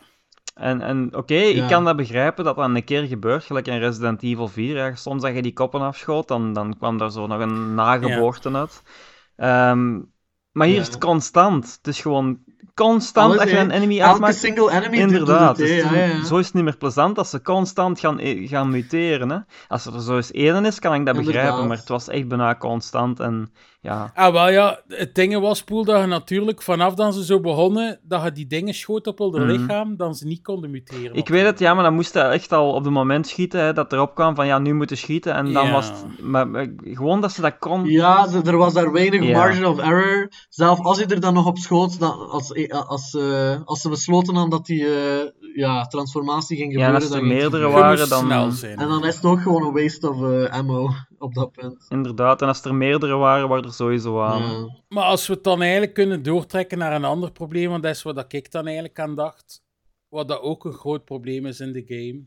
En, 0.53 0.81
en 0.81 1.15
oké, 1.15 1.33
Ja. 1.33 1.63
ik 1.63 1.69
kan 1.69 1.83
dat 1.85 1.95
begrijpen 1.95 2.43
dat 2.43 2.55
dat 2.55 2.69
een 2.69 2.83
keer 2.83 3.03
gebeurt, 3.07 3.43
gelijk 3.43 3.67
in 3.67 3.79
Resident 3.79 4.23
Evil 4.23 4.47
4. 4.47 4.75
Ja, 4.75 4.95
soms 4.95 5.21
dat 5.21 5.35
je 5.35 5.41
die 5.41 5.53
koppen 5.53 5.81
afschoot, 5.81 6.27
dan, 6.27 6.53
dan 6.53 6.77
kwam 6.77 6.97
daar 6.97 7.11
zo 7.11 7.27
nog 7.27 7.39
een 7.39 7.73
nageboorte 7.75 8.51
uit. 8.51 8.81
Ehm, 9.35 9.99
maar 10.51 10.67
hier 10.67 10.75
Ja. 10.75 10.81
is 10.81 10.87
het 10.87 10.97
constant. 10.97 11.73
Het 11.77 11.87
is 11.87 12.01
gewoon 12.01 12.39
constant 12.75 13.33
je 13.41 13.49
hè. 13.49 13.59
een 13.59 13.71
enemy 13.71 13.99
Elke 13.99 14.11
afmaakt. 14.13 14.35
single 14.35 14.71
enemy 14.71 14.97
Inderdaad, 14.97 15.57
het, 15.57 15.67
dus 15.67 15.81
ja, 15.83 15.93
ja. 15.93 16.23
zo 16.25 16.37
is 16.37 16.45
het 16.45 16.53
niet 16.55 16.63
meer 16.63 16.77
plezant 16.77 17.17
als 17.17 17.29
ze 17.29 17.41
constant 17.41 17.99
gaan, 17.99 18.19
eh, 18.19 18.49
gaan 18.49 18.69
muteren. 18.69 19.29
Hè. 19.29 19.37
Als 19.67 19.85
er 19.85 20.01
zo 20.01 20.15
eens 20.15 20.31
één 20.31 20.65
is, 20.65 20.79
kan 20.79 20.93
ik 20.93 21.05
dat 21.05 21.15
begrijpen, 21.15 21.67
maar 21.67 21.77
het 21.77 21.87
was 21.89 22.07
echt 22.07 22.27
bijna 22.27 22.55
constant. 22.55 23.19
En 23.19 23.51
ja, 23.81 24.11
Ah, 24.15 24.31
wel 24.33 24.49
ja, 24.49 24.79
het 24.87 25.15
ding 25.15 25.39
was, 25.39 25.63
Poel, 25.63 25.85
dat 25.85 26.01
je 26.01 26.05
natuurlijk 26.07 26.61
vanaf 26.61 26.93
dat 26.93 27.13
ze 27.13 27.25
zo 27.25 27.39
begonnen, 27.39 27.99
dat 28.03 28.23
je 28.23 28.31
die 28.31 28.47
dingen 28.47 28.73
schoot 28.73 29.07
op 29.07 29.17
hun 29.19 29.31
Mhm. 29.31 29.45
lichaam, 29.51 29.95
dan 29.97 30.15
ze 30.15 30.27
niet 30.27 30.41
konden 30.41 30.71
muteren. 30.71 31.13
ik 31.15 31.27
weet 31.29 31.45
het, 31.45 31.59
ja, 31.59 31.73
maar 31.73 31.83
dan 31.83 31.93
moest 31.93 32.13
hij 32.13 32.29
echt 32.29 32.51
al 32.51 32.73
op 32.73 32.83
het 32.83 32.93
moment 32.93 33.27
schieten, 33.27 33.59
hè, 33.63 33.73
dat 33.73 33.93
erop 33.93 34.15
kwam 34.15 34.35
van 34.35 34.47
ja, 34.47 34.59
nu 34.59 34.73
moeten 34.73 34.97
schieten. 34.97 35.33
En 35.33 35.53
dan 35.53 35.65
Ja. 35.65 35.71
was 35.71 35.87
het, 35.87 36.21
maar, 36.21 36.47
maar 36.47 36.67
gewoon 36.83 37.21
dat 37.21 37.31
ze 37.31 37.41
dat 37.41 37.57
kon. 37.59 37.85
Ja, 37.85 38.27
er 38.45 38.57
was 38.57 38.73
daar 38.73 38.91
weinig 38.91 39.31
margin 39.33 39.65
of 39.65 39.79
error. 39.79 40.29
Zelf 40.49 40.79
als 40.79 40.97
hij 40.97 41.07
er 41.07 41.19
dan 41.19 41.33
nog 41.33 41.45
op 41.45 41.57
schoot, 41.57 41.99
dan, 41.99 42.29
als, 42.29 42.50
eh, 42.53 42.87
als, 42.87 43.13
eh, 43.13 43.61
als 43.65 43.81
ze 43.81 43.89
besloten 43.89 44.33
hadden 44.33 44.51
dat 44.57 44.65
die 44.65 44.95
eh, 44.95 45.29
ja, 45.55 45.85
transformatie 45.85 46.57
ging 46.57 46.73
Ja, 46.73 46.85
gebeuren... 46.85 46.95
en 46.95 47.01
als 47.01 47.03
er 47.03 47.09
dan 47.09 47.19
ging 47.19 47.31
het 47.31 47.41
meerdere 47.51 47.71
waren, 47.81 48.09
dan- 48.09 48.25
snel 48.25 48.51
zijn. 48.51 48.77
En 48.77 48.87
dan 48.87 49.05
is 49.05 49.15
het 49.15 49.25
ook 49.25 49.41
gewoon 49.41 49.63
een 49.63 49.73
waste 49.73 50.09
of 50.09 50.21
eh, 50.31 50.51
ammo 50.51 50.89
op 51.17 51.33
dat 51.33 51.51
punt. 51.51 51.85
Inderdaad, 51.89 52.41
en 52.41 52.47
als 52.47 52.63
er 52.65 52.75
meerdere 52.75 53.15
waren, 53.15 53.47
waren 53.49 53.63
er 53.63 53.73
sowieso 53.73 54.21
aan. 54.21 54.41
Ja. 54.41 54.69
Maar 54.89 55.03
als 55.03 55.27
we 55.27 55.33
het 55.33 55.43
dan 55.43 55.61
eigenlijk 55.61 55.93
kunnen 55.93 56.23
doortrekken 56.23 56.77
naar 56.77 56.93
een 56.93 57.05
ander 57.05 57.31
probleem, 57.31 57.69
want 57.69 57.83
dat 57.83 57.95
is 57.95 58.03
wat 58.03 58.33
ik 58.33 58.51
dan 58.51 58.65
eigenlijk 58.65 58.99
aan 58.99 59.15
dacht, 59.15 59.61
wat 60.09 60.27
dat 60.27 60.41
ook 60.41 60.65
een 60.65 60.73
groot 60.73 61.05
probleem 61.05 61.45
is 61.45 61.59
in 61.59 61.71
de 61.73 61.83
game, 61.87 62.23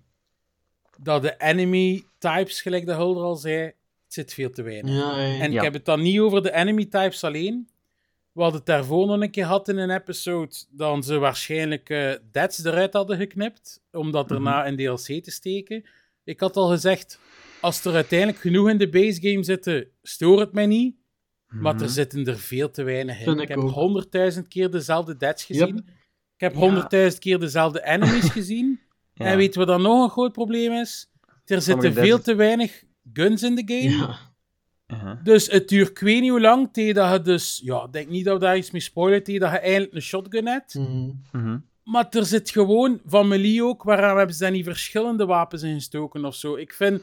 dat 0.99 1.23
de 1.23 1.35
enemy 1.39 2.05
types, 2.19 2.63
gelijk 2.63 2.87
de 2.87 2.93
Hulder 2.93 3.23
al 3.23 3.37
zei, 3.37 3.63
het 3.65 3.75
zit 4.07 4.35
veel 4.35 4.51
te 4.51 4.63
weinig. 4.63 4.91
Ja, 4.95 5.21
ja. 5.21 5.41
En 5.41 5.51
Ja. 5.53 5.57
ik 5.59 5.65
heb 5.65 5.73
het 5.73 5.85
dan 5.85 6.03
niet 6.03 6.21
over 6.21 6.43
de 6.43 6.53
enemy 6.55 6.85
types 6.85 7.25
alleen. 7.25 7.69
We 8.35 8.40
hadden 8.42 8.59
het 8.59 8.68
daarvoor 8.68 9.07
nog 9.07 9.20
een 9.20 9.31
keer 9.31 9.44
gehad 9.44 9.68
in 9.68 9.77
een 9.79 9.90
episode, 9.90 10.55
dan 10.70 11.03
ze 11.03 11.18
waarschijnlijk 11.18 11.90
eh 11.90 12.12
deads 12.33 12.64
eruit 12.64 12.92
hadden 12.92 13.16
geknipt, 13.16 13.83
om 13.92 14.11
dat 14.11 14.25
Mhm. 14.25 14.33
daarna 14.35 14.64
in 14.64 14.77
DLC 14.77 15.23
te 15.25 15.31
steken. 15.31 15.85
Ik 16.25 16.40
had 16.40 16.57
al 16.57 16.68
gezegd, 16.68 17.18
als 17.61 17.85
er 17.85 17.94
uiteindelijk 17.94 18.38
genoeg 18.38 18.68
in 18.70 18.79
de 18.79 18.88
base 18.88 19.20
game 19.20 19.42
zitten, 19.44 19.88
stoort 20.03 20.38
het 20.40 20.53
mij 20.53 20.66
niet. 20.66 20.97
Maar 21.49 21.75
er 21.75 21.81
Mhm. 21.81 21.88
zitten 21.88 22.27
er 22.27 22.38
veel 22.38 22.70
te 22.70 22.83
weinig 22.83 23.18
in. 23.18 23.25
Vind 23.25 23.37
Ik 23.37 23.42
ik 23.42 23.49
heb 23.49 23.59
honderdduizend 23.59 24.49
keer 24.49 24.70
dezelfde 24.70 25.16
deads 25.16 25.47
Yep. 25.47 25.59
gezien. 25.61 25.77
Ik 26.35 26.40
heb 26.40 26.53
Ja. 26.53 26.59
honderdduizend 26.59 27.23
keer 27.23 27.38
dezelfde 27.38 27.85
enemies 27.85 28.29
gezien. 28.38 28.81
Ja. 29.12 29.25
En 29.25 29.37
weten 29.37 29.61
we 29.61 29.66
dan 29.66 29.83
nog 29.83 30.03
een 30.05 30.11
groot 30.11 30.33
probleem 30.33 30.73
is? 30.73 31.11
Er 31.44 31.62
zitten 31.62 31.92
veel 31.92 32.20
te 32.20 32.35
weinig 32.35 32.83
guns 33.12 33.42
in 33.42 33.55
de 33.55 33.62
game. 33.66 33.97
Ja. 33.97 34.18
Uh-huh. 34.87 35.25
Dus 35.25 35.51
het 35.51 35.68
duurt 35.68 35.90
ik 35.90 35.99
weet 35.99 36.20
niet 36.20 36.31
hoe 36.31 36.40
lang 36.40 36.68
tegen 36.73 36.94
dat 36.94 37.12
je 37.12 37.20
dus... 37.20 37.61
Ja, 37.64 37.85
ik 37.85 37.92
denk 37.92 38.09
niet 38.09 38.25
dat 38.25 38.35
we 38.35 38.40
daar 38.40 38.57
iets 38.57 38.70
mee 38.70 38.81
spoilen 38.81 39.23
tegen 39.23 39.40
dat 39.40 39.51
je 39.51 39.59
eigenlijk 39.59 39.94
een 39.94 40.03
shotgun 40.03 40.47
hebt. 40.47 40.75
Mhm. 40.75 41.11
Mhm. 41.33 41.59
Maar 41.85 42.07
er 42.11 42.25
zit 42.25 42.51
gewoon, 42.51 43.01
van 43.07 43.29
melee 43.29 43.64
ook, 43.64 43.83
waaraan 43.83 44.16
hebben 44.16 44.35
ze 44.35 44.42
dan 44.42 44.53
niet 44.53 44.64
verschillende 44.64 45.27
wapens 45.27 45.62
in 45.62 45.75
gestoken 45.75 46.25
of 46.25 46.35
zo. 46.35 46.57
Ik 46.57 46.73
vind, 46.73 47.03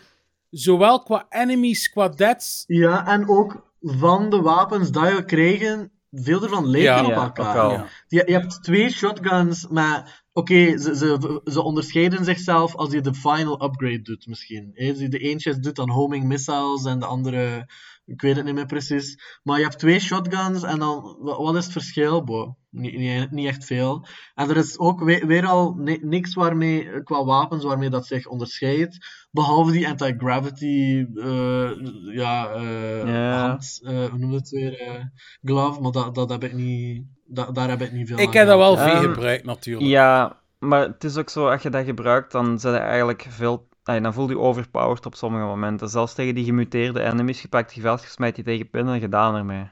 zowel 0.50 1.04
qua 1.04 1.26
enemies, 1.30 1.90
qua 1.90 2.10
deaths... 2.10 2.64
ja, 2.68 3.08
en 3.08 3.30
ook 3.30 3.74
van 3.82 4.30
de 4.30 4.42
wapens 4.42 4.92
die 4.92 5.02
we 5.02 5.26
krijgen, 5.26 5.92
veel 6.12 6.44
ervan 6.44 6.68
lijken 6.68 6.92
Ja, 6.94 7.02
op 7.06 7.10
ja, 7.10 7.22
elkaar. 7.24 8.04
Je, 8.08 8.24
je 8.26 8.34
hebt 8.34 8.64
twee 8.64 8.90
shotguns, 8.90 9.68
maar 9.68 10.24
oké, 10.34 10.78
ze, 10.78 10.96
ze, 10.96 11.42
ze 11.44 11.62
onderscheiden 11.64 12.26
zichzelf 12.26 12.76
als 12.76 12.92
je 12.94 13.02
de 13.02 13.14
final 13.14 13.64
upgrade 13.64 14.02
doet, 14.02 14.28
misschien. 14.28 14.72
hè. 14.74 15.08
De 15.10 15.18
eentje 15.18 15.60
doet 15.60 15.76
dan 15.76 15.90
homing 15.90 16.26
missiles 16.26 16.86
en 16.86 17.00
de 17.00 17.06
andere, 17.06 17.70
ik 18.06 18.22
weet 18.22 18.36
het 18.36 18.46
niet 18.46 18.54
meer 18.56 18.66
precies. 18.66 19.40
Maar 19.44 19.58
je 19.58 19.64
hebt 19.64 19.80
twee 19.80 20.00
shotguns 20.00 20.64
en 20.64 20.80
dan, 20.80 21.16
wa- 21.20 21.42
wat 21.42 21.56
is 21.56 21.64
het 21.64 21.74
verschil? 21.74 22.24
Boah, 22.24 22.54
niet, 22.70 22.98
niet, 22.98 23.32
niet 23.32 23.48
echt 23.48 23.66
veel. 23.66 24.06
En 24.36 24.50
er 24.50 24.58
is 24.58 24.78
ook 24.80 25.04
weer, 25.04 25.28
weer 25.28 25.46
al 25.46 25.74
ni- 25.78 26.00
niks 26.02 26.34
waarmee, 26.34 27.04
qua 27.04 27.24
wapens 27.24 27.64
waarmee 27.64 27.90
dat 27.90 28.08
zich 28.08 28.28
onderscheidt. 28.28 29.21
Behalve 29.32 29.72
die 29.72 29.88
anti-gravity, 29.88 31.06
eh, 31.16 31.70
ja, 32.14 32.50
eh, 32.54 33.08
Ja. 33.08 33.40
hand, 33.48 33.80
eh, 33.84 33.92
hoe 34.06 34.18
noem 34.18 34.30
je 34.32 34.36
het 34.38 34.50
weer? 34.50 34.80
eh, 34.82 35.04
glove, 35.44 35.82
maar 35.82 35.92
dat, 35.92 36.16
dat 36.16 36.30
heb 36.30 36.44
ik 36.44 36.54
niet, 36.54 37.06
da- 37.26 37.52
daar 37.52 37.70
heb 37.70 37.82
ik 37.82 37.92
niet 37.92 38.08
veel 38.08 38.18
Ik 38.18 38.28
aan 38.28 38.34
heb 38.34 38.48
dat 38.48 38.58
wel 38.58 38.78
veel 38.78 39.02
gebruikt, 39.02 39.46
natuurlijk. 39.46 39.86
Ja, 39.90 40.38
maar 40.60 40.82
het 40.82 41.04
is 41.04 41.18
ook 41.18 41.30
zo, 41.30 41.48
als 41.50 41.62
je 41.62 41.70
dat 41.70 41.86
gebruikt, 41.86 42.32
dan 42.32 42.60
zit 42.60 42.72
je 42.72 42.78
eigenlijk 42.78 43.26
veel... 43.30 43.70
Ay, 43.84 44.00
dan 44.00 44.14
voel 44.14 44.28
je 44.30 44.34
je 44.34 44.40
overpowered 44.40 45.06
op 45.06 45.16
sommige 45.16 45.46
momenten. 45.46 45.90
Zelfs 45.90 46.14
tegen 46.14 46.36
die 46.36 46.46
gemuteerde 46.46 47.04
enemies, 47.04 47.42
je 47.42 47.48
pakt 47.48 47.74
je 47.74 47.82
veld, 47.82 48.02
je 48.02 48.08
smijt 48.08 48.36
die 48.36 48.44
tegen 48.44 48.70
pinnen 48.70 48.94
en 48.94 49.00
gedaan 49.00 49.36
ermee. 49.36 49.70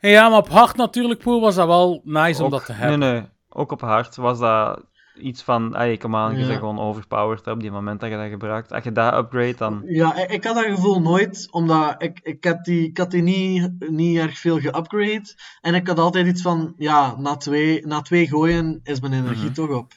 Ja, 0.00 0.28
maar 0.28 0.38
op 0.38 0.48
hard 0.48 0.76
natuurlijk, 0.76 1.20
Poel, 1.20 1.40
was 1.40 1.54
dat 1.54 1.66
wel 1.66 2.00
nice 2.04 2.44
om 2.44 2.50
dat 2.50 2.66
te 2.66 2.72
hebben. 2.72 2.98
Nee, 2.98 3.12
nee. 3.12 3.28
Ook 3.48 3.72
op 3.72 3.80
hard 3.80 4.16
was 4.16 4.38
dat 4.38 4.84
iets 5.14 5.42
van... 5.42 5.76
Ay, 5.76 5.96
kom 5.96 6.16
aan, 6.16 6.32
je 6.34 6.40
Ja. 6.40 6.46
bent 6.46 6.58
gewoon 6.58 6.78
overpowered 6.78 7.46
op 7.46 7.60
die 7.60 7.70
moment 7.70 8.00
dat 8.00 8.10
je 8.10 8.16
dat 8.16 8.28
gebruikt. 8.28 8.72
Als 8.72 8.84
je 8.84 8.92
dat 8.92 9.14
upgrade, 9.14 9.54
dan... 9.56 9.82
Ja, 9.86 10.16
ik, 10.16 10.30
ik 10.30 10.44
had 10.44 10.54
dat 10.54 10.64
gevoel 10.64 11.00
nooit, 11.00 11.48
omdat 11.50 12.02
ik, 12.02 12.20
ik, 12.22 12.44
had, 12.44 12.64
die, 12.64 12.88
ik 12.88 12.98
had 12.98 13.10
die 13.10 13.22
niet, 13.22 13.70
niet 13.90 14.18
erg 14.18 14.38
veel 14.38 14.58
geupgrade. 14.60 15.34
En 15.60 15.74
ik 15.74 15.86
had 15.86 15.98
altijd 15.98 16.26
iets 16.26 16.42
van, 16.42 16.74
ja, 16.76 17.14
na 17.18 17.36
twee, 17.36 17.86
na 17.86 18.00
twee 18.00 18.28
gooien 18.28 18.80
is 18.82 19.00
mijn 19.00 19.12
energie 19.12 19.44
Mhm. 19.44 19.54
toch 19.54 19.70
op. 19.70 19.92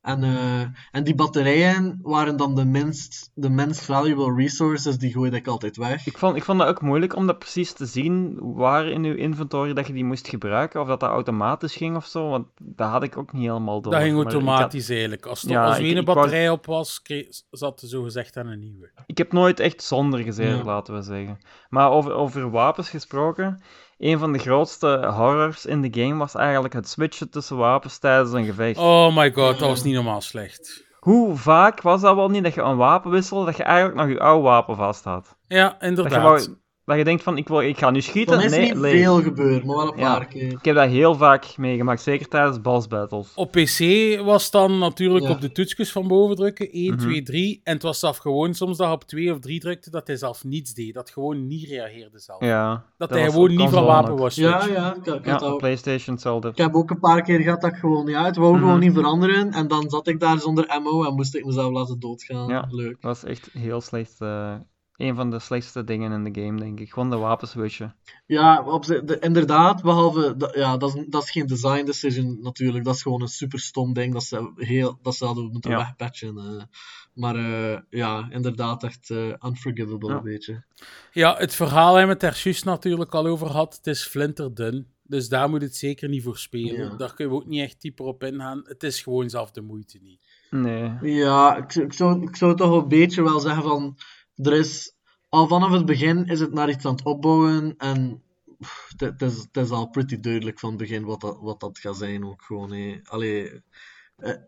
En, 0.00 0.24
eh, 0.24 0.60
en 0.90 1.04
die 1.04 1.14
batterijen 1.14 1.98
waren 2.02 2.36
dan 2.36 2.54
de 2.54 2.64
minst, 2.64 3.30
de 3.34 3.50
minst 3.50 3.84
valuable 3.84 4.34
resources, 4.34 4.98
die 4.98 5.12
gooide 5.12 5.36
ik 5.36 5.46
altijd 5.46 5.76
weg. 5.76 6.06
Ik 6.06 6.18
vond, 6.18 6.36
ik 6.36 6.44
vond 6.44 6.58
dat 6.58 6.68
ook 6.68 6.80
moeilijk 6.80 7.16
om 7.16 7.26
dat 7.26 7.38
precies 7.38 7.72
te 7.72 7.86
zien 7.86 8.38
waar 8.54 8.86
in 8.86 9.04
je 9.04 9.16
inventory 9.16 9.72
dat 9.72 9.86
je 9.86 9.92
die 9.92 10.04
moest 10.04 10.28
gebruiken. 10.28 10.80
Of 10.80 10.86
dat 10.88 11.00
dat 11.00 11.10
automatisch 11.10 11.76
ging 11.76 11.96
of 11.96 12.06
zo. 12.06 12.28
Want 12.28 12.46
dat 12.62 12.88
had 12.90 13.02
ik 13.02 13.16
ook 13.16 13.32
niet 13.32 13.42
helemaal 13.46 13.80
door. 13.80 13.92
Dat 13.92 14.02
ging 14.02 14.16
had- 14.16 14.24
automatisch 14.32 14.88
eigenlijk. 14.88 15.26
Als, 15.26 15.42
er- 15.44 15.50
Ja, 15.50 15.78
wou- 15.80 16.02
batterij 16.02 16.50
op 16.50 16.66
was, 16.66 17.02
kreeg, 17.02 17.26
zat 17.50 17.82
er 17.82 17.88
zogezegd 17.88 18.36
aan 18.36 18.46
een 18.46 18.58
nieuwe. 18.60 18.90
Ik 19.06 19.18
heb 19.18 19.32
nooit 19.32 19.60
echt 19.60 19.82
zonder 19.82 20.20
gezeten, 20.20 20.56
Ja. 20.56 20.64
laten 20.64 20.94
we 20.94 21.02
zeggen. 21.02 21.38
Maar 21.68 21.90
over, 21.90 22.12
over 22.12 22.50
wapens 22.50 22.90
gesproken. 22.90 23.62
Een 24.00 24.18
van 24.18 24.32
de 24.32 24.38
grootste 24.38 25.12
horrors 25.16 25.66
in 25.66 25.80
de 25.82 26.00
game 26.00 26.16
was 26.16 26.34
eigenlijk 26.34 26.74
het 26.74 26.88
switchen 26.88 27.30
tussen 27.30 27.56
wapens 27.56 27.98
tijdens 27.98 28.32
een 28.32 28.44
gevecht. 28.44 28.78
Oh 28.78 29.16
my 29.16 29.32
god, 29.32 29.58
dat 29.58 29.68
was 29.68 29.82
niet 29.82 29.94
normaal 29.94 30.20
slecht. 30.20 30.84
Hoe 30.98 31.36
vaak 31.36 31.80
was 31.80 32.00
dat 32.00 32.14
wel 32.14 32.28
niet 32.28 32.42
dat 32.44 32.54
je 32.54 32.60
een 32.60 32.76
wapen 32.76 33.10
wisselde, 33.10 33.44
dat 33.44 33.56
je 33.56 33.62
eigenlijk 33.62 33.96
nog 33.98 34.08
je 34.08 34.20
oude 34.20 34.42
wapen 34.42 34.76
vast 34.76 35.04
had? 35.04 35.36
Ja, 35.46 35.76
Dat 35.78 36.44
je, 36.44 36.56
dat 36.90 36.98
je 36.98 37.04
denkt 37.04 37.22
van, 37.22 37.36
ik, 37.36 37.48
wil, 37.48 37.60
ik 37.60 37.78
ga 37.78 37.90
nu 37.90 38.00
schieten. 38.00 38.36
Mij 38.36 38.44
is 38.44 38.50
nee, 38.50 38.60
niet 38.60 38.76
leeg. 38.76 39.02
veel 39.02 39.22
gebeurd, 39.22 39.64
maar 39.64 39.76
wel 39.76 39.92
een 39.92 39.98
Ja. 39.98 40.16
paar 40.16 40.26
keer. 40.26 40.52
Ik 40.52 40.64
heb 40.64 40.74
dat 40.74 40.88
heel 40.88 41.14
vaak 41.14 41.56
meegemaakt, 41.56 42.02
zeker 42.02 42.28
tijdens 42.28 42.60
boss 42.60 42.86
battles. 42.86 43.32
Op 43.34 43.50
PC 43.50 43.78
was 44.24 44.50
dan 44.50 44.78
natuurlijk 44.78 45.24
Ja. 45.24 45.30
op 45.30 45.40
de 45.40 45.52
toetsjes 45.52 45.92
van 45.92 46.08
boven 46.08 46.36
drukken. 46.36 46.68
1, 46.70 46.94
Mhm. 46.94 46.98
2, 47.02 47.22
3. 47.22 47.60
En 47.64 47.72
het 47.74 47.82
was 47.82 47.98
zelf 47.98 48.16
gewoon 48.16 48.54
soms 48.54 48.76
dat 48.76 48.92
op 48.92 49.04
2 49.04 49.32
of 49.32 49.38
3 49.38 49.60
drukte, 49.60 49.90
dat 49.90 50.06
hij 50.06 50.16
zelf 50.16 50.44
niets 50.44 50.74
deed. 50.74 50.94
Dat 50.94 51.10
gewoon 51.10 51.46
niet 51.46 51.68
reageerde 51.68 52.18
zelf. 52.18 52.44
Ja, 52.44 52.84
dat, 52.98 53.10
hij 53.10 53.30
gewoon 53.30 53.56
niet 53.56 53.70
van 53.70 53.84
wapen 53.84 54.16
was. 54.16 54.34
Ja, 54.34 54.60
switchen. 54.60 54.82
ja, 54.82 54.94
ik, 54.94 55.06
ik, 55.06 55.26
Ja, 55.26 55.38
ook- 55.38 55.58
PlayStation 55.58 56.14
hetzelfde. 56.14 56.48
ik 56.48 56.56
heb 56.56 56.74
ook 56.74 56.90
een 56.90 56.98
paar 57.00 57.22
keer 57.22 57.40
gehad 57.40 57.60
dat 57.60 57.70
ik 57.72 57.76
gewoon 57.76 58.04
niet 58.04 58.14
uit 58.16 58.36
wou, 58.36 58.52
Mhm. 58.52 58.62
gewoon 58.62 58.80
niet 58.80 58.92
veranderen. 58.94 59.50
En 59.52 59.68
dan 59.68 59.90
zat 59.90 60.08
ik 60.08 60.20
daar 60.20 60.38
zonder 60.38 60.66
ammo 60.66 61.04
en 61.04 61.14
moest 61.14 61.34
ik 61.34 61.44
mezelf 61.44 61.72
laten 61.72 62.00
doodgaan. 62.00 62.48
Ja. 62.48 62.66
Leuk. 62.70 62.90
Dat 63.00 63.20
was 63.20 63.24
echt 63.24 63.48
heel 63.52 63.80
slecht. 63.80 64.20
eh 64.20 64.54
een 65.00 65.14
van 65.14 65.30
de 65.30 65.38
slechtste 65.38 65.84
dingen 65.84 66.12
in 66.12 66.32
de 66.32 66.40
game, 66.42 66.60
denk 66.60 66.80
ik. 66.80 66.92
Gewoon 66.92 67.10
de 67.10 67.16
wapens. 67.16 67.78
Ja, 68.26 68.62
op 68.66 68.84
de- 68.86 69.16
inderdaad, 69.20 69.82
behalve, 69.82 70.36
dat- 70.36 70.54
ja, 70.54 70.76
dat 70.76 70.94
is, 70.96 71.04
dat 71.08 71.22
is 71.22 71.30
geen 71.30 71.46
design 71.46 71.84
decision 71.84 72.38
natuurlijk, 72.42 72.84
dat 72.84 72.94
is 72.94 73.02
gewoon 73.02 73.22
een 73.22 73.28
super 73.28 73.58
stom 73.60 73.92
ding 73.92 74.12
dat 74.12 74.22
ze, 74.24 74.52
heel, 74.56 74.98
dat 75.02 75.14
ze 75.14 75.24
hadden 75.24 75.50
moeten 75.52 75.70
Ja. 75.70 75.76
wegpatchen. 75.76 76.36
eh. 76.38 76.62
maar 77.14 77.36
eh, 77.36 77.78
ja, 77.90 78.26
inderdaad 78.30 78.82
echt 78.84 79.10
eh, 79.10 79.32
unforgivable, 79.46 80.08
Ja. 80.10 80.16
een 80.16 80.22
beetje. 80.22 80.64
Ja, 81.12 81.34
het 81.38 81.54
verhaal 81.54 81.94
hebben 81.94 82.18
we 82.18 82.26
het 82.26 82.38
juist 82.42 82.64
natuurlijk 82.64 83.14
al 83.14 83.26
over 83.26 83.46
gehad. 83.46 83.74
Het 83.76 83.86
is 83.86 84.06
flinterdun. 84.06 84.86
Dus 85.02 85.28
daar 85.28 85.50
moet 85.50 85.62
het 85.62 85.76
zeker 85.76 86.08
niet 86.08 86.22
voor 86.22 86.38
spelen. 86.38 86.90
Ja. 86.90 86.96
Daar 86.96 87.14
kun 87.14 87.26
je 87.28 87.32
ook 87.34 87.46
niet 87.46 87.60
echt 87.60 87.80
dieper 87.80 88.04
op 88.04 88.24
ingaan. 88.24 88.60
Het 88.64 88.82
is 88.82 89.02
gewoon 89.02 89.30
zelf 89.30 89.50
de 89.50 89.60
moeite 89.60 89.98
niet. 90.02 90.20
Nee. 90.50 90.92
Ja, 91.14 91.56
ik, 91.56 91.72
zou- 91.72 91.84
ik, 91.86 91.92
zou, 91.92 92.22
ik 92.22 92.36
zou 92.36 92.56
toch 92.56 92.82
een 92.82 92.88
beetje 92.88 93.22
wel 93.22 93.40
zeggen 93.40 93.62
van, 93.62 93.96
er 94.42 94.52
is, 94.52 94.92
al 95.28 95.46
vanaf 95.48 95.70
het 95.70 95.84
begin 95.86 96.26
is 96.26 96.40
het 96.40 96.52
naar 96.52 96.70
iets 96.70 96.84
aan 96.84 96.94
het 96.94 97.04
opbouwen 97.04 97.74
en 97.76 98.22
het 98.96 99.22
is, 99.22 99.46
is 99.52 99.70
al 99.70 99.88
pretty 99.88 100.20
duidelijk 100.20 100.58
van 100.58 100.68
het 100.68 100.78
begin 100.78 101.04
wat 101.04 101.20
dat, 101.20 101.38
wat 101.40 101.60
dat 101.60 101.78
gaat 101.78 101.96
zijn 101.96 102.24
ook 102.24 102.42
gewoon. 102.42 102.72
hé. 102.72 103.00
Allee, 103.02 103.62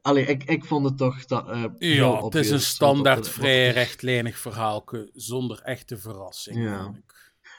allee 0.03 0.25
ik, 0.27 0.45
ik 0.45 0.65
vond 0.65 0.85
het 0.85 0.99
toch 0.99 1.25
dat, 1.25 1.49
eh, 1.49 1.65
Ja, 1.79 2.25
het 2.25 2.35
is 2.35 2.51
een 2.51 2.61
standaard, 2.61 3.19
wat 3.19 3.29
vrij 3.29 3.71
rechtlijnig 3.71 4.39
verhaalke 4.39 5.11
zonder 5.15 5.61
echte 5.63 5.99
verrassing. 5.99 6.57
Ja. 6.63 6.93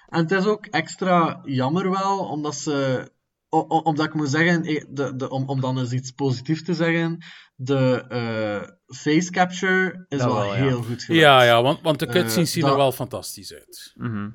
En 0.08 0.20
het 0.20 0.32
is 0.32 0.46
ook 0.46 0.66
extra 0.66 1.42
jammer 1.44 1.90
wel, 1.90 2.20
omdat 2.20 2.56
ze... 2.56 3.12
o- 3.50 3.66
o- 3.68 3.78
omdat 3.78 4.06
ik 4.06 4.14
moet 4.14 4.30
zeggen, 4.30 4.64
eh, 4.64 4.84
de, 4.90 5.16
de, 5.16 5.30
om, 5.30 5.50
om 5.50 5.62
dan 5.62 5.80
eens 5.80 5.92
iets 5.92 6.12
positiefs 6.12 6.64
te 6.64 6.74
zeggen, 6.74 7.18
de 7.64 8.06
eh, 8.10 8.70
face 8.98 9.32
capture 9.32 10.06
is 10.10 10.18
wel, 10.18 10.46
ja. 10.46 10.54
heel 10.54 10.82
goed 10.84 11.04
gedaan. 11.04 11.22
Ja, 11.22 11.44
ja, 11.44 11.62
want, 11.62 11.82
want 11.82 12.00
de 12.00 12.06
Eh, 12.06 12.12
cutscenes 12.12 12.52
zien 12.52 12.66
er 12.66 12.76
wel 12.76 12.92
fantastisch 12.92 13.54
uit. 13.54 13.92
Mhm. 13.96 14.30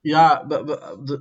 Ja, 0.00 0.44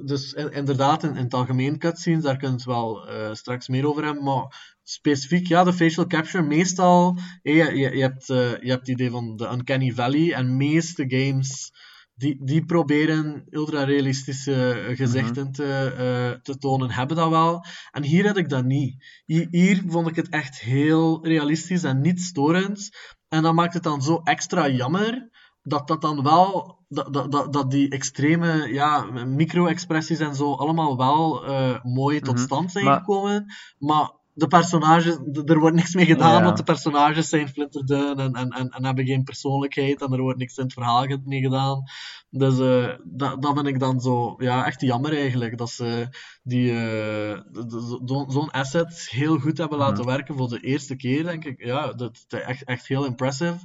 dus 0.05 0.33
in- 0.33 0.51
inderdaad, 0.51 1.03
in, 1.03 1.15
in 1.15 1.23
het 1.23 1.33
algemeen 1.33 1.77
cutscenes, 1.79 2.23
daar 2.23 2.37
kunnen 2.37 2.57
we 2.57 2.63
het 2.63 2.71
wel 2.71 3.07
eh, 3.09 3.33
straks 3.33 3.67
meer 3.67 3.87
over 3.87 4.03
hebben, 4.03 4.23
maar 4.23 4.75
specifiek, 4.83 5.47
ja, 5.47 5.63
de 5.63 5.73
facial 5.73 6.07
capture, 6.07 6.43
meestal, 6.43 7.17
je, 7.41 7.53
je, 7.75 8.01
hebt, 8.01 8.29
eh, 8.29 8.37
je 8.61 8.69
hebt 8.69 8.79
het 8.79 8.87
idee 8.87 9.09
van 9.09 9.35
de 9.35 9.49
Uncanny 9.51 9.91
Valley, 9.91 10.33
en 10.33 10.57
meeste 10.57 11.05
games, 11.07 11.71
die, 12.15 12.45
die 12.45 12.65
proberen 12.65 13.43
ultra-realistische 13.49 14.91
gezichten 14.95 15.51
te, 15.51 15.93
eh, 15.97 16.41
te 16.41 16.57
tonen, 16.57 16.91
hebben 16.91 17.17
dat 17.17 17.29
wel. 17.29 17.65
En 17.91 18.03
hier 18.03 18.27
had 18.27 18.37
ik 18.37 18.49
dat 18.49 18.65
niet. 18.65 19.21
Hier, 19.25 19.47
hier 19.51 19.83
vond 19.87 20.07
ik 20.07 20.15
het 20.15 20.29
echt 20.29 20.59
heel 20.59 21.25
realistisch 21.27 21.83
en 21.83 22.01
niet 22.01 22.21
storend, 22.21 22.89
en 23.29 23.43
dat 23.43 23.53
maakt 23.53 23.73
het 23.73 23.83
dan 23.83 24.01
zo 24.01 24.21
extra 24.23 24.69
jammer, 24.69 25.29
dat 25.63 25.87
dat 25.87 26.01
dan 26.01 26.23
wel, 26.23 26.79
dat, 26.87 27.31
dat, 27.31 27.53
dat, 27.53 27.71
die 27.71 27.89
extreme 27.89 28.73
ja, 28.73 29.01
micro-expressies 29.25 30.19
en 30.19 30.35
zo 30.35 30.53
allemaal 30.53 30.97
wel 30.97 31.45
eh, 31.45 31.83
mooi 31.83 32.19
tot 32.19 32.35
Mhm. 32.35 32.43
stand 32.43 32.71
zijn 32.71 32.85
Maar- 32.85 32.97
gekomen. 32.97 33.45
Maar 33.77 34.11
de 34.37 34.47
personages, 34.47 35.17
er 35.45 35.59
wordt 35.59 35.75
niks 35.75 35.93
mee 35.95 36.05
gedaan, 36.05 36.37
Ja. 36.37 36.43
want 36.43 36.57
de 36.57 36.63
personages 36.63 37.29
zijn 37.29 37.49
flinterdun 37.49 38.19
en, 38.19 38.33
en, 38.33 38.49
en, 38.49 38.69
en 38.69 38.85
hebben 38.85 39.05
geen 39.05 39.23
persoonlijkheid 39.23 40.01
en 40.01 40.11
er 40.13 40.21
wordt 40.21 40.39
niks 40.39 40.57
in 40.57 40.63
het 40.63 40.73
verhaal 40.73 41.05
mee 41.25 41.41
gedaan. 41.41 41.83
Dus 42.29 42.59
eh, 42.59 42.93
dat, 43.03 43.41
dat 43.41 43.53
vind 43.53 43.67
ik 43.67 43.79
dan 43.79 43.99
zo, 43.99 44.35
ja, 44.37 44.65
echt 44.65 44.81
jammer 44.81 45.13
eigenlijk, 45.17 45.57
dat 45.57 45.69
ze 45.69 46.07
die, 46.43 46.71
eh, 46.71 47.39
zo- 48.05 48.25
zo'n 48.27 48.51
asset 48.51 49.07
heel 49.11 49.37
goed 49.39 49.57
hebben 49.57 49.77
laten 49.77 50.03
Mhm. 50.03 50.07
werken 50.15 50.35
voor 50.37 50.47
de 50.49 50.59
eerste 50.59 50.95
keer, 50.95 51.23
denk 51.23 51.45
ik. 51.45 51.65
Ja, 51.65 51.93
dat 51.93 52.15
is 52.27 52.39
echt, 52.39 52.63
echt 52.63 52.87
heel 52.87 53.05
impressive. 53.05 53.57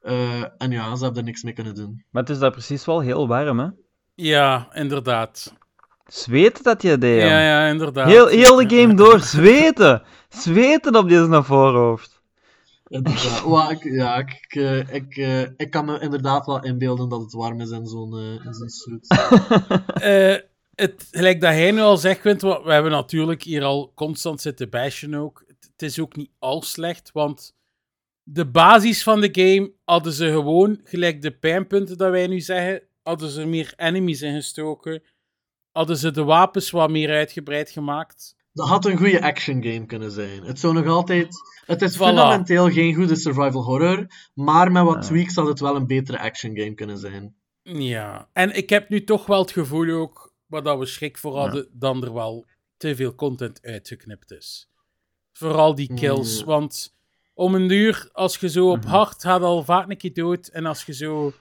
Eh, 0.00 0.42
en 0.58 0.70
ja, 0.70 0.96
ze 0.96 1.02
hebben 1.04 1.20
er 1.20 1.26
niks 1.28 1.42
mee 1.42 1.52
kunnen 1.52 1.74
doen. 1.74 2.04
Maar 2.10 2.22
het 2.22 2.30
is 2.30 2.38
daar 2.38 2.50
precies 2.50 2.84
wel 2.84 3.00
heel 3.00 3.28
warm, 3.28 3.58
hè? 3.58 3.68
Ja, 4.14 4.68
inderdaad. 4.74 5.54
Zweten 6.06 6.64
dat 6.64 6.82
je 6.82 6.98
deed. 6.98 7.20
Ja, 7.20 7.26
Ja, 7.26 7.40
ja, 7.40 7.68
inderdaad. 7.68 8.08
Heel, 8.08 8.26
heel 8.26 8.56
de 8.56 8.76
game 8.76 8.94
door, 8.94 9.20
zweten. 9.20 10.02
Zweten 10.28 10.96
op 10.96 11.08
deze 11.08 11.26
naar 11.26 11.44
voorhoofd. 11.44 12.22
Inderdaad. 12.88 13.44
Wel, 13.44 13.70
ik, 13.76 13.84
ja, 13.84 14.16
ik, 14.16 14.30
ik, 14.30 14.54
eh, 14.54 14.94
ik, 14.94 15.16
eh, 15.16 15.40
ik 15.40 15.70
kan 15.70 15.84
me 15.84 16.00
inderdaad 16.00 16.46
wel 16.46 16.64
inbeelden 16.64 17.08
dat 17.08 17.20
het 17.20 17.32
warm 17.32 17.60
is 17.60 17.70
in 17.70 17.86
zo'n 17.86 18.18
eh, 18.18 18.46
in 18.46 18.54
zo'n 18.54 18.68
suit. 18.68 19.06
Eh, 19.94 20.36
het, 20.74 21.08
gelijk 21.10 21.40
dat 21.40 21.50
hij 21.50 21.70
nu 21.70 21.80
al 21.80 21.96
zegt, 21.96 22.20
Quint, 22.20 22.42
we 22.42 22.60
we 22.64 22.72
hebben 22.72 22.92
natuurlijk 22.92 23.42
hier 23.42 23.62
al 23.62 23.92
constant 23.94 24.40
zitten 24.40 24.70
bashen 24.70 25.14
ook. 25.14 25.44
Het, 25.46 25.68
het 25.72 25.82
is 25.82 26.00
ook 26.00 26.16
niet 26.16 26.30
al 26.38 26.62
slecht, 26.62 27.10
want 27.12 27.54
de 28.22 28.46
basis 28.46 29.02
van 29.02 29.20
de 29.20 29.28
game 29.32 29.72
hadden 29.84 30.12
ze 30.12 30.26
gewoon, 30.30 30.80
gelijk 30.84 31.22
de 31.22 31.30
pijnpunten 31.30 31.98
dat 31.98 32.10
wij 32.10 32.26
nu 32.26 32.40
zeggen, 32.40 32.82
hadden 33.02 33.30
ze 33.30 33.46
meer 33.46 33.72
enemies 33.76 34.22
ingestoken. 34.22 35.02
Hadden 35.74 35.96
ze 35.96 36.10
de 36.10 36.22
wapens 36.24 36.70
wat 36.70 36.90
meer 36.90 37.10
uitgebreid 37.10 37.70
gemaakt. 37.70 38.36
Dat 38.52 38.68
had 38.68 38.84
een 38.84 38.96
goede 38.96 39.22
action 39.22 39.62
game 39.62 39.86
kunnen 39.86 40.10
zijn. 40.10 40.42
Het 40.42 40.58
zou 40.58 40.74
nog 40.74 40.86
altijd... 40.86 41.28
Het 41.66 41.82
is 41.82 41.94
Voilà. 41.96 41.98
fundamenteel 42.00 42.70
geen 42.70 42.94
goede 42.94 43.16
survival 43.16 43.62
horror, 43.62 44.06
maar 44.34 44.72
met 44.72 44.84
wat 44.84 45.02
tweaks 45.02 45.34
had 45.34 45.46
het 45.46 45.60
wel 45.60 45.76
een 45.76 45.86
betere 45.86 46.18
action 46.18 46.56
game 46.56 46.74
kunnen 46.74 46.98
zijn. 46.98 47.34
Ja, 47.62 48.28
en 48.32 48.56
ik 48.56 48.70
heb 48.70 48.88
nu 48.88 49.04
toch 49.04 49.26
wel 49.26 49.40
het 49.40 49.50
gevoel 49.50 49.90
ook, 49.90 50.32
waar 50.46 50.62
dat 50.62 50.78
we 50.78 50.86
schrik 50.86 51.18
voor 51.18 51.36
hadden, 51.38 51.68
dan 51.72 52.04
er 52.04 52.12
wel 52.14 52.46
te 52.76 52.96
veel 52.96 53.14
content 53.14 53.62
uitgeknipt 53.62 54.30
is. 54.30 54.68
Vooral 55.32 55.74
die 55.74 55.94
kills, 55.94 56.40
Mm. 56.40 56.46
want 56.46 56.94
om 57.34 57.54
een 57.54 57.70
uur, 57.70 58.08
als 58.12 58.36
je 58.36 58.48
zo 58.48 58.70
op 58.70 58.78
Mhm. 58.84 58.88
hard 58.88 59.22
gaat 59.22 59.42
al 59.42 59.64
vaak 59.64 59.90
een 59.90 59.96
keer 59.96 60.14
dood, 60.14 60.46
en 60.46 60.66
als 60.66 60.84
je 60.84 60.92
zo 60.94 61.32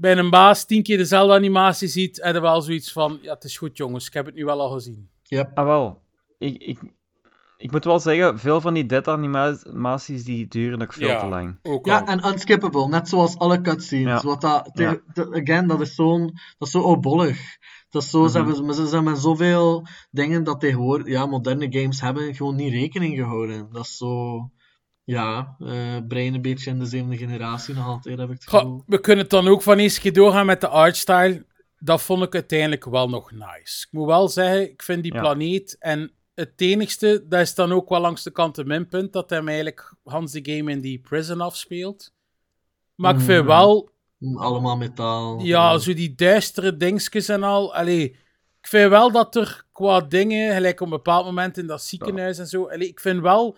bij 0.00 0.16
een 0.18 0.30
baas 0.30 0.64
tien 0.64 0.82
keer 0.82 0.96
dezelfde 0.96 1.34
animatie 1.34 1.88
ziet, 1.88 2.18
heb 2.22 2.34
je 2.34 2.40
wel 2.40 2.62
zoiets 2.62 2.92
van, 2.92 3.18
ja, 3.22 3.34
het 3.34 3.44
is 3.44 3.58
goed 3.58 3.76
jongens, 3.76 4.06
ik 4.06 4.12
heb 4.12 4.26
het 4.26 4.34
nu 4.34 4.44
wel 4.44 4.60
al 4.60 4.70
gezien. 4.70 5.08
Yep. 5.22 5.50
Ah, 5.58 5.64
wel. 5.64 6.02
Ik, 6.38 6.62
ik, 6.62 6.78
ik 7.56 7.70
moet 7.72 7.84
wel 7.84 7.98
zeggen, 8.00 8.38
veel 8.38 8.60
van 8.60 8.74
die 8.74 8.86
dead 8.86 9.08
animaties 9.08 10.24
die 10.24 10.48
duren 10.48 10.82
ook 10.82 10.92
veel 10.92 11.08
Ja. 11.08 11.20
te 11.20 11.26
lang. 11.26 11.58
Ook 11.62 11.86
Ja, 11.86 12.06
en 12.06 12.26
unskippable, 12.26 12.88
net 12.88 13.08
zoals 13.08 13.38
alle 13.38 13.60
cutscenes. 13.60 14.22
Ja. 14.22 14.28
Wat 14.28 14.40
dat, 14.40 14.70
te- 14.74 14.82
Ja. 14.82 14.98
te- 15.12 15.40
again, 15.42 15.66
dat 15.66 15.80
is 15.80 15.94
zo'n, 15.94 16.26
dat 16.58 16.68
is 16.68 16.70
zo 16.70 16.80
obollig. 16.82 17.38
Dat 17.90 18.02
is 18.02 18.10
zo, 18.10 18.26
ze, 18.26 18.38
Mhm. 18.38 18.50
hebben, 18.50 18.74
ze 18.74 18.86
zijn 18.86 19.04
met 19.04 19.18
zoveel 19.18 19.86
dingen 20.10 20.44
dat 20.44 20.60
tegenwoordig, 20.60 21.06
ja, 21.06 21.26
moderne 21.26 21.66
games 21.70 22.00
hebben 22.00 22.34
gewoon 22.34 22.56
niet 22.56 22.72
rekening 22.72 23.16
gehouden. 23.16 23.68
Dat 23.72 23.84
is 23.84 23.96
zo, 23.96 24.36
ja, 25.10 25.56
eh 25.58 25.96
brein 26.08 26.34
een 26.34 26.42
beetje 26.42 26.70
in 26.70 26.78
de 26.78 26.86
zevende 26.86 27.16
generatie 27.16 27.74
nog 27.74 27.86
altijd, 27.86 28.18
heb 28.18 28.30
ik 28.30 28.40
het 28.44 28.64
we 28.86 29.00
kunnen 29.00 29.22
het 29.22 29.30
dan 29.30 29.48
ook 29.48 29.62
van 29.62 29.78
eens 29.78 29.98
keer 30.00 30.12
doorgaan 30.12 30.46
met 30.46 30.60
de 30.60 30.68
artstyle. 30.68 31.46
Dat 31.78 32.02
vond 32.02 32.22
ik 32.22 32.34
uiteindelijk 32.34 32.84
wel 32.84 33.08
nog 33.08 33.30
nice. 33.32 33.86
Ik 33.86 33.88
moet 33.90 34.06
wel 34.06 34.28
zeggen, 34.28 34.70
ik 34.70 34.82
vind 34.82 35.02
die 35.02 35.14
Ja. 35.14 35.20
planeet 35.20 35.76
en 35.78 36.12
het 36.34 36.52
enigste, 36.56 37.24
dat 37.28 37.40
is 37.40 37.54
dan 37.54 37.72
ook 37.72 37.88
wel 37.88 38.00
langs 38.00 38.22
de 38.22 38.30
kant 38.30 38.56
een 38.58 38.66
minpunt, 38.66 39.12
dat 39.12 39.30
hij 39.30 39.40
eigenlijk 39.44 39.94
Hans 40.04 40.32
de 40.32 40.52
game 40.54 40.70
in 40.70 40.80
die 40.80 40.98
prison 40.98 41.40
afspeelt. 41.40 42.12
Maar 42.94 43.14
ik 43.14 43.20
vind 43.20 43.38
Mhm. 43.38 43.46
wel, 43.46 43.90
Allemaal 44.34 44.76
metaal. 44.76 45.40
ja, 45.40 45.78
zo 45.78 45.94
die 45.94 46.14
duistere 46.14 46.76
dingetjes 46.76 47.28
en 47.28 47.42
al. 47.42 47.74
Allee, 47.74 48.04
ik 48.60 48.66
vind 48.68 48.90
wel 48.90 49.10
dat 49.12 49.36
er 49.36 49.64
qua 49.72 50.00
dingen, 50.00 50.54
gelijk 50.54 50.80
op 50.80 50.86
een 50.86 50.92
bepaald 50.92 51.24
moment 51.24 51.58
in 51.58 51.66
dat 51.66 51.82
ziekenhuis 51.82 52.38
en 52.38 52.46
zo, 52.46 52.68
allee, 52.68 52.88
ik 52.88 53.00
vind 53.00 53.20
wel 53.20 53.56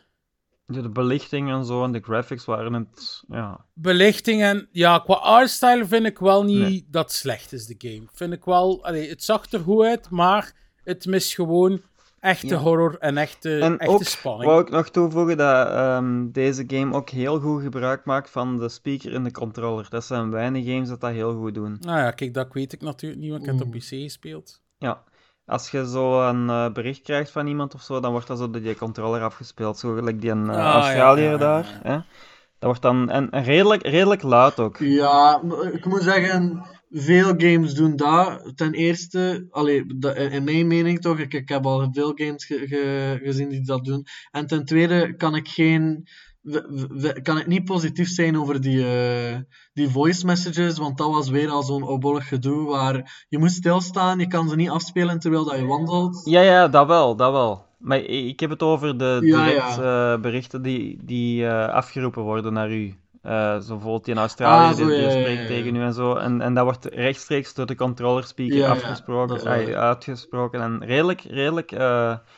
De, 0.66 0.82
de 0.82 0.88
belichting 0.90 1.50
en 1.50 1.64
zo 1.64 1.84
en 1.84 1.92
de 1.92 2.00
graphics 2.00 2.44
waren 2.44 2.72
het. 2.72 3.22
Ja. 3.28 3.64
Belichting 3.74 4.42
en... 4.42 4.68
Ja, 4.70 4.98
qua 4.98 5.14
artstyle 5.14 5.86
vind 5.86 6.06
ik 6.06 6.18
wel 6.18 6.44
niet 6.44 6.58
Nee. 6.58 6.86
dat 6.90 7.12
slecht 7.12 7.52
is, 7.52 7.66
de 7.66 7.74
game. 7.78 8.02
Vind 8.12 8.32
ik 8.32 8.44
wel... 8.44 8.84
Allee, 8.84 9.08
het 9.08 9.22
zag 9.24 9.50
er 9.52 9.60
goed 9.60 9.84
uit, 9.84 10.10
maar 10.10 10.52
het 10.84 11.06
mist 11.06 11.34
gewoon 11.34 11.80
echte 12.20 12.46
Ja. 12.46 12.56
horror 12.56 12.96
en 12.98 13.16
echte, 13.16 13.58
En 13.58 13.78
echte 13.78 13.94
ook 13.94 14.02
spanning. 14.04 14.44
wou 14.50 14.62
ik 14.62 14.70
nog 14.70 14.88
toevoegen 14.88 15.36
dat 15.36 15.66
ehm, 15.68 16.30
deze 16.30 16.64
game 16.66 16.94
ook 16.94 17.10
heel 17.10 17.40
goed 17.40 17.62
gebruik 17.62 18.04
maakt 18.04 18.30
van 18.30 18.58
de 18.58 18.68
speaker 18.68 19.12
in 19.12 19.24
de 19.24 19.30
controller. 19.32 19.86
Dat 19.90 20.04
zijn 20.04 20.30
weinig 20.30 20.64
games 20.66 20.88
dat 20.88 21.00
dat 21.00 21.10
heel 21.12 21.34
goed 21.36 21.54
doen. 21.54 21.76
Nou 21.80 21.98
ja, 21.98 22.10
kijk, 22.10 22.34
dat 22.34 22.52
weet 22.52 22.72
ik 22.72 22.80
natuurlijk 22.80 23.20
niet, 23.20 23.30
want 23.30 23.42
ik 23.42 23.48
heb 23.48 23.58
het 23.58 23.66
op. 23.68 23.72
PC 23.74 23.84
gespeeld. 23.88 24.60
Ja. 24.78 25.02
Als 25.46 25.70
je 25.70 25.88
zo 25.88 26.28
een 26.28 26.48
eh, 26.48 26.72
bericht 26.72 27.02
krijgt 27.02 27.30
van 27.30 27.46
iemand 27.46 27.74
of 27.74 27.82
zo, 27.82 28.00
dan 28.00 28.10
wordt 28.12 28.26
dat 28.26 28.38
zo 28.38 28.50
door 28.50 28.62
die 28.62 28.76
controller 28.76 29.22
afgespeeld. 29.22 29.78
Zo 29.78 29.94
gelijk 29.94 30.20
die 30.20 30.30
een 30.30 30.48
Ah, 30.50 30.56
ja, 30.56 30.72
Australiër 30.72 31.24
ja, 31.24 31.30
ja, 31.30 31.36
daar. 31.36 31.80
Hè? 31.82 31.92
Dat 31.92 32.70
wordt 32.70 32.82
dan 32.82 33.10
en, 33.10 33.30
en 33.30 33.44
redelijk, 33.44 33.86
redelijk 33.86 34.22
luid 34.22 34.58
ook. 34.60 34.76
Ja, 34.78 35.42
ik 35.72 35.84
moet 35.84 36.02
zeggen, 36.02 36.66
veel 36.90 37.34
games 37.36 37.74
doen 37.74 37.96
dat. 37.96 38.52
Ten 38.54 38.72
eerste, 38.72 39.46
allee, 39.50 39.84
in 40.30 40.44
mijn 40.44 40.66
mening 40.66 41.00
toch, 41.00 41.18
ik, 41.18 41.34
ik 41.34 41.48
heb 41.48 41.66
al 41.66 41.88
veel 41.92 42.12
games 42.14 42.44
ge- 42.44 42.66
ge- 42.66 43.20
gezien 43.22 43.48
die 43.48 43.64
dat 43.64 43.84
doen. 43.84 44.06
En 44.30 44.46
ten 44.46 44.64
tweede 44.64 45.14
kan 45.16 45.34
ik 45.36 45.48
geen. 45.48 46.08
We- 46.42 46.86
we- 46.90 47.22
Kan 47.22 47.38
ik 47.38 47.46
niet 47.46 47.64
positief 47.64 48.08
zijn 48.08 48.38
over 48.38 48.60
die, 48.60 48.84
eh, 48.86 49.36
die 49.72 49.88
voice 49.88 50.26
messages, 50.26 50.78
want 50.78 50.98
dat 50.98 51.10
was 51.10 51.28
weer 51.28 51.48
al 51.50 51.62
zo'n 51.62 51.82
oudbollig 51.82 52.28
gedoe 52.28 52.66
waar 52.68 53.24
je 53.28 53.38
moet 53.38 53.50
stilstaan, 53.52 54.18
je 54.18 54.26
kan 54.26 54.48
ze 54.48 54.56
niet 54.56 54.70
afspelen 54.70 55.18
terwijl 55.18 55.44
dat 55.44 55.56
je 55.56 55.66
wandelt. 55.66 56.20
Ja, 56.24 56.40
ja, 56.40 56.68
dat 56.68 56.86
wel, 56.86 57.16
dat 57.16 57.32
wel. 57.32 57.64
Maar 57.78 57.98
ik 57.98 58.40
heb 58.40 58.50
het 58.50 58.62
over 58.62 58.98
de 58.98 59.16
direct 59.20 59.74
ja. 59.76 60.12
eh, 60.14 60.20
berichten 60.20 60.62
die, 60.62 60.98
die 61.04 61.46
eh, 61.46 61.68
afgeroepen 61.68 62.22
worden 62.22 62.52
naar 62.52 62.70
u. 62.70 62.94
Eh, 63.22 63.58
zo 63.60 63.68
bijvoorbeeld 63.74 64.08
in 64.08 64.18
Australië, 64.18 64.70
Ah, 64.72 64.76
zo, 64.78 64.86
die, 64.86 64.94
die 64.94 64.96
ja, 65.04 65.10
ja, 65.10 65.20
spreekt 65.20 65.46
tegen 65.46 65.74
u 65.76 65.82
en 65.82 65.92
zo. 65.94 66.14
En, 66.14 66.40
en 66.40 66.54
dat 66.54 66.64
wordt 66.64 66.84
rechtstreeks 66.84 67.54
door 67.54 67.66
de 67.66 67.74
controller 67.74 68.24
speaker 68.24 68.56
afgesproken, 68.66 69.78
uitgesproken. 69.78 70.60
En 70.60 70.84
redelijk, 70.84 71.20
redelijk 71.20 71.72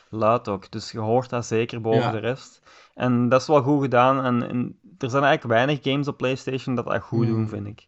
luid 0.09 0.47
ook. 0.47 0.71
Dus 0.71 0.91
je 0.91 0.99
hoort 0.99 1.29
dat 1.29 1.45
zeker 1.45 1.81
boven 1.81 2.11
de 2.11 2.17
rest. 2.17 2.61
En 2.95 3.29
dat 3.29 3.41
is 3.41 3.47
wel 3.47 3.61
goed 3.61 3.81
gedaan. 3.81 4.23
En, 4.25 4.49
en 4.49 4.79
er 4.97 5.09
zijn 5.09 5.23
eigenlijk 5.23 5.53
weinig 5.53 5.79
games 5.83 6.07
op 6.07 6.17
PlayStation 6.17 6.75
dat 6.75 6.85
dat 6.85 7.01
goed 7.01 7.27
doen, 7.27 7.35
Hmm. 7.35 7.47
vind 7.49 7.67
ik. 7.67 7.87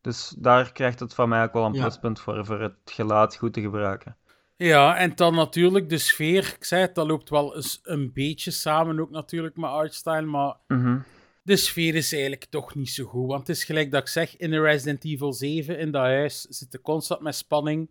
Dus 0.00 0.34
daar 0.38 0.72
krijgt 0.72 1.00
het 1.00 1.14
van 1.14 1.28
mij 1.28 1.42
ook 1.42 1.52
wel 1.52 1.64
een 1.64 1.72
Ja. 1.72 1.80
pluspunt 1.80 2.20
voor, 2.20 2.46
voor 2.46 2.60
het 2.60 2.74
geluid 2.84 3.36
goed 3.36 3.52
te 3.52 3.60
gebruiken. 3.60 4.16
Ja, 4.56 4.96
en 4.96 5.12
dan 5.14 5.34
natuurlijk 5.34 5.88
de 5.88 5.98
sfeer. 5.98 6.54
Ik 6.58 6.64
zei 6.64 6.80
het, 6.82 6.94
dat 6.94 7.06
loopt 7.06 7.30
wel 7.30 7.56
eens 7.56 7.80
een 7.82 8.12
beetje 8.12 8.50
samen 8.50 9.00
ook 9.00 9.10
natuurlijk 9.10 9.56
met 9.56 9.70
artstyle, 9.70 10.22
maar 10.22 10.56
Mhm. 10.66 10.98
de 11.42 11.56
sfeer 11.56 11.94
is 11.94 12.12
eigenlijk 12.12 12.44
toch 12.44 12.74
niet 12.74 12.90
zo 12.90 13.04
goed. 13.04 13.26
Want 13.26 13.46
het 13.46 13.56
is 13.56 13.64
gelijk 13.64 13.90
dat 13.90 14.00
ik 14.00 14.08
zeg, 14.08 14.36
in 14.36 14.50
de 14.50 14.60
Resident 14.60 15.04
Evil 15.04 15.32
7, 15.32 15.78
in 15.78 15.90
dat 15.90 16.02
huis, 16.02 16.40
zitten 16.40 16.80
constant 16.80 17.20
met 17.20 17.34
spanning. 17.34 17.90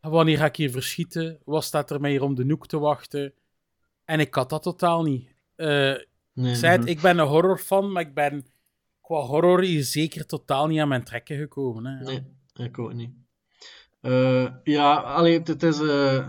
Wanneer 0.00 0.38
ga 0.38 0.44
ik 0.44 0.56
hier 0.56 0.70
verschieten? 0.70 1.38
Wat 1.44 1.64
staat 1.64 1.90
er 1.90 2.00
mij 2.00 2.10
hier 2.10 2.22
om 2.22 2.34
de 2.34 2.44
hoek 2.48 2.66
te 2.66 2.78
wachten? 2.78 3.32
En 4.04 4.20
ik 4.20 4.34
had 4.34 4.50
dat 4.50 4.62
totaal 4.62 5.02
niet. 5.02 5.33
Eh, 5.56 5.94
Nee. 6.32 6.50
ik 6.50 6.56
zei 6.56 6.78
het, 6.78 6.88
ik 6.88 7.00
ben 7.00 7.18
een 7.18 7.26
horrorfan, 7.26 7.92
maar 7.92 8.02
ik 8.02 8.14
ben 8.14 8.46
qua 9.00 9.20
horror 9.20 9.60
hier 9.62 9.84
zeker 9.84 10.26
totaal 10.26 10.66
niet 10.66 10.80
aan 10.80 10.88
mijn 10.88 11.04
trekken 11.04 11.36
gekomen. 11.38 11.84
Hè. 11.84 12.04
Nee, 12.04 12.22
ik 12.66 12.78
ook 12.78 12.92
niet. 12.92 13.10
Eh, 14.00 14.46
ja, 14.64 14.94
allee, 14.94 15.42
het, 15.44 15.62
is 15.62 15.80
eh, 15.80 16.28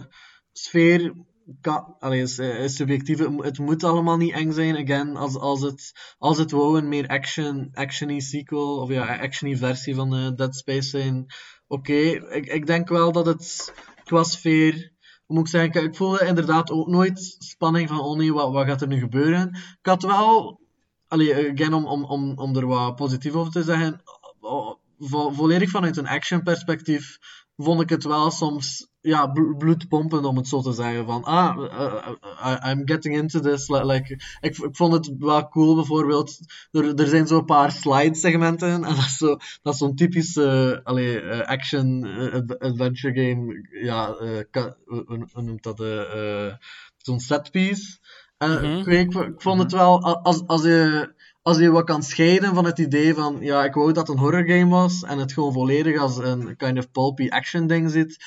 sfeer. 0.52 1.14
Kan, 1.62 1.96
allee, 2.00 2.22
is, 2.22 2.40
is 2.40 2.76
subjectief. 2.76 3.18
Het, 3.20 3.30
mo- 3.30 3.44
het 3.44 3.60
moet 3.60 3.84
allemaal 3.84 4.18
niet 4.18 4.34
eng 4.34 4.52
zijn. 4.52 4.78
Again, 4.78 5.16
als, 5.16 5.36
als, 5.36 5.62
het, 5.62 5.92
als 6.18 6.38
het 6.38 6.52
wou 6.52 6.78
een 6.78 6.88
meer 6.90 7.08
action, 7.08 7.70
actiony 7.74 8.20
sequel 8.20 8.78
of 8.82 8.90
ja, 8.90 9.18
actiony 9.18 9.56
versie 9.58 9.96
van 9.96 10.36
Dead 10.36 10.56
Space 10.56 10.90
zijn. 10.90 11.26
Oké, 11.68 11.94
ik, 11.94 12.46
ik 12.46 12.66
denk 12.68 12.90
wel 12.90 13.12
dat 13.12 13.26
het 13.26 13.74
qua 14.04 14.24
sfeer. 14.24 14.94
Moet 15.28 15.40
ik 15.40 15.48
zeggen? 15.48 15.84
Ik 15.84 15.96
voelde 15.96 16.26
inderdaad 16.26 16.72
ook 16.72 16.88
nooit 16.88 17.36
spanning 17.40 17.90
van. 17.90 18.00
Oh 18.00 18.18
nee, 18.18 18.34
wat, 18.34 18.52
wat 18.52 18.66
gaat 18.66 18.82
er 18.82 18.88
nu 18.88 19.00
gebeuren? 19.00 19.48
Ik 19.56 19.86
had 19.86 20.04
wel. 20.04 20.60
Allee, 21.08 21.52
again, 21.52 21.74
om, 21.74 21.86
om, 21.86 22.04
om, 22.04 22.38
om 22.38 22.56
er 22.56 22.68
wat 22.68 22.96
positief 22.96 23.34
over 23.34 23.52
te 23.52 23.64
zeggen. 23.64 24.02
oh, 24.40 24.76
vo- 25.00 25.32
volledig 25.32 25.70
vanuit 25.70 25.98
een 25.98 26.08
action 26.08 26.44
perspectief 26.44 27.18
vond 27.58 27.82
ik 27.82 27.90
het 27.90 28.04
wel 28.04 28.32
soms 28.32 28.88
ja, 29.06 29.28
bl- 29.28 29.56
bloedpompend 29.58 30.26
om 30.26 30.38
het 30.38 30.48
zo 30.48 30.62
te 30.62 30.72
zeggen. 30.72 31.06
Van, 31.06 31.24
ah, 31.24 31.58
uh, 31.58 32.08
uh, 32.46 32.72
I'm 32.72 32.82
getting 32.86 33.16
into 33.16 33.40
this. 33.40 33.70
Li- 33.70 33.84
Like, 33.86 34.14
ik, 34.42 34.58
ik 34.58 34.76
vond 34.76 34.94
het 34.94 35.12
wel 35.20 35.48
cool 35.50 35.76
bijvoorbeeld. 35.76 36.38
Er, 36.72 36.96
er 36.96 37.08
zijn 37.08 37.28
zo'n 37.28 37.46
paar 37.46 37.72
slide 37.72 38.16
segmenten. 38.16 38.70
En 38.70 38.82
dat 38.82 38.98
is, 38.98 39.18
zo, 39.18 39.38
dat 39.62 39.74
is 39.74 39.80
zo'n 39.80 39.96
typische 39.96 40.82
allee, 40.84 41.20
eh, 41.22 41.48
action 41.48 42.06
eh, 42.06 42.34
ad- 42.34 42.60
adventure 42.60 43.14
game. 43.14 43.68
Ja, 43.82 44.10
eh, 44.16 44.64
hoe, 44.86 45.28
noemt 45.42 45.64
dat? 45.64 45.80
eh, 45.80 46.46
eh, 46.48 46.54
zo'n 46.98 47.20
setpiece. 47.20 47.98
En 48.38 48.52
Mhm. 48.52 48.66
ik, 48.80 48.86
ik, 48.86 49.14
ik 49.14 49.42
vond 49.42 49.62
het 49.62 49.72
wel, 49.72 50.08
a- 50.08 50.20
als, 50.24 50.44
als 50.48 50.64
je 50.64 51.14
als 51.46 51.58
je 51.58 51.72
wat 51.72 51.84
kan 51.86 52.04
scheiden 52.04 52.54
van 52.56 52.66
het 52.66 52.80
idee 52.80 53.14
van, 53.14 53.38
ja, 53.40 53.64
ik 53.64 53.74
wou 53.74 53.94
dat 53.94 54.08
het 54.08 54.16
een 54.18 54.24
horror 54.24 54.46
game 54.48 54.70
was 54.70 55.04
en 55.04 55.18
het 55.18 55.34
gewoon 55.34 55.54
volledig 55.54 56.00
als 56.00 56.18
een 56.18 56.56
kind 56.58 56.78
of 56.78 56.92
pulpy 56.92 57.28
action 57.30 57.68
ding 57.68 57.92
zit, 57.92 58.18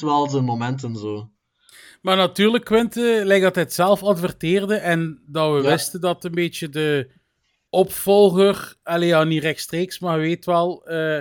wel 0.00 0.28
zijn 0.28 0.44
momenten 0.44 0.96
zo. 0.96 1.30
Maar 2.02 2.16
natuurlijk, 2.16 2.64
Quinte, 2.64 3.20
lijkt 3.24 3.44
dat 3.44 3.54
hij 3.54 3.64
het 3.64 3.72
zelf 3.72 4.02
adverteerde 4.02 4.74
en 4.74 5.22
dat 5.26 5.52
we 5.56 5.62
Ja. 5.62 5.70
wisten 5.70 6.00
dat 6.00 6.24
een 6.24 6.32
beetje 6.32 6.68
de 6.68 7.10
opvolger, 7.70 8.74
allee, 8.82 9.08
ja, 9.08 9.24
niet 9.24 9.42
rechtstreeks, 9.42 9.98
maar 9.98 10.18
weet 10.18 10.44
wel, 10.44 10.86
eh, 10.86 11.20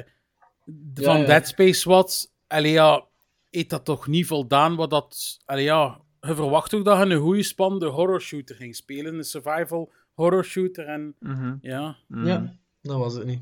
van 0.94 1.20
ja. 1.20 1.26
Dead 1.26 1.48
Space 1.48 1.90
wat, 1.90 2.32
allee, 2.48 2.72
ja, 2.72 3.08
heeft 3.50 3.70
dat 3.70 3.86
toch 3.86 4.08
niet 4.08 4.28
voldaan 4.28 4.76
wat 4.76 4.90
dat, 4.90 5.40
allee, 5.46 5.64
ja, 5.64 6.02
je 6.22 6.36
verwacht 6.36 6.70
toch 6.70 6.84
dat 6.84 6.98
je 6.98 7.14
een 7.14 7.22
goede 7.22 7.44
spannende 7.44 7.88
horror 7.88 8.22
shooter 8.22 8.56
ging 8.56 8.76
spelen, 8.76 9.18
een 9.18 9.24
survival 9.24 9.92
horror 10.14 10.46
shooter 10.46 10.86
en, 10.88 11.16
Mhm. 11.20 11.56
ja. 11.62 11.96
Mhm. 12.08 12.26
Ja, 12.26 12.56
dat 12.82 12.98
was 12.98 13.14
het 13.14 13.26
niet. 13.26 13.42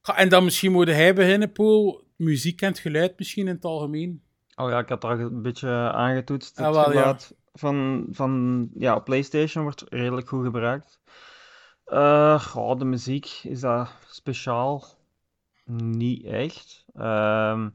Ga- 0.00 0.16
En 0.16 0.28
dan 0.28 0.44
misschien 0.44 0.72
moet 0.72 0.86
hij 0.88 1.14
beginnen, 1.14 1.52
Poel, 1.52 2.06
muziek 2.16 2.60
en 2.60 2.68
het 2.68 2.78
geluid 2.78 3.18
misschien 3.18 3.48
in 3.48 3.54
het 3.54 3.64
algemeen. 3.64 4.22
Oh 4.54 4.70
ja, 4.70 4.78
ik 4.78 4.88
had 4.88 5.00
daar 5.00 5.20
een 5.20 5.42
beetje 5.42 5.68
aangetoetst. 5.92 6.58
Ah, 6.58 6.66
Het 6.66 6.74
wel, 6.74 6.84
ja. 6.92 6.98
geluid 7.00 7.36
van, 7.52 8.06
van 8.10 8.68
ja, 8.74 8.94
op 8.96 9.04
PlayStation 9.04 9.62
wordt 9.62 9.84
redelijk 9.88 10.28
goed 10.28 10.44
gebruikt. 10.44 11.00
Eh, 11.84 12.40
goh, 12.40 12.78
de 12.78 12.84
muziek, 12.84 13.26
is 13.42 13.60
dat 13.60 13.90
speciaal? 14.08 14.84
Niet 15.74 16.24
echt. 16.24 16.84
Ehm, 16.94 17.68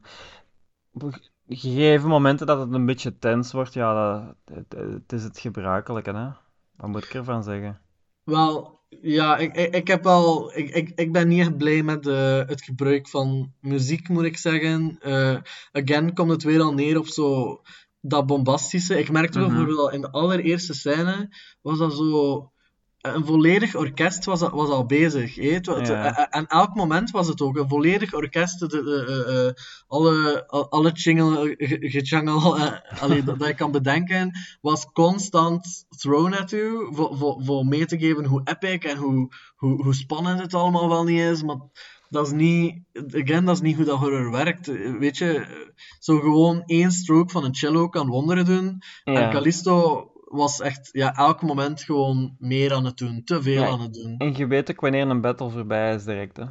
op 0.92 1.18
gegeven 1.48 2.08
momenten 2.08 2.46
dat 2.46 2.58
het 2.60 2.72
een 2.74 2.86
beetje 2.86 3.18
tens 3.18 3.52
wordt, 3.52 3.72
ja, 3.74 3.94
dat, 4.44 4.56
het, 4.56 4.72
het 4.92 5.12
is 5.12 5.22
het 5.24 5.38
gebruikelijke, 5.38 6.10
hè. 6.12 6.28
Wat 6.76 6.88
moet 6.90 7.04
ik 7.04 7.14
ervan 7.14 7.42
zeggen? 7.42 7.80
Wel, 8.24 8.80
ja, 9.02 9.36
ik, 9.36 9.54
ik, 9.56 9.74
ik 9.74 9.86
heb 9.88 10.04
wel, 10.04 10.56
ik, 10.56 10.70
ik, 10.70 10.92
ik 10.94 11.12
ben 11.12 11.28
niet 11.28 11.40
echt 11.40 11.56
blij 11.56 11.82
met 11.82 12.06
eh, 12.06 12.46
het 12.46 12.62
gebruik 12.62 13.08
van 13.08 13.52
muziek, 13.60 14.08
moet 14.08 14.24
ik 14.24 14.36
zeggen. 14.36 14.98
Eh, 15.00 15.36
again 15.72 16.14
komt 16.14 16.30
het 16.30 16.42
weer 16.42 16.60
al 16.60 16.74
neer 16.74 16.98
op 16.98 17.06
zo 17.06 17.60
dat 18.00 18.26
bombastische. 18.26 18.98
Ik 18.98 19.10
merkte 19.10 19.38
Mhm. 19.38 19.48
bijvoorbeeld 19.48 19.78
al 19.78 19.90
in 19.90 20.00
de 20.00 20.10
allereerste 20.10 20.74
scène, 20.74 21.36
was 21.62 21.78
dat 21.78 21.92
zo... 21.92 22.52
Een 23.04 23.24
volledig 23.24 23.74
orkest 23.74 24.24
was, 24.24 24.40
al- 24.42 24.50
was 24.50 24.68
al 24.68 24.86
bezig. 24.86 25.34
hè. 25.34 25.48
Het 25.52 25.66
wa- 25.66 25.74
het- 25.76 25.86
Ja. 25.86 26.30
en- 26.30 26.46
elk 26.46 26.74
moment 26.74 27.10
was 27.10 27.26
het 27.28 27.40
ook 27.40 27.56
een 27.56 27.68
volledig 27.68 28.14
orkest. 28.14 28.58
De, 28.58 28.66
de, 28.66 29.24
eh, 29.26 29.46
eh, 29.46 29.52
alle, 29.86 30.44
al- 30.46 30.70
alle 30.70 30.92
eh, 32.56 33.02
allee, 33.02 33.22
dat, 33.22 33.38
dat 33.38 33.48
je 33.48 33.54
kan 33.54 33.70
bedenken, 33.70 34.30
was 34.60 34.86
constant 34.92 35.84
thrown 35.88 36.32
at 36.32 36.50
you. 36.50 36.94
Voor, 36.94 37.16
voor, 37.16 37.40
voor 37.44 37.64
mee 37.66 37.86
te 37.86 37.98
geven 37.98 38.24
hoe 38.24 38.40
epic 38.44 38.84
en 38.84 38.96
hoe, 38.96 39.28
hoe, 39.56 39.82
hoe 39.82 39.94
spannend 39.94 40.40
het 40.40 40.54
allemaal 40.54 40.88
wel 40.88 41.04
niet 41.04 41.20
is. 41.20 41.42
Maar 41.42 41.58
dat 42.08 42.26
is 42.26 42.32
niet, 42.32 42.82
again, 43.12 43.44
dat 43.44 43.54
is 43.54 43.60
niet 43.62 43.76
hoe 43.76 43.84
dat 43.84 43.98
horror 43.98 44.30
werkt. 44.30 44.66
Weet 44.98 45.16
je, 45.18 45.46
zo 45.98 46.18
gewoon 46.18 46.62
één 46.66 46.90
stroke 46.92 47.32
van 47.32 47.44
een 47.44 47.54
cello 47.54 47.88
kan 47.88 48.06
wonderen 48.06 48.44
doen. 48.44 48.78
En. 49.04 49.30
Callisto 49.30 50.08
was 50.34 50.60
echt 50.60 50.88
ja, 50.92 51.14
elk 51.16 51.42
moment 51.42 51.82
gewoon 51.82 52.36
meer 52.38 52.72
aan 52.74 52.84
het 52.84 52.96
doen, 52.96 53.24
te 53.24 53.42
veel 53.42 53.62
Ja. 53.62 53.68
aan 53.68 53.80
het 53.80 53.94
doen. 53.94 54.14
En 54.18 54.36
je 54.36 54.46
weet 54.46 54.70
ook 54.70 54.80
wanneer 54.80 55.08
een 55.08 55.20
battle 55.20 55.50
voorbij 55.50 55.94
is 55.94 56.04
direct, 56.04 56.36
hè. 56.36 56.44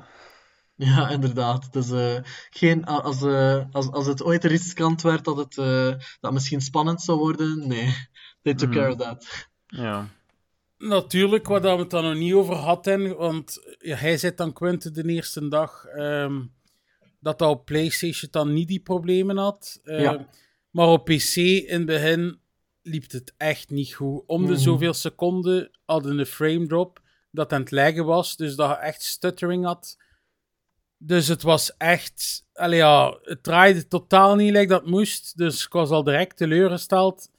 Ja, 0.75 1.09
inderdaad. 1.09 1.73
Dus 1.73 1.91
eh, 1.91 2.15
geen, 2.49 2.85
als, 2.85 3.21
eh, 3.23 3.63
als, 3.71 3.91
als 3.91 4.05
het 4.05 4.23
ooit 4.23 4.43
riskant 4.43 5.01
werd 5.01 5.25
dat 5.25 5.37
het 5.37 5.57
eh, 5.57 5.93
dat 6.19 6.33
misschien 6.33 6.61
spannend 6.61 7.01
zou 7.01 7.17
worden, 7.17 7.67
nee. 7.67 7.93
They 8.41 8.53
took 8.53 8.69
Mhm. 8.69 8.77
care 8.77 8.91
of 8.91 8.97
that. 8.97 9.47
Ja. 9.67 10.07
Natuurlijk, 10.77 11.47
wat 11.47 11.61
we 11.61 11.67
het 11.67 11.89
dan 11.89 12.03
nog 12.03 12.15
niet 12.15 12.33
over 12.33 12.55
hadden, 12.55 13.17
want 13.17 13.75
ja, 13.79 13.95
hij 13.95 14.17
zei 14.17 14.33
dan 14.35 14.53
Quinte 14.53 14.91
de 14.91 15.03
eerste 15.03 15.47
dag 15.47 15.85
ehm, 15.85 16.41
dat 17.19 17.39
dat 17.39 17.49
op 17.49 17.65
PlayStation 17.65 18.31
dan 18.31 18.53
niet 18.53 18.67
die 18.67 18.79
problemen 18.79 19.37
had. 19.37 19.79
Eh, 19.83 19.99
Ja. 20.01 20.27
Maar 20.71 20.87
op 20.87 21.05
PC 21.05 21.35
in 21.35 21.65
het 21.77 21.85
begin 21.85 22.39
liep 22.83 23.11
het 23.11 23.33
echt 23.37 23.69
niet 23.69 23.93
goed. 23.93 24.23
Om 24.27 24.45
de 24.45 24.51
Mhm. 24.51 24.61
zoveel 24.61 24.93
seconden 24.93 25.71
hadden 25.85 26.19
een 26.19 26.25
frame 26.25 26.67
drop 26.67 27.01
dat 27.31 27.53
aan 27.53 27.59
het 27.61 27.71
leggen 27.71 28.05
was, 28.05 28.35
dus 28.35 28.55
dat 28.55 28.69
je 28.69 28.75
echt 28.75 29.01
stuttering 29.03 29.65
had. 29.65 29.97
Dus 30.97 31.27
het 31.27 31.41
was 31.41 31.77
echt... 31.77 32.45
Allee, 32.53 32.77
ja, 32.77 33.17
het 33.21 33.43
draaide 33.43 33.87
totaal 33.87 34.35
niet 34.35 34.51
like 34.51 34.67
dat 34.67 34.85
moest, 34.85 35.37
dus 35.37 35.65
ik 35.65 35.71
was 35.71 35.89
al 35.89 36.03
direct 36.03 36.37
teleurgesteld. 36.37 37.29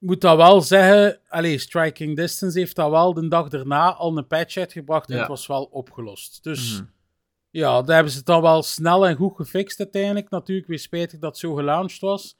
Ik 0.00 0.06
moet 0.08 0.20
dat 0.20 0.36
wel 0.36 0.60
zeggen, 0.60 1.20
allee, 1.28 1.58
Striking 1.58 2.16
Distance 2.16 2.58
heeft 2.58 2.76
dat 2.76 2.90
wel 2.90 3.14
de 3.14 3.28
dag 3.28 3.48
daarna 3.48 3.94
al 3.94 4.16
een 4.16 4.26
patch 4.26 4.56
uitgebracht 4.56 5.08
en 5.08 5.14
Ja. 5.14 5.20
het 5.20 5.28
was 5.28 5.46
wel 5.46 5.64
opgelost. 5.64 6.42
Dus 6.44 6.72
Mhm. 6.72 6.84
ja, 7.50 7.82
daar 7.82 7.94
hebben 7.94 8.12
ze 8.12 8.18
het 8.18 8.26
dan 8.26 8.42
wel 8.42 8.62
snel 8.62 9.06
en 9.06 9.16
goed 9.16 9.36
gefixt 9.36 9.78
uiteindelijk. 9.78 10.30
Natuurlijk 10.30 10.68
weer 10.68 10.78
spijtig 10.78 11.18
dat 11.18 11.30
het 11.30 11.38
zo 11.38 11.54
gelaunched 11.54 12.00
was. 12.00 12.36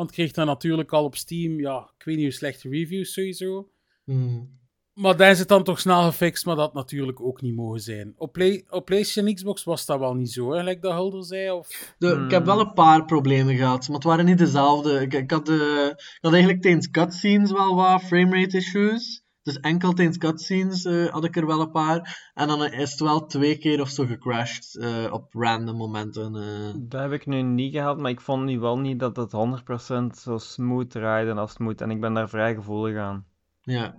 Want 0.00 0.12
kreeg 0.12 0.32
dan 0.32 0.46
natuurlijk 0.46 0.92
al 0.92 1.04
op 1.04 1.16
Steam, 1.16 1.60
ja, 1.60 1.90
ik 1.98 2.04
weet 2.04 2.16
niet 2.16 2.24
hoe 2.24 2.34
slechte 2.34 2.68
reviews 2.68 3.12
sowieso. 3.12 3.70
Hmm. 4.04 4.58
Maar 4.94 5.16
daar 5.16 5.30
is 5.30 5.38
het 5.38 5.48
dan 5.48 5.64
toch 5.64 5.80
snel 5.80 6.02
gefixt, 6.02 6.46
maar 6.46 6.56
dat 6.56 6.74
natuurlijk 6.74 7.20
ook 7.20 7.42
niet 7.42 7.54
mogen 7.54 7.80
zijn. 7.80 8.14
Op, 8.16 8.32
Play, 8.32 8.64
op 8.68 8.84
PlayStation 8.84 9.34
Xbox 9.34 9.64
was 9.64 9.86
dat 9.86 9.98
wel 9.98 10.14
niet 10.14 10.32
zo, 10.32 10.50
hè, 10.50 10.58
gelijk 10.58 10.82
dat 10.82 10.92
Hulder 10.92 11.24
zei. 11.24 11.50
Of... 11.50 11.94
De, 11.98 12.22
Ik 12.24 12.30
heb 12.30 12.44
wel 12.44 12.60
een 12.60 12.72
paar 12.72 13.04
problemen 13.04 13.56
gehad, 13.56 13.86
maar 13.86 13.96
het 13.96 14.04
waren 14.04 14.24
niet 14.24 14.38
dezelfde. 14.38 15.00
Ik, 15.00 15.12
ik, 15.12 15.30
had, 15.30 15.46
de, 15.46 15.92
ik 15.96 16.18
had 16.20 16.32
eigenlijk 16.32 16.62
tijdens 16.62 16.90
cutscenes 16.90 17.52
wel 17.52 17.74
wat 17.74 18.02
framerate 18.02 18.56
issues. 18.56 19.19
Dus 19.42 19.60
enkel 19.60 19.92
tijdens 19.92 20.18
cutscenes 20.18 20.84
eh, 20.84 21.06
had 21.06 21.24
ik 21.24 21.36
er 21.36 21.46
wel 21.46 21.60
een 21.60 21.70
paar. 21.70 22.30
En 22.34 22.48
dan 22.48 22.64
is 22.64 22.90
het 22.90 23.00
wel 23.00 23.26
twee 23.26 23.58
keer 23.58 23.80
of 23.80 23.88
zo 23.88 24.04
gecrashed 24.06 24.76
eh, 24.76 25.12
op 25.12 25.34
random 25.34 25.76
momenten. 25.76 26.36
eh. 26.36 26.74
Dat 26.76 27.00
heb 27.00 27.12
ik 27.12 27.26
nu 27.26 27.42
niet 27.42 27.72
gehad, 27.74 27.98
maar 27.98 28.10
ik 28.10 28.20
vond 28.20 28.44
nu 28.44 28.58
wel 28.58 28.78
niet 28.78 28.98
dat 29.00 29.16
het 29.16 29.32
100% 29.32 30.16
zo 30.20 30.38
smooth 30.38 30.90
draaide 30.90 31.32
als 31.34 31.50
het 31.50 31.58
moet. 31.58 31.80
En 31.80 31.90
ik 31.90 32.00
ben 32.00 32.14
daar 32.14 32.28
vrij 32.28 32.54
gevoelig 32.54 32.98
aan. 32.98 33.26
Ja. 33.62 33.94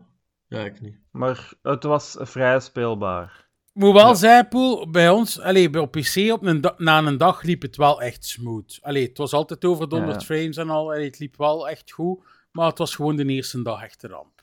ja, 0.48 0.60
ik 0.60 0.82
niet. 0.82 0.96
Maar 1.12 1.54
het 1.62 1.84
was 1.84 2.16
vrij 2.20 2.60
speelbaar. 2.60 3.50
Moet 3.74 3.94
wel 3.94 4.08
Ja. 4.08 4.14
zeggen, 4.14 4.48
Poel, 4.48 4.90
bij 4.90 5.10
ons, 5.10 5.40
allee, 5.40 5.70
bij 5.70 5.82
op 5.82 5.92
PC 5.92 6.32
op 6.32 6.44
een 6.46 6.64
na 6.78 6.98
een 6.98 7.18
dag 7.18 7.42
liep 7.42 7.62
het 7.62 7.76
wel 7.78 8.02
echt 8.02 8.26
smooth. 8.26 8.80
Allee, 8.82 9.08
het 9.08 9.18
was 9.18 9.34
altijd 9.34 9.66
over 9.66 9.90
de 9.90 9.96
100 9.96 10.20
Ja. 10.20 10.26
frames 10.26 10.58
en 10.58 10.70
al, 10.70 10.92
allee, 10.92 11.06
het 11.06 11.20
liep 11.20 11.38
wel 11.38 11.70
echt 11.70 11.92
goed. 11.92 12.24
Maar 12.52 12.68
het 12.68 12.78
was 12.78 12.96
gewoon 12.96 13.16
de 13.16 13.26
eerste 13.26 13.62
dag 13.62 13.84
echt 13.84 14.04
ramp. 14.04 14.41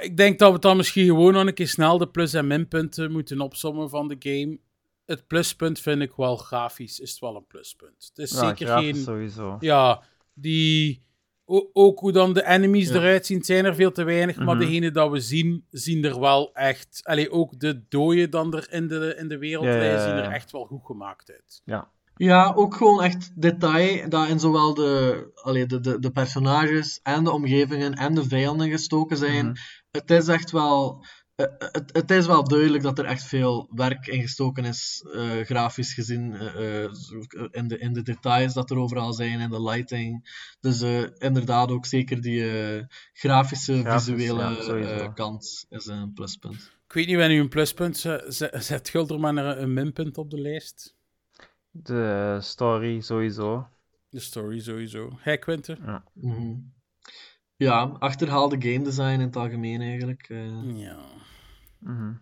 Ik 0.00 0.16
denk 0.16 0.38
dat 0.38 0.52
we 0.52 0.58
dan 0.58 0.76
misschien 0.76 1.06
gewoon 1.06 1.32
nog 1.32 1.46
een 1.46 1.54
keer 1.54 1.68
snel 1.68 1.98
de 1.98 2.08
plus- 2.08 2.34
en 2.34 2.46
minpunten 2.46 3.12
moeten 3.12 3.40
opsommen 3.40 3.90
van 3.90 4.08
de 4.08 4.16
game. 4.18 4.58
Het 5.06 5.26
pluspunt 5.26 5.80
vind 5.80 6.02
ik 6.02 6.12
wel 6.16 6.36
grafisch, 6.36 7.00
is 7.00 7.10
het 7.10 7.20
wel 7.20 7.36
een 7.36 7.46
pluspunt. 7.46 8.06
Het 8.14 8.18
is 8.18 8.30
Ja, 8.30 8.38
zeker 8.48 8.68
geen... 8.78 8.96
sowieso. 8.96 9.56
Ja, 9.60 10.02
die... 10.34 11.02
o- 11.44 11.70
ook 11.72 11.98
hoe 11.98 12.12
dan 12.12 12.32
de 12.32 12.46
enemies 12.46 12.88
Ja. 12.88 12.94
eruit 12.94 13.26
zien, 13.26 13.44
zijn 13.44 13.64
er 13.64 13.74
veel 13.74 13.92
te 13.92 14.04
weinig. 14.04 14.36
Maar 14.36 14.56
Mhm. 14.56 14.64
degene 14.64 14.90
dat 14.90 15.10
we 15.10 15.20
zien, 15.20 15.64
zien 15.70 16.04
er 16.04 16.20
wel 16.20 16.54
echt... 16.54 17.00
Allee, 17.02 17.30
ook 17.30 17.60
de 17.60 17.82
dooien 17.88 18.30
dan 18.30 18.54
er 18.54 18.66
in 18.72 18.88
de, 18.88 19.14
in 19.18 19.28
de 19.28 19.38
wereld 19.38 19.64
Ja, 19.64 19.70
ja, 19.72 19.78
liggen, 19.78 19.98
ja, 19.98 20.04
zien 20.04 20.24
er 20.24 20.30
echt 20.32 20.52
wel 20.52 20.64
goed 20.64 20.84
gemaakt 20.84 21.30
uit. 21.30 21.62
Ja. 21.64 21.90
Ja, 22.18 22.52
ook 22.54 22.74
gewoon 22.74 23.02
echt 23.02 23.32
detail 23.40 24.08
dat 24.08 24.28
in 24.28 24.40
zowel 24.40 24.74
de, 24.74 25.24
allee, 25.34 25.66
de, 25.66 25.80
de, 25.80 25.98
de 25.98 26.10
personages 26.10 27.00
en 27.02 27.24
de 27.24 27.30
omgevingen 27.30 27.92
en 27.94 28.14
de 28.14 28.24
vijanden 28.28 28.70
gestoken 28.70 29.16
zijn. 29.16 29.46
Mhm. 29.46 29.54
Het 29.96 30.10
is 30.10 30.28
echt 30.28 30.50
wel. 30.50 31.04
eh, 31.34 31.46
Het, 31.58 31.90
het 31.92 32.10
is 32.10 32.26
wel 32.26 32.44
duidelijk 32.48 32.82
dat 32.82 32.98
er 32.98 33.04
echt 33.04 33.22
veel 33.24 33.70
werk 33.74 34.06
in 34.06 34.20
gestoken 34.20 34.64
is, 34.64 35.06
eh, 35.14 35.30
grafisch 35.40 35.94
gezien, 35.94 36.34
eh, 36.34 36.84
eh, 36.84 36.90
in, 37.50 37.68
de, 37.68 37.78
in 37.78 37.92
de 37.92 38.02
details 38.02 38.54
dat 38.54 38.70
er 38.70 38.76
overal 38.78 39.12
zijn, 39.12 39.40
in 39.40 39.50
de 39.50 39.62
lighting. 39.62 40.28
Dus 40.60 40.80
eh, 40.80 41.02
inderdaad 41.18 41.70
ook 41.70 41.86
zeker 41.86 42.20
die 42.20 42.50
eh, 42.76 42.82
grafische, 43.12 43.80
Grafisch, 43.80 44.14
visuele 44.14 44.78
ja, 44.78 45.04
eh, 45.04 45.14
kant 45.14 45.66
is 45.68 45.86
een 45.86 46.12
pluspunt. 46.12 46.74
Ik 46.86 46.92
weet 46.92 47.06
niet 47.06 47.16
wanneer 47.16 47.36
u 47.36 47.40
een 47.40 47.48
pluspunt 47.48 47.96
zet, 47.96 48.24
zet- 48.34 48.64
zet 48.64 48.88
Gulder 48.88 49.20
maar 49.20 49.36
een, 49.36 49.72
minpunt 49.72 50.18
op 50.18 50.30
de 50.30 50.40
lijst. 50.40 50.94
De 51.70 52.38
story 52.40 53.00
sowieso. 53.00 53.68
De 54.10 54.20
story 54.20 54.60
sowieso. 54.60 55.10
Hey, 55.20 55.38
Quinten? 55.38 56.02
Mhm. 56.12 56.54
Ja, 57.56 57.96
achterhaalde 57.98 58.56
game 58.58 58.84
design 58.84 59.10
in 59.10 59.20
het 59.20 59.36
algemeen 59.36 59.80
eigenlijk. 59.80 60.26
eh. 60.28 60.48
Ja. 60.74 60.96
Mhm. 61.78 62.12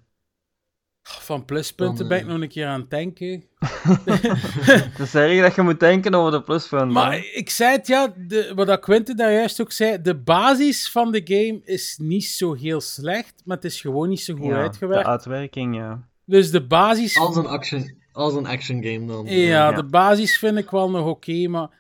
Van 1.03 1.45
pluspunten 1.45 1.97
Dan, 1.99 2.09
ben 2.09 2.19
ik 2.19 2.25
eh, 2.25 2.33
nog 2.33 2.43
een 2.43 2.49
keer 2.49 2.67
aan 2.67 2.81
het 2.81 2.91
denken. 2.91 3.45
Het 4.91 4.99
is 4.99 5.15
erg 5.15 5.41
dat 5.41 5.55
je 5.55 5.63
moet 5.63 5.81
denken 5.81 6.15
over 6.15 6.33
de 6.33 6.43
pluspunten. 6.43 6.93
Maar 6.93 7.17
ik 7.33 7.51
zei 7.51 7.77
het 7.77 7.87
ja, 7.87 8.15
de, 8.17 8.53
wat 8.55 8.67
dat 8.67 8.81
Quinten 8.81 9.17
daar 9.17 9.33
juist 9.33 9.61
ook 9.61 9.73
zei, 9.73 10.03
de 10.03 10.17
basis 10.17 10.91
van 10.91 11.13
de 11.13 11.21
game 11.25 11.61
is 11.65 11.99
niet 12.03 12.25
zo 12.25 12.55
heel 12.55 12.81
slecht, 12.81 13.43
maar 13.45 13.57
het 13.57 13.65
is 13.65 13.81
gewoon 13.81 14.09
niet 14.09 14.21
zo 14.21 14.35
goed 14.35 14.47
ja, 14.47 14.57
uitgewerkt. 14.57 15.05
de 15.05 15.11
uitwerking, 15.11 15.77
ja. 15.77 16.09
Dus 16.25 16.51
de 16.51 16.67
basis... 16.67 17.19
Als 17.19 17.37
een 17.37 17.47
action, 17.47 17.95
als 18.13 18.35
een 18.35 18.47
action 18.47 18.85
game 18.85 19.07
dan. 19.07 19.27
ja, 19.27 19.35
ja. 19.47 19.73
de 19.73 19.85
basis 19.85 20.39
vind 20.39 20.59
ik 20.59 20.71
wel 20.71 20.91
nog 20.91 21.07
oké, 21.07 21.49
maar... 21.49 21.71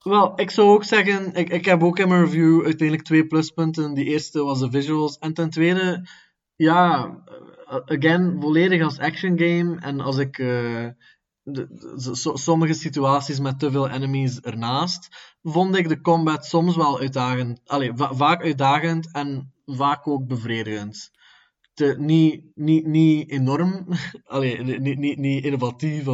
Wel, 0.00 0.40
ik 0.40 0.50
zou 0.50 0.68
ook 0.68 0.84
zeggen, 0.84 1.34
ik, 1.34 1.48
ik 1.48 1.64
heb 1.64 1.82
ook 1.82 1.98
in 1.98 2.08
mijn 2.08 2.24
review 2.24 2.64
uiteindelijk 2.64 3.02
twee 3.06 3.26
pluspunten. 3.26 3.94
Die 3.94 4.04
eerste 4.04 4.44
was 4.44 4.58
de 4.60 4.70
visuals. 4.70 5.18
En 5.18 5.34
ten 5.34 5.50
tweede, 5.50 6.06
ja, 6.56 7.04
eh, 7.66 7.76
again, 7.96 8.36
volledig 8.40 8.82
als 8.82 8.98
action 8.98 9.38
game. 9.38 9.80
En 9.80 10.00
als 10.00 10.16
ik 10.18 10.38
eh, 10.38 10.86
de, 11.42 11.66
de- 11.68 12.14
so- 12.14 12.36
sommige 12.36 12.72
situaties 12.72 13.40
met 13.40 13.58
te 13.58 13.70
veel 13.70 13.88
enemies 13.88 14.40
ernaast, 14.40 15.08
vond 15.42 15.76
ik 15.76 15.88
de 15.88 16.00
combat 16.00 16.44
soms 16.46 16.76
wel 16.76 17.00
uitdagend. 17.00 17.60
Allee, 17.64 17.92
va- 17.94 18.14
vaak 18.14 18.42
uitdagend 18.42 19.12
en 19.12 19.52
vaak 19.66 20.06
ook 20.08 20.26
bevredigend. 20.26 21.10
Te, 21.74 21.94
niet, 21.98 22.44
niet, 22.54 22.86
niet 22.86 23.30
enorm, 23.30 23.86
niet, 24.78 24.98
niet, 24.98 25.18
niet 25.18 25.44
innovatief 25.44 26.06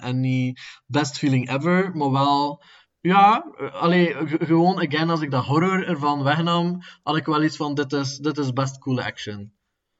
en 0.00 0.20
niet 0.20 0.60
best 0.86 1.18
feeling 1.18 1.50
ever, 1.50 1.96
maar 1.96 2.10
wel 2.10 2.62
ja, 3.12 3.44
eh, 3.58 3.74
allee, 3.82 4.06
g- 4.26 4.36
gewoon, 4.46 4.76
again, 4.80 5.10
als 5.10 5.20
ik 5.20 5.30
dat 5.30 5.44
horror 5.44 5.86
ervan 5.88 6.22
wegnam, 6.22 6.78
had 7.02 7.16
ik 7.16 7.26
wel 7.26 7.42
iets 7.42 7.56
van, 7.56 7.74
dit 7.74 7.92
is, 7.92 8.16
dit 8.18 8.38
is 8.38 8.52
best 8.52 8.78
coole 8.78 9.04
action. 9.04 9.52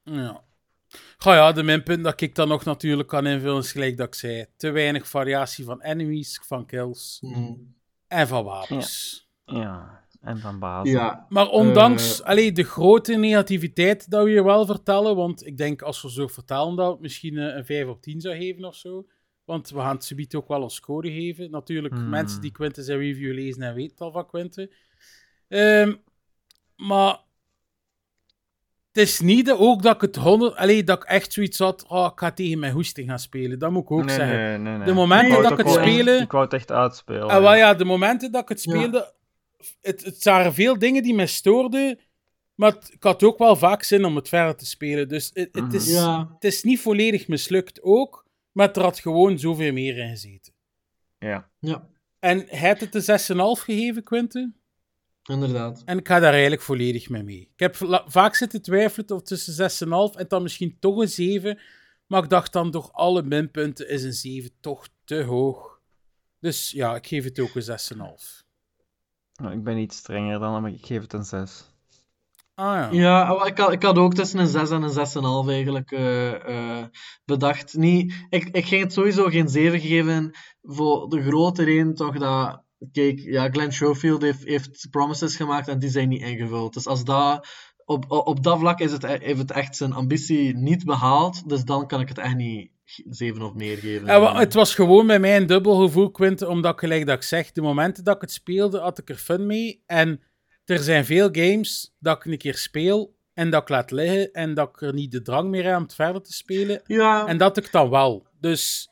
Ja. 0.03 0.43
Goh 1.17 1.33
ja, 1.33 1.51
de 1.51 1.63
minpunt 1.63 2.03
dat 2.03 2.21
ik 2.21 2.35
dan 2.35 2.47
nog 2.47 2.63
natuurlijk 2.63 3.07
kan 3.09 3.25
invullen 3.27 3.57
is 3.61 3.71
gelijk 3.71 3.97
dat 3.97 4.07
ik 4.07 4.15
zei. 4.15 4.45
Te 4.57 4.69
weinig 4.71 5.07
variatie 5.07 5.65
van 5.65 5.81
enemies, 5.81 6.41
van 6.45 6.65
kills 6.65 7.17
Mhm. 7.21 7.51
en 8.07 8.27
van 8.27 8.43
wapens. 8.43 9.23
Ja, 9.45 10.03
en 10.21 10.37
van 10.39 10.59
basis. 10.59 10.91
Ja, 10.91 11.25
Maar 11.29 11.47
ondanks 11.47 12.23
allee, 12.23 12.51
de 12.51 12.63
grote 12.63 13.15
negativiteit 13.15 14.09
dat 14.09 14.23
we 14.23 14.29
hier 14.29 14.43
wel 14.43 14.65
vertellen, 14.65 15.15
want 15.15 15.45
ik 15.45 15.57
denk 15.57 15.81
als 15.81 16.01
we 16.01 16.11
zo 16.11 16.27
vertellen 16.27 16.75
dat 16.75 16.91
het 16.91 16.99
misschien 17.01 17.37
eh, 17.37 17.55
een 17.55 17.65
5 17.65 17.87
op 17.87 18.01
10 18.01 18.21
zou 18.21 18.35
geven 18.35 18.65
of 18.65 18.75
zo. 18.75 19.05
Want 19.45 19.69
we 19.69 19.79
gaan 19.79 19.95
het 19.95 20.03
subiet 20.05 20.35
ook 20.35 20.47
wel 20.47 20.63
een 20.63 20.69
score 20.69 21.11
geven. 21.11 21.51
Natuurlijk, 21.51 21.93
Hmm. 21.93 22.09
mensen 22.09 22.41
die 22.41 22.51
Quinten 22.51 22.83
zijn 22.83 22.99
review 22.99 23.33
lezen 23.33 23.61
en 23.61 23.73
weten 23.73 23.97
al 24.05 24.11
van 24.11 24.25
Quinten. 24.27 24.69
Ehm, 25.47 25.93
maar 26.75 27.19
het 28.91 29.03
is 29.03 29.19
niet 29.19 29.51
ook 29.51 29.81
dat 29.81 29.95
ik 29.95 30.01
het 30.01 30.15
100, 30.15 30.55
allee, 30.55 30.83
dat 30.83 30.97
ik 31.03 31.09
echt 31.09 31.33
zoiets 31.33 31.57
had, 31.59 31.85
oh, 31.87 32.09
ik 32.13 32.19
ga 32.19 32.31
tegen 32.31 32.59
mijn 32.59 32.73
hoesting 32.73 33.09
gaan 33.09 33.19
spelen. 33.19 33.59
Dat 33.59 33.71
moet 33.71 33.83
ik 33.83 33.91
ook 33.91 34.05
nee, 34.05 34.15
zeggen. 34.15 34.37
nee, 34.37 34.57
nee, 34.57 34.77
nee. 34.77 34.85
De 34.85 34.93
momenten 34.93 35.41
dat 35.43 35.51
ik 35.51 35.57
het 35.57 35.69
spelen, 35.69 36.21
Ik 36.21 36.31
wou 36.31 36.43
het 36.43 36.53
echt 36.53 36.71
uitspelen. 36.71 37.29
en 37.29 37.41
wel 37.41 37.55
ja, 37.55 37.73
de 37.73 37.85
momenten 37.85 38.31
dat 38.31 38.41
ik 38.41 38.49
het 38.49 38.63
Ja. 38.63 38.71
speelde, 38.71 39.13
het, 39.81 40.03
het 40.03 40.23
waren 40.23 40.53
veel 40.53 40.79
dingen 40.79 41.03
die 41.03 41.13
mij 41.15 41.27
stoorden, 41.27 41.99
maar 42.55 42.71
het- 42.71 42.89
ik 42.93 43.03
had 43.03 43.23
ook 43.23 43.37
wel 43.37 43.55
vaak 43.55 43.83
zin 43.83 44.05
om 44.05 44.15
het 44.15 44.29
verder 44.29 44.55
te 44.55 44.65
spelen. 44.65 45.07
Dus 45.07 45.29
het, 45.33 45.49
het, 45.51 45.63
Mhm. 45.65 45.75
is, 45.75 45.91
ja, 45.91 46.29
het 46.33 46.43
is 46.43 46.63
niet 46.63 46.79
volledig 46.81 47.27
mislukt 47.27 47.81
ook, 47.81 48.24
maar 48.55 48.71
er 48.71 48.81
had 48.81 48.99
gewoon 48.99 49.39
zoveel 49.39 49.73
meer 49.73 49.97
in 49.97 50.09
gezeten. 50.09 50.53
Ja. 51.17 51.49
ja, 51.59 51.87
En 52.19 52.45
hij 52.47 52.69
had 52.69 52.79
het 52.79 52.91
de 52.91 53.01
6,5 53.01 53.63
gegeven, 53.63 54.03
Quinten, 54.03 54.55
inderdaad. 55.23 55.81
en 55.85 55.97
ik 55.97 56.07
ga 56.07 56.19
daar 56.19 56.31
eigenlijk 56.31 56.61
volledig 56.61 57.09
mee 57.09 57.23
mee. 57.23 57.41
Ik 57.41 57.59
heb 57.59 57.75
vaak 58.07 58.35
zitten 58.35 58.61
twijfelen 58.61 59.09
of 59.09 59.21
tussen 59.21 59.87
6,5 59.87 60.19
en 60.19 60.25
dan 60.27 60.41
misschien 60.41 60.77
toch 60.79 60.97
een 60.97 61.09
7, 61.09 61.59
maar 62.07 62.23
ik 62.23 62.29
dacht 62.29 62.53
dan 62.53 62.71
toch 62.71 62.93
alle 62.93 63.23
minpunten 63.23 63.89
is 63.89 64.03
een 64.03 64.13
7 64.13 64.51
toch 64.59 64.87
te 65.03 65.23
hoog. 65.23 65.79
Dus 66.39 66.71
ja, 66.71 66.95
ik 66.95 67.07
geef 67.07 67.23
het 67.23 67.39
ook 67.39 67.55
een 67.55 67.79
6,5. 67.97 68.43
Nou, 69.35 69.53
ik 69.53 69.63
ben 69.63 69.77
iets 69.77 69.97
strenger 69.97 70.39
dan, 70.39 70.61
maar 70.61 70.71
ik 70.71 70.85
geef 70.85 71.01
het 71.01 71.13
een 71.13 71.23
6. 71.23 71.74
Ah 72.55 72.93
ja. 72.93 73.45
Ik 73.45 73.57
had, 73.57 73.71
ik 73.71 73.83
had 73.83 73.97
ook 73.97 74.13
tussen 74.13 74.39
een 74.39 74.47
6 74.47 74.69
en 74.69 74.81
een 74.81 75.45
6,5 75.45 75.49
eigenlijk 75.49 75.91
eh, 75.91 76.33
eh, 76.33 76.85
bedacht. 77.25 77.73
Niet, 77.73 78.13
ik, 78.29 78.49
ik 78.51 78.65
ging 78.65 78.83
het 78.83 78.93
sowieso 78.93 79.25
geen 79.29 79.47
7 79.49 79.79
geven 79.79 80.31
voor 80.61 81.09
de 81.09 81.21
grote 81.21 81.63
reden 81.63 81.93
toch 81.93 82.17
dat... 82.17 82.63
Kijk, 82.91 83.19
ja, 83.19 83.49
Glenn 83.49 83.71
Schofield 83.71 84.21
heeft, 84.21 84.43
heeft 84.43 84.87
promises 84.89 85.35
gemaakt 85.35 85.67
en 85.67 85.79
die 85.79 85.89
zijn 85.89 86.09
niet 86.09 86.21
ingevuld. 86.21 86.73
Dus 86.73 86.87
als 86.87 87.03
dat... 87.03 87.47
Op, 87.85 88.05
op, 88.11 88.27
op 88.27 88.43
dat 88.43 88.59
vlak 88.59 88.79
is 88.79 88.91
het, 88.91 89.05
heeft 89.05 89.39
het 89.39 89.51
echt 89.51 89.75
zijn 89.75 89.93
ambitie 89.93 90.57
niet 90.57 90.85
behaald. 90.85 91.49
Dus 91.49 91.63
dan 91.63 91.87
kan 91.87 92.01
ik 92.01 92.07
het 92.07 92.17
echt 92.17 92.35
niet 92.35 92.71
7 93.09 93.41
of 93.41 93.53
meer 93.53 93.77
geven. 93.77 94.07
Ja, 94.07 94.37
het 94.37 94.53
was 94.53 94.75
gewoon 94.75 95.07
bij 95.07 95.19
mij 95.19 95.37
een 95.37 95.45
dubbel 95.45 95.85
gevoel, 95.85 96.11
Quinten, 96.11 96.49
omdat 96.49 96.79
gelijk 96.79 97.05
dat 97.05 97.15
ik 97.15 97.23
zeg, 97.23 97.51
de 97.51 97.61
momenten 97.61 98.03
dat 98.03 98.15
ik 98.15 98.21
het 98.21 98.31
speelde, 98.31 98.79
had 98.79 98.97
ik 98.97 99.09
er 99.09 99.15
fun 99.15 99.45
mee. 99.45 99.83
En 99.85 100.21
er 100.65 100.79
zijn 100.79 101.05
veel 101.05 101.29
games 101.31 101.93
dat 101.99 102.17
ik 102.17 102.25
een 102.31 102.37
keer 102.37 102.57
speel 102.57 103.15
en 103.33 103.49
dat 103.49 103.61
ik 103.61 103.69
laat 103.69 103.91
liggen 103.91 104.31
en 104.31 104.53
dat 104.53 104.69
ik 104.69 104.81
er 104.81 104.93
niet 104.93 105.11
de 105.11 105.21
drang 105.21 105.49
meer 105.49 105.65
heb 105.65 105.75
om 105.75 105.83
het 105.83 105.93
verder 105.95 106.21
te 106.21 106.33
spelen. 106.33 106.81
Ja, 106.85 107.25
En 107.27 107.37
dat 107.37 107.57
ik 107.57 107.71
dan 107.71 107.89
wel. 107.89 108.27
Dus 108.39 108.89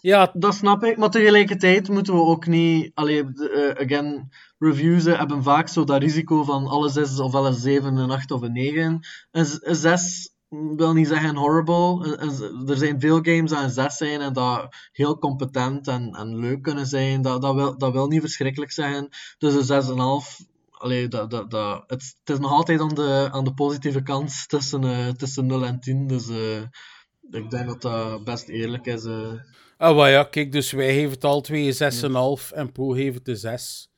ja, 0.00 0.30
dat 0.34 0.54
snap 0.54 0.84
ik. 0.84 0.96
Maar 0.96 1.10
tegelijkertijd 1.10 1.88
moeten 1.88 2.14
we 2.14 2.20
ook 2.20 2.46
niet... 2.46 2.90
Allee, 2.94 3.32
de, 3.32 3.50
eh, 3.50 3.84
again, 3.84 4.28
reviews 4.58 5.04
hebben 5.04 5.42
vaak 5.42 5.68
zo 5.68 5.84
dat 5.84 6.02
risico 6.02 6.44
van 6.44 6.66
alle 6.66 6.88
zes 6.88 7.18
of 7.20 7.34
alle 7.34 7.52
zeven, 7.52 7.96
een 7.96 8.10
acht 8.10 8.30
of 8.30 8.42
een 8.42 8.52
negen. 8.52 9.00
Een, 9.30 9.44
z- 9.44 9.58
een 9.60 9.74
zes 9.74 10.30
wil 10.76 10.92
niet 10.92 11.08
zeggen 11.08 11.36
horrible. 11.36 12.06
Een- 12.06 12.22
een 12.22 12.68
er 12.68 12.76
zijn 12.76 13.00
veel 13.00 13.18
games 13.22 13.50
dat 13.50 13.62
een 13.62 13.70
zes 13.70 13.96
zijn 13.96 14.20
en 14.20 14.32
dat 14.32 14.74
heel 14.92 15.18
competent 15.18 15.88
en, 15.88 16.10
en 16.14 16.38
leuk 16.38 16.62
kunnen 16.62 16.86
zijn. 16.86 17.22
Dat, 17.22 17.42
dat, 17.42 17.54
wil, 17.54 17.78
dat 17.78 17.92
wil 17.92 18.06
niet 18.08 18.20
verschrikkelijk 18.20 18.72
zeggen. 18.72 19.08
Dus 19.38 19.54
een 19.54 19.64
zes 19.64 19.84
en 19.86 19.92
een 19.92 19.98
half... 19.98 20.38
Allee, 20.80 21.08
dat, 21.08 21.30
dat, 21.30 21.50
dat, 21.50 21.82
het, 21.86 22.14
het 22.24 22.34
is 22.34 22.38
nog 22.38 22.50
altijd 22.50 22.80
aan 22.80 22.94
de, 22.94 23.28
aan 23.32 23.44
de 23.44 23.54
positieve 23.54 24.02
kant 24.02 24.48
tussen, 24.48 24.84
eh, 24.84 25.08
tussen 25.08 25.46
0 25.46 25.64
en 25.64 25.80
10. 25.80 26.06
Dus 26.06 26.28
eh, 26.28 26.62
ik 27.30 27.50
denk 27.50 27.66
dat 27.66 27.82
dat 27.82 28.24
best 28.24 28.48
eerlijk 28.48 28.86
is. 28.86 29.04
eh. 29.04 29.32
Ah, 29.76 29.94
wel 29.94 30.06
ja, 30.06 30.24
kijk, 30.24 30.52
dus 30.52 30.70
wij 30.72 30.94
geven 30.94 31.10
het 31.10 31.24
al 31.24 31.40
twee 31.40 31.66
een 31.80 32.38
6,5 32.40 32.52
en 32.52 32.72
Pro 32.72 32.88
geeft 32.88 33.14
het 33.14 33.24
de 33.24 33.36
6. 33.36 33.90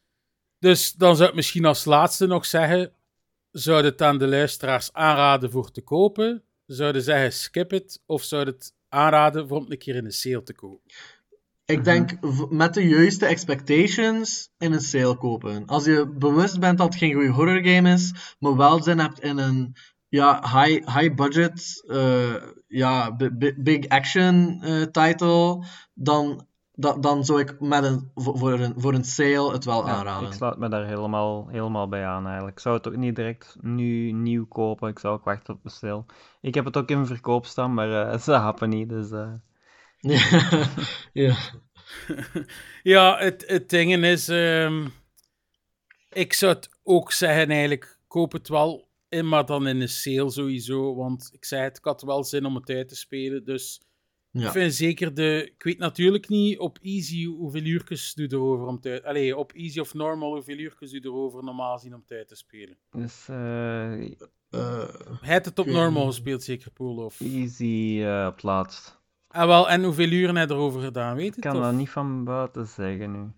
Dus 0.58 0.92
dan 0.92 1.16
zou 1.16 1.28
ik 1.28 1.34
misschien 1.34 1.64
als 1.64 1.84
laatste 1.84 2.26
nog 2.26 2.46
zeggen: 2.46 2.92
zou 3.50 3.84
het 3.84 4.02
aan 4.02 4.18
de 4.18 4.26
luisteraars 4.26 4.92
aanraden 4.92 5.50
voor 5.50 5.70
te 5.70 5.80
kopen? 5.80 6.44
Zouden 6.66 7.02
zeggen 7.02 7.32
skip 7.32 7.70
het? 7.70 8.02
Of 8.06 8.22
zou 8.22 8.44
het 8.44 8.74
aanraden 8.88 9.48
voor 9.48 9.58
om 9.58 9.66
een 9.68 9.78
keer 9.78 9.94
in 9.94 10.04
de 10.04 10.10
sale 10.12 10.42
te 10.42 10.54
kopen? 10.54 10.90
Ik 11.64 11.84
denk 11.84 12.10
v- 12.20 12.44
met 12.48 12.74
de 12.74 12.88
juiste 12.88 13.26
expectations 13.26 14.50
in 14.58 14.72
een 14.72 14.80
sale 14.80 15.16
kopen. 15.16 15.66
Als 15.66 15.84
je 15.84 16.12
bewust 16.18 16.60
bent 16.60 16.78
dat 16.78 16.86
het 16.86 16.96
geen 16.96 17.12
goede 17.14 17.28
horror 17.28 17.64
game 17.64 17.92
is, 17.92 18.34
maar 18.38 18.56
wel 18.56 18.82
zin 18.82 18.98
hebt 18.98 19.20
in 19.20 19.38
een 19.38 19.76
ja, 20.08 20.40
high, 20.42 20.98
high 20.98 21.14
budget, 21.14 21.84
eh, 21.88 22.34
ja, 22.68 23.16
bi- 23.16 23.30
bi- 23.30 23.54
big 23.58 23.88
action 23.88 24.58
eh, 24.62 24.82
title, 24.82 25.64
dan, 25.94 26.46
da- 26.72 26.96
dan 26.98 27.24
zou 27.24 27.40
ik 27.40 27.60
met 27.60 27.84
een, 27.84 28.10
voor, 28.14 28.52
een, 28.60 28.74
voor 28.76 28.94
een 28.94 29.04
sale 29.04 29.52
het 29.52 29.64
wel 29.64 29.86
Ja, 29.86 29.92
aanraden. 29.92 30.28
ik 30.28 30.34
sluit 30.34 30.58
me 30.58 30.68
daar 30.68 30.86
helemaal, 30.86 31.48
helemaal 31.48 31.88
bij 31.88 32.06
aan 32.06 32.24
eigenlijk. 32.26 32.56
Ik 32.56 32.62
zou 32.62 32.76
het 32.76 32.88
ook 32.88 32.96
niet 32.96 33.16
direct 33.16 33.56
nu 33.60 34.12
nieuw 34.12 34.46
kopen. 34.46 34.88
Ik 34.88 34.98
zou 34.98 35.14
ook 35.14 35.24
wachten 35.24 35.54
op 35.54 35.60
de 35.62 35.70
sale. 35.70 36.04
Ik 36.40 36.54
heb 36.54 36.64
het 36.64 36.76
ook 36.76 36.88
in 36.90 37.06
verkoop 37.06 37.46
staan, 37.46 37.74
maar 37.74 38.10
eh, 38.12 38.18
ze 38.26 38.32
happen 38.32 38.68
niet. 38.68 38.88
Dus, 38.88 39.10
Ja, 40.02 40.68
ja. 41.12 41.36
Ja, 42.82 43.18
het, 43.18 43.44
het 43.46 43.70
ding 43.70 44.04
is, 44.04 44.28
ehm, 44.28 44.86
ik 46.12 46.32
zou 46.32 46.54
het 46.54 46.68
ook 46.82 47.12
zeggen 47.12 47.50
eigenlijk, 47.50 47.98
koop 48.08 48.32
het 48.32 48.48
wel 48.48 48.88
in, 49.08 49.28
maar 49.28 49.46
dan 49.46 49.66
in 49.66 49.80
een 49.80 49.88
sale 49.88 50.30
sowieso, 50.30 50.94
want 50.94 51.30
ik 51.32 51.44
zei 51.44 51.62
het, 51.62 51.76
ik 51.78 51.84
had 51.84 52.02
wel 52.02 52.24
zin 52.24 52.44
om 52.44 52.54
het 52.54 52.70
uit 52.70 52.88
te 52.88 52.96
spelen, 52.96 53.44
dus 53.44 53.82
ik 54.32 54.40
ja. 54.40 54.52
vind 54.52 54.74
zeker 54.74 55.14
de, 55.14 55.50
ik 55.54 55.62
weet 55.62 55.78
natuurlijk 55.78 56.28
niet 56.28 56.58
op 56.58 56.78
easy 56.82 57.24
hoeveel 57.26 57.62
uurtjes 57.62 58.14
doe 58.14 58.26
je 58.28 58.34
erover 58.34 58.66
om 58.66 58.78
uit, 58.82 59.04
allee, 59.04 59.36
op 59.36 59.52
easy 59.52 59.80
of 59.80 59.94
normal 59.94 60.32
hoeveel 60.34 60.58
uurtjes 60.58 60.90
doe 60.90 61.00
je 61.00 61.06
erover 61.06 61.44
normaal 61.44 61.78
zien 61.78 61.94
om 61.94 62.00
het 62.00 62.18
uit 62.18 62.28
te 62.28 62.36
spelen. 62.36 62.78
dus 62.90 63.28
eh, 63.28 64.10
Eh, 64.52 64.88
Hij 65.20 65.32
heeft 65.32 65.44
het 65.44 65.58
op 65.58 65.66
Ik 65.66 65.72
normal 65.72 66.06
gespeeld 66.06 66.42
zeker, 66.42 66.70
Poel, 66.70 67.04
of... 67.04 67.20
easy 67.20 68.00
eh, 68.02 68.26
op 68.28 68.34
het 68.34 68.42
laatst. 68.42 69.00
En 69.32 69.46
wel, 69.46 69.70
en 69.70 69.84
hoeveel 69.84 70.10
uren 70.10 70.36
heb 70.36 70.48
je 70.48 70.54
erover 70.54 70.80
gedaan, 70.80 71.16
weet 71.16 71.26
je 71.26 71.36
Ik 71.36 71.40
kan 71.40 71.56
of? 71.56 71.62
dat 71.62 71.72
niet 71.72 71.90
van 71.90 72.24
buiten 72.24 72.66
zeggen 72.66 73.12
nu. 73.12 73.30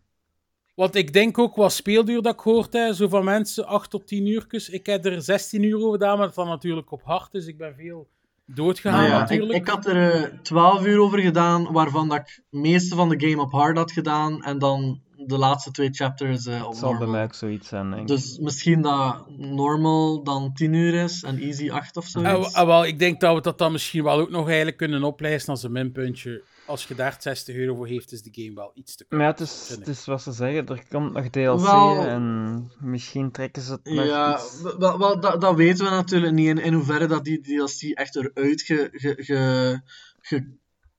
Want 0.74 0.94
ik 0.94 1.12
denk 1.12 1.38
ook 1.38 1.56
wat 1.56 1.72
speelduur 1.72 2.22
dat 2.22 2.34
ik 2.34 2.40
hoort, 2.40 2.72
hè, 2.72 2.92
zo 2.94 3.08
van 3.08 3.24
mensen 3.24 3.66
8 3.66 3.90
tot 3.90 4.06
10 4.06 4.26
uurtjes. 4.26 4.68
Ik 4.68 4.86
heb 4.86 5.04
er 5.04 5.22
16 5.22 5.62
uur 5.62 5.76
over 5.76 5.90
gedaan, 5.90 6.18
maar 6.18 6.26
dat 6.26 6.34
dan 6.34 6.48
natuurlijk 6.48 6.90
op 6.90 7.02
hard, 7.02 7.32
dus 7.32 7.46
ik 7.46 7.58
ben 7.58 7.74
veel 7.74 8.08
doodgegaan 8.46 8.98
Nou 8.98 9.08
ja, 9.08 9.18
natuurlijk. 9.18 9.58
ik 9.58 9.68
had 9.68 9.86
er 9.86 10.12
eh, 10.12 10.38
12 10.42 10.86
uur 10.86 11.00
over 11.00 11.18
gedaan, 11.18 11.72
waarvan 11.72 12.08
dat 12.08 12.18
ik 12.18 12.42
het 12.50 12.60
meeste 12.60 12.94
van 12.94 13.08
de 13.08 13.28
game 13.28 13.42
op 13.42 13.52
hard 13.52 13.76
had 13.76 13.92
gedaan 13.92 14.42
en 14.42 14.58
dan 14.58 15.00
de 15.26 15.38
laatste 15.38 15.70
twee 15.70 15.88
chapters 15.92 16.46
eh, 16.46 16.64
op 16.66 16.74
zal 16.74 16.88
bij 16.88 16.98
normal. 16.98 17.08
mij 17.08 17.22
ook 17.24 17.34
zoiets 17.34 17.68
zijn, 17.68 17.90
denk 17.90 18.02
ik. 18.02 18.06
Dus 18.08 18.38
misschien 18.38 18.82
dat 18.82 19.24
normal 19.38 20.22
dan 20.22 20.52
10 20.54 20.72
uur 20.72 20.94
is 21.02 21.22
en 21.22 21.38
easy 21.38 21.70
8 21.70 21.96
of 21.96 22.04
Ah, 22.04 22.10
zoiets. 22.10 22.52
w- 22.52 22.56
ah, 22.56 22.66
wel, 22.66 22.84
ik 22.86 22.98
denk 22.98 23.20
dat 23.20 23.34
we 23.34 23.40
dat 23.40 23.58
dan 23.58 23.72
misschien 23.72 24.02
wel 24.04 24.18
ook 24.20 24.30
nog 24.30 24.46
eigenlijk 24.46 24.76
kunnen 24.76 25.02
oplijsten 25.02 25.52
als 25.52 25.62
een 25.62 25.72
minpuntje. 25.72 26.42
Als 26.66 26.84
je 26.86 26.94
daar 26.94 27.16
60 27.18 27.54
euro 27.56 27.74
voor 27.74 27.86
heeft, 27.86 28.12
is 28.12 28.22
de 28.22 28.42
game 28.42 28.54
wel 28.54 28.70
iets 28.74 28.96
te 28.96 29.04
koop. 29.04 29.18
Maar 29.18 29.26
ja, 29.26 29.32
het 29.32 29.40
is, 29.40 29.74
het 29.78 29.88
is 29.88 30.04
wat 30.04 30.22
ze 30.22 30.32
zeggen, 30.32 30.66
er 30.66 30.82
komt 30.88 31.12
nog 31.12 31.28
DLC 31.28 31.60
Wel- 31.60 32.04
en 32.06 32.70
misschien 32.80 33.30
trekken 33.30 33.62
ze 33.62 33.72
het 33.72 33.84
nog 33.84 34.04
Ja, 34.04 34.40
wel, 34.78 34.98
wel, 34.98 35.20
dat, 35.20 35.40
dat 35.40 35.54
weten 35.54 35.84
we 35.84 35.90
natuurlijk 35.90 36.32
niet 36.32 36.48
in, 36.48 36.58
in 36.58 36.72
hoeverre 36.72 37.06
dat 37.06 37.24
die 37.24 37.40
DLC 37.40 37.96
echt 37.98 38.16
eruit 38.16 38.62
ge, 38.62 38.88
ge, 38.92 39.14
ge, 39.18 39.80
ge- 40.20 40.56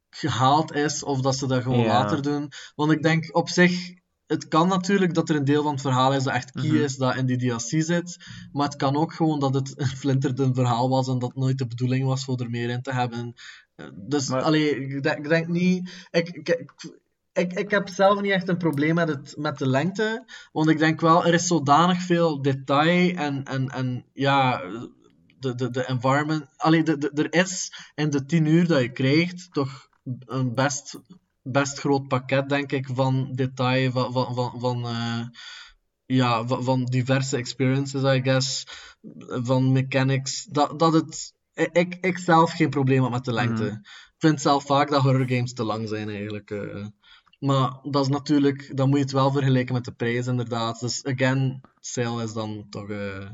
gehaald 0.09 0.73
is 0.73 1.03
of 1.03 1.21
dat 1.21 1.36
ze 1.36 1.47
dat 1.47 1.63
gewoon 1.63 1.80
Ja. 1.80 1.86
later 1.88 2.21
doen. 2.21 2.51
Want 2.76 2.91
ik 2.91 3.01
denk 3.03 3.36
op 3.36 3.49
zich, 3.49 3.93
het 4.28 4.47
kan 4.47 4.67
natuurlijk 4.67 5.13
dat 5.13 5.30
er 5.30 5.36
een 5.36 5.45
deel 5.45 5.63
van 5.63 5.71
het 5.71 5.82
verhaal 5.82 6.13
is 6.13 6.23
dat 6.23 6.34
echt 6.34 6.51
key 6.51 6.65
Mhm. 6.67 6.76
is, 6.84 6.95
dat 6.97 7.15
in 7.15 7.26
die 7.26 7.38
DLC 7.38 7.84
zit. 7.84 8.17
Maar 8.51 8.65
het 8.67 8.76
kan 8.76 8.95
ook 8.95 9.13
gewoon 9.13 9.39
dat 9.39 9.53
het 9.53 9.73
een 9.80 9.88
flinterdun 9.88 10.53
verhaal 10.55 10.89
was 10.89 11.07
en 11.07 11.19
dat 11.19 11.36
nooit 11.36 11.57
de 11.57 11.67
bedoeling 11.67 12.05
was 12.05 12.23
voor 12.26 12.39
er 12.39 12.49
meer 12.49 12.69
in 12.69 12.82
te 12.82 12.93
hebben. 12.93 13.34
Eh, 13.76 13.86
Dus, 13.93 14.30
Maar- 14.30 14.41
allee, 14.41 14.69
ik 14.88 15.03
denk, 15.03 15.17
ik 15.17 15.30
denk 15.30 15.47
niet... 15.47 16.07
Ik, 16.11 16.30
ik, 16.30 16.49
ik, 16.49 16.71
ik, 17.34 17.53
ik 17.53 17.69
heb 17.71 17.89
zelf 17.89 18.21
niet 18.21 18.32
echt 18.32 18.47
een 18.47 18.57
probleem 18.57 18.95
met, 18.95 19.07
het, 19.07 19.34
met 19.38 19.57
de 19.57 19.67
lengte. 19.67 20.26
Want 20.51 20.69
ik 20.69 20.78
denk 20.78 21.01
wel, 21.01 21.26
er 21.26 21.34
is 21.34 21.47
zodanig 21.47 22.01
veel 22.01 22.41
detail 22.41 23.15
en, 23.15 23.43
en, 23.43 23.69
en 23.69 24.05
ja, 24.13 24.61
de, 25.39 25.55
de, 25.55 25.69
de 25.69 25.86
environment. 25.86 26.45
Allee, 26.57 26.84
de, 26.84 26.97
de, 26.97 27.09
er 27.13 27.34
is 27.41 27.73
in 27.95 28.09
de 28.09 28.26
tien 28.26 28.45
uur 28.45 28.67
dat 28.67 28.82
je 28.82 28.91
krijgt 28.91 29.47
toch 29.53 29.89
een 30.26 30.53
best, 30.53 30.99
best 31.45 31.79
groot 31.79 32.07
pakket, 32.07 32.49
denk 32.49 32.71
ik, 32.71 32.87
van 32.93 33.31
detail, 33.31 33.91
van, 33.91 34.13
van, 34.13 34.35
van, 34.35 34.59
van, 34.59 34.85
eh, 34.85 35.21
ja, 36.05 36.47
van, 36.47 36.63
van 36.63 36.85
diverse 36.85 37.37
experiences, 37.37 38.03
I 38.03 38.21
guess, 38.21 38.67
van 39.27 39.71
mechanics. 39.71 40.45
Dat, 40.45 40.79
dat 40.79 40.93
het. 40.93 41.33
Ik, 41.71 41.97
ik 42.01 42.17
zelf 42.17 42.51
geen 42.51 42.69
probleem 42.69 43.03
heb 43.03 43.11
met 43.11 43.25
de 43.25 43.33
lengte. 43.33 43.63
Mhm. 43.63 43.73
Ik 43.73 44.15
vind 44.17 44.41
zelf 44.41 44.65
vaak 44.65 44.89
dat 44.89 45.01
horror 45.01 45.27
games 45.27 45.53
te 45.53 45.63
lang 45.63 45.87
zijn, 45.87 46.09
eigenlijk. 46.09 46.51
eh. 46.51 46.85
Maar 47.39 47.79
dat 47.81 48.03
is 48.03 48.09
natuurlijk, 48.11 48.77
dan 48.77 48.89
moet 48.89 48.97
je 48.97 49.03
het 49.03 49.13
wel 49.13 49.31
vergelijken 49.31 49.73
met 49.73 49.85
de 49.85 49.91
prijs, 49.91 50.27
inderdaad. 50.27 50.79
Dus 50.79 51.03
again, 51.03 51.61
sale 51.79 52.23
is 52.23 52.33
dan 52.33 52.65
toch 52.69 52.89
eh, 52.89 53.29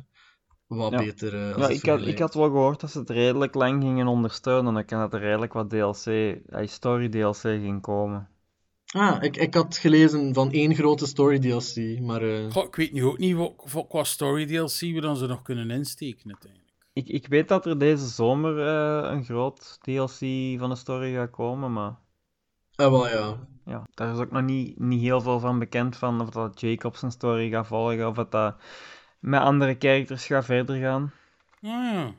wat 0.78 0.92
Ja. 0.92 0.98
beter. 0.98 1.50
eh, 1.50 1.56
als 1.56 1.68
Ja, 1.68 1.74
ik 1.74 1.86
had, 1.86 2.08
ik 2.08 2.20
had 2.20 2.34
wel 2.34 2.50
gehoord 2.50 2.80
dat 2.80 2.92
ze 2.92 3.00
het 3.00 3.10
redelijk 3.10 3.54
lang 3.54 3.82
gingen 3.84 4.08
ondersteunen. 4.08 4.74
Dan 4.74 4.86
kan 4.86 5.00
dat 5.00 5.14
er 5.14 5.20
redelijk 5.20 5.54
wat 5.54 5.70
DLC, 5.70 6.06
eh, 6.06 6.68
story 6.68 7.10
DLC 7.10 7.36
ging 7.38 7.82
komen. 7.82 8.28
Ah, 8.94 9.24
ik, 9.24 9.38
ik 9.38 9.54
had 9.54 9.78
gelezen 9.78 10.34
van 10.34 10.52
één 10.52 10.76
grote 10.76 11.06
story 11.06 11.40
DLC, 11.40 12.00
maar 12.00 12.22
eh, 12.22 12.52
Goh, 12.52 12.66
ik 12.66 12.76
weet 12.76 12.92
nu 12.92 13.06
ook 13.06 13.18
niet 13.18 13.36
wat, 13.36 13.54
wat 13.72 13.88
qua 13.88 14.04
story 14.04 14.46
DLC 14.46 14.80
we 14.80 15.02
dan 15.02 15.16
ze 15.18 15.26
nog 15.28 15.42
kunnen 15.42 15.70
insteken 15.72 16.32
uiteindelijk. 16.32 16.70
Ik, 16.94 17.08
ik 17.08 17.28
weet 17.28 17.48
dat 17.48 17.66
er 17.66 17.78
deze 17.78 18.08
zomer 18.08 18.60
eh, 18.68 19.12
een 19.12 19.24
groot 19.24 19.78
DLC 19.82 20.20
van 20.60 20.70
de 20.70 20.76
story 20.76 21.14
gaat 21.14 21.30
komen, 21.30 21.74
maar 21.74 21.96
ah, 22.76 22.92
wel 22.92 23.08
ja. 23.08 23.48
ja, 23.66 23.88
daar 23.94 24.14
is 24.14 24.20
ook 24.20 24.32
nog 24.32 24.44
niet, 24.44 24.80
niet 24.80 25.02
heel 25.02 25.22
veel 25.22 25.40
van 25.40 25.60
bekend 25.60 25.96
van 25.98 26.22
of 26.22 26.30
dat 26.30 26.60
Jacob 26.62 26.96
zijn 26.96 27.12
story 27.12 27.50
gaat 27.50 27.68
volgen 27.68 28.08
of 28.08 28.16
dat 28.16 28.32
dat 28.32 28.56
met 29.22 29.42
andere 29.42 29.76
characters 29.80 30.26
gaat 30.26 30.46
verder 30.46 30.76
gaan. 30.80 31.12
Ja. 31.60 32.14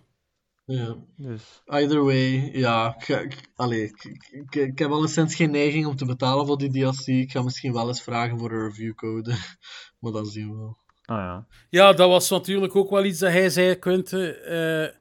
ja. 0.64 0.96
Dus 1.16 1.62
Either 1.66 2.04
way, 2.04 2.50
ja. 2.52 2.94
Ik, 2.98 3.04
ga- 3.04 3.18
ik, 3.20 3.50
allee, 3.56 3.82
ik, 3.82 4.04
ik, 4.30 4.54
ik 4.54 4.78
heb 4.78 4.90
alleszins 4.90 5.34
geen 5.34 5.50
neiging 5.50 5.86
om 5.86 5.96
te 5.96 6.04
betalen 6.04 6.46
voor 6.46 6.58
die 6.58 6.70
DLC. 6.70 7.06
Ik 7.06 7.30
ga 7.30 7.42
misschien 7.42 7.72
wel 7.72 7.88
eens 7.88 8.02
vragen 8.02 8.38
voor 8.38 8.52
een 8.52 8.68
reviewcode, 8.68 9.34
maar 10.00 10.12
dat 10.12 10.28
zien 10.28 10.50
we 10.50 10.56
wel. 10.56 10.76
ah 11.04 11.16
ja. 11.16 11.46
Ja, 11.70 11.92
dat 11.92 12.08
was 12.08 12.30
natuurlijk 12.30 12.76
ook 12.76 12.90
wel 12.90 13.04
iets 13.04 13.18
dat 13.18 13.30
hij 13.32 13.50
zei, 13.50 13.74
Quinten. 13.78 14.44
eh 14.44 15.00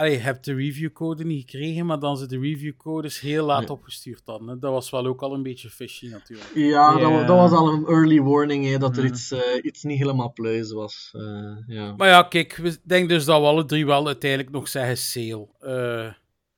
allee, 0.00 0.12
je 0.12 0.18
hebt 0.18 0.44
de 0.44 0.54
reviewcode 0.54 1.24
niet 1.24 1.40
gekregen, 1.50 1.86
maar 1.86 1.98
dan 1.98 2.16
ze 2.16 2.26
de 2.26 2.38
reviewcodes 2.38 3.20
heel 3.20 3.44
laat 3.46 3.60
Nee. 3.60 3.70
opgestuurd 3.70 4.22
hadden. 4.24 4.48
hè. 4.48 4.58
Dat 4.58 4.72
was 4.72 4.90
wel 4.90 5.06
ook 5.06 5.22
al 5.22 5.34
een 5.34 5.42
beetje 5.42 5.70
fishy 5.70 6.08
natuurlijk. 6.08 6.50
Ja, 6.54 6.98
Dat, 6.98 7.36
was 7.36 7.50
al 7.50 7.72
een 7.72 7.86
early 7.86 8.20
warning, 8.20 8.66
hè, 8.66 8.78
dat 8.78 8.96
er 8.96 9.04
iets, 9.04 9.30
eh, 9.32 9.40
iets 9.62 9.82
niet 9.82 9.98
helemaal 9.98 10.32
pluis 10.32 10.72
was. 10.72 11.10
eh, 11.16 11.56
ja. 11.66 11.94
Maar 11.96 12.08
ja, 12.08 12.22
kijk, 12.22 12.56
we 12.56 12.78
denk 12.84 13.08
dus 13.08 13.24
dat 13.24 13.40
we 13.40 13.46
alle 13.46 13.64
drie 13.64 13.86
wel 13.86 14.06
uiteindelijk 14.06 14.50
nog 14.50 14.68
zeggen 14.68 14.96
sale. 14.96 15.48
Eh, 15.58 16.12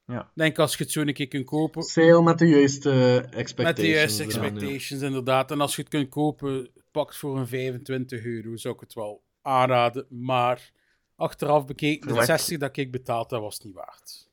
Ja. 0.07 0.21
Ik 0.21 0.27
denk 0.35 0.59
als 0.59 0.77
je 0.77 0.83
het 0.83 0.93
zo 0.93 1.01
een 1.01 1.13
keer 1.13 1.29
kunt 1.29 1.45
kopen, 1.47 1.83
Sale 1.83 2.23
met 2.23 2.39
de 2.39 2.47
juiste 2.49 2.91
expectations. 3.31 3.55
met 3.55 3.77
de 3.77 3.89
juiste 3.89 4.23
ja. 4.23 4.29
expectations 4.29 5.03
inderdaad. 5.03 5.51
En 5.51 5.61
als 5.61 5.77
je 5.77 5.83
het 5.83 5.91
kunt 5.91 6.09
kopen, 6.09 6.71
pak 6.91 7.15
voor 7.15 7.39
een 7.39 7.47
25 7.47 8.25
euro, 8.25 8.57
zou 8.57 8.75
ik 8.75 8.81
het 8.81 8.95
wel 8.95 9.23
aanraden. 9.43 10.07
Maar 10.09 10.71
achteraf 11.17 11.67
bekeken, 11.67 12.01
de 12.01 12.07
Verwacht- 12.07 12.27
60 12.27 12.59
dat 12.59 12.77
ik 12.77 12.91
betaald, 12.91 13.31
dat 13.31 13.41
was 13.41 13.61
niet 13.61 13.75
waard. 13.75 14.31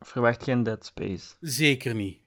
Verwacht 0.00 0.42
geen 0.42 0.62
Dead 0.62 0.86
Space. 0.86 1.34
Zeker 1.40 1.94
niet. 1.94 2.22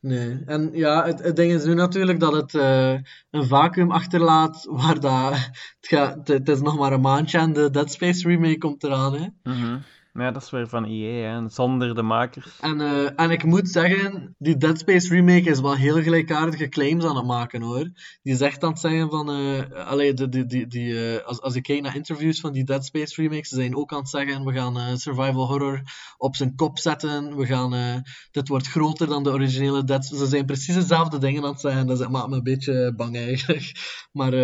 Nee. 0.00 0.42
En 0.46 0.70
ja, 0.72 1.04
het, 1.04 1.18
het 1.22 1.36
ding 1.36 1.52
is 1.52 1.64
nu 1.64 1.74
natuurlijk 1.74 2.20
dat 2.20 2.32
het 2.32 2.54
eh, 2.54 2.92
een 3.30 3.46
vacuüm 3.46 3.90
achterlaat 3.90 4.66
waar 4.70 5.00
dat... 5.00 5.32
Het, 5.34 5.52
gaat, 5.80 6.14
het, 6.16 6.28
het 6.28 6.48
is 6.48 6.60
nog 6.60 6.78
maar 6.78 6.92
een 6.92 7.00
maandje 7.00 7.38
en 7.38 7.52
de 7.52 7.70
Dead 7.70 7.92
Space 7.92 8.28
remake 8.28 8.58
komt 8.58 8.84
eraan, 8.84 9.14
hè. 9.14 9.26
Mhm. 9.42 9.78
Ja, 10.18 10.30
dat 10.30 10.42
is 10.42 10.50
weer 10.50 10.68
van 10.68 10.84
EA, 10.84 11.40
hè. 11.40 11.48
Zonder 11.48 11.94
de 11.94 12.02
makers. 12.02 12.60
En, 12.60 12.80
eh, 12.80 13.20
en 13.20 13.30
ik 13.30 13.44
moet 13.44 13.68
zeggen, 13.68 14.34
die 14.38 14.56
Dead 14.56 14.78
Space 14.78 15.08
remake 15.14 15.50
is 15.50 15.60
wel 15.60 15.74
heel 15.74 16.02
gelijkaardige 16.02 16.68
claims 16.68 17.04
aan 17.04 17.16
het 17.16 17.26
maken 17.26 17.62
hoor. 17.62 17.90
Die 18.22 18.36
zegt 18.36 18.62
aan 18.62 18.70
het 18.70 18.80
zeggen 18.80 19.10
van, 19.10 19.30
eh 19.30 19.86
allee, 19.86 20.14
die, 20.14 20.46
die, 20.46 20.66
die, 20.66 21.16
eh, 21.16 21.26
als, 21.26 21.40
als 21.40 21.54
ik 21.54 21.62
kijk 21.62 21.82
naar 21.82 21.96
interviews 21.96 22.40
van 22.40 22.52
die 22.52 22.64
Dead 22.64 22.84
Space 22.84 23.22
remakes, 23.22 23.48
ze 23.48 23.54
zijn 23.54 23.76
ook 23.76 23.92
aan 23.92 23.98
het 23.98 24.08
zeggen, 24.08 24.44
we 24.44 24.52
gaan 24.52 24.98
survival 24.98 25.46
horror 25.46 25.82
op 26.16 26.36
zijn 26.36 26.54
kop 26.54 26.78
zetten, 26.78 27.36
we 27.36 27.46
gaan, 27.46 28.02
dit 28.30 28.48
wordt 28.48 28.68
groter 28.68 29.06
dan 29.06 29.22
de 29.22 29.30
originele 29.30 29.84
Dead 29.84 30.04
Ze 30.04 30.26
zijn 30.26 30.46
precies 30.46 30.74
dezelfde 30.74 31.18
dingen 31.18 31.44
aan 31.44 31.50
het 31.50 31.60
zeggen, 31.60 31.86
dus 31.86 31.98
het 31.98 32.08
maakt 32.08 32.28
me 32.28 32.36
een 32.36 32.42
beetje 32.42 32.94
bang 32.96 33.16
eigenlijk. 33.16 33.72
Maar 34.12 34.34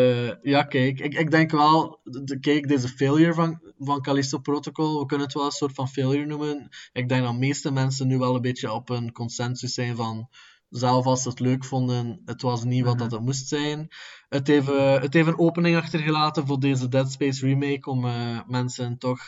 ja, 0.43 0.63
kijk, 0.63 1.01
ik, 1.01 1.15
ik 1.15 1.31
denk 1.31 1.51
wel, 1.51 2.01
de, 2.03 2.39
kijk, 2.41 2.69
deze 2.69 2.89
failure 2.89 3.35
van, 3.35 3.61
van 3.79 4.03
Callisto 4.03 4.39
Protocol, 4.39 4.99
we 4.99 5.07
kunnen 5.07 5.27
het 5.27 5.37
wel 5.37 5.45
een 5.45 5.51
soort 5.65 5.75
van 5.75 5.89
failure 5.89 6.27
noemen. 6.27 6.69
Ik 6.93 7.09
denk 7.09 7.23
dat 7.23 7.33
de 7.33 7.39
meeste 7.39 7.71
mensen 7.73 8.07
nu 8.07 8.19
wel 8.19 8.35
een 8.35 8.41
beetje 8.43 8.73
op 8.73 8.89
een 8.89 9.13
consensus 9.13 9.75
zijn 9.75 9.97
van, 9.97 10.29
zelf 10.69 11.05
als 11.07 11.23
ze 11.23 11.29
het 11.29 11.41
leuk 11.41 11.65
vonden, 11.65 12.23
het 12.25 12.43
was 12.43 12.65
niet 12.65 12.85
wat 12.85 12.99
dat 12.99 13.11
het 13.11 13.21
moest 13.21 13.49
zijn. 13.49 13.89
Het 14.29 14.47
heeft, 14.47 14.67
het 15.01 15.15
heeft 15.15 15.27
een 15.29 15.39
opening 15.39 15.77
achtergelaten 15.77 16.47
voor 16.47 16.61
deze 16.61 16.89
Dead 16.89 17.13
Space 17.13 17.47
remake, 17.47 17.91
om 17.91 18.05
eh, 18.05 18.41
mensen 18.47 18.99
toch 18.99 19.21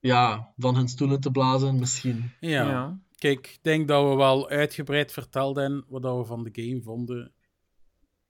ja, 0.00 0.52
van 0.56 0.76
hun 0.76 0.88
stoelen 0.88 1.20
te 1.20 1.30
blazen, 1.30 1.78
misschien. 1.78 2.30
Ja. 2.40 2.68
Ja. 2.68 3.00
Kijk, 3.18 3.46
ik 3.46 3.58
denk 3.62 3.88
dat 3.88 4.08
we 4.08 4.14
wel 4.14 4.48
uitgebreid 4.48 5.12
vertelden 5.12 5.84
wat 5.88 6.02
dat 6.02 6.16
we 6.16 6.24
van 6.24 6.44
de 6.44 6.62
game 6.62 6.82
vonden. 6.82 7.32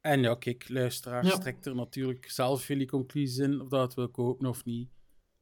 En 0.01 0.23
ja, 0.23 0.35
kijk, 0.35 0.69
luisteraars, 0.69 1.29
Ja. 1.29 1.39
trekt 1.39 1.67
er 1.67 1.75
natuurlijk 1.75 2.31
zelf 2.31 2.67
jullie 2.67 2.87
conclusies 2.87 3.39
in, 3.39 3.61
of 3.61 3.69
dat 3.69 3.83
het 3.83 3.95
wil 3.95 4.09
kopen 4.09 4.47
of 4.47 4.65
niet. 4.65 4.89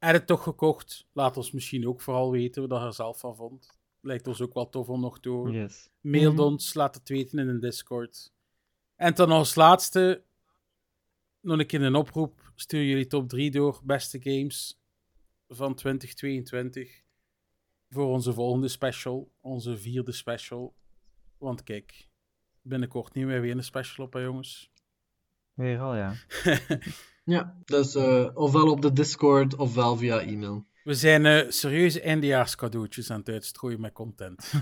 Je 0.07 0.13
het 0.13 0.27
toch 0.27 0.43
gekocht? 0.43 1.07
Laat 1.13 1.37
ons 1.37 1.51
misschien 1.51 1.87
ook 1.87 2.01
vooral 2.01 2.31
weten 2.31 2.67
wat 2.67 2.79
je 2.79 2.85
er 2.85 2.93
zelf 2.93 3.19
van 3.19 3.35
vond. 3.35 3.79
Lijkt 4.01 4.27
ons 4.27 4.41
ook 4.41 4.53
wel 4.53 4.69
tof 4.69 4.89
om 4.89 4.99
nog 5.01 5.19
te 5.19 5.29
horen. 5.29 5.53
Yes. 5.53 5.89
Mail 6.01 6.31
Mhm. 6.31 6.41
ons, 6.41 6.73
laat 6.73 6.95
het 6.95 7.09
weten 7.09 7.39
in 7.39 7.47
een 7.47 7.59
Discord. 7.59 8.33
En 8.95 9.13
dan 9.13 9.31
als 9.31 9.55
laatste, 9.55 10.23
nog 11.41 11.59
een 11.59 11.65
keer 11.65 11.81
een 11.81 11.95
oproep. 11.95 12.51
Stuur 12.55 12.83
jullie 12.83 13.07
top 13.07 13.29
3 13.29 13.51
door, 13.51 13.79
beste 13.83 14.21
games 14.21 14.79
van 15.47 15.75
2022. 15.75 17.03
Voor 17.89 18.05
onze 18.07 18.33
volgende 18.33 18.67
special, 18.67 19.31
onze 19.41 19.77
vierde 19.77 20.11
special. 20.11 20.75
Want 21.37 21.63
kijk, 21.63 22.07
binnenkort 22.61 23.13
nemen 23.13 23.31
wij 23.31 23.41
weer 23.41 23.55
een 23.57 23.63
special 23.63 24.05
op, 24.05 24.13
hè, 24.13 24.19
jongens. 24.19 24.71
Weer 25.53 25.79
al, 25.79 25.95
ja. 25.95 26.13
Ja, 27.25 27.55
dus 27.65 27.95
eh, 27.95 28.29
ofwel 28.33 28.71
op 28.71 28.81
de 28.81 28.93
Discord 28.93 29.55
ofwel 29.55 29.97
via 29.97 30.19
e-mail. 30.19 30.65
We 30.83 30.93
zijn 30.93 31.25
eh, 31.25 31.49
serieuze 31.49 32.01
eindejaarscadeautjes 32.01 33.11
aan 33.11 33.19
het 33.19 33.29
uitstrooien 33.29 33.81
met 33.81 33.93
content. 33.93 34.53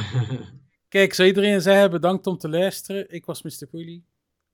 Kijk, 0.88 1.14
zou 1.14 1.28
iedereen 1.28 1.60
zeggen 1.60 1.90
bedankt 1.90 2.26
om 2.26 2.38
te 2.38 2.48
luisteren. 2.48 3.10
Ik 3.10 3.24
was 3.24 3.42
Mr. 3.42 3.66
Poelie. 3.70 4.04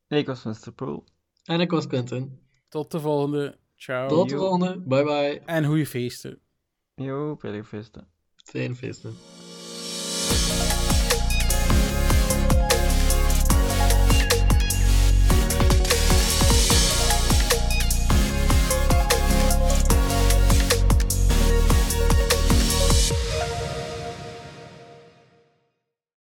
Ik 0.08 0.26
was 0.26 0.44
Mr. 0.44 0.72
Pro. 0.74 1.04
en 1.44 1.60
ik 1.60 1.70
was 1.70 1.86
Quentin. 1.86 2.38
Tot 2.68 2.90
de 2.90 3.00
volgende. 3.00 3.58
Ciao. 3.76 4.08
Tot 4.08 4.28
de 4.28 4.34
yo. 4.34 4.40
volgende. 4.40 4.78
Bye 4.80 5.04
bye. 5.04 5.42
En 5.46 5.64
goede 5.64 5.86
feesten. 5.86 6.38
Yo, 6.94 7.34
prettige 7.34 7.64
feesten. 7.64 8.08
Fijne 8.44 8.74
feesten. 8.74 9.14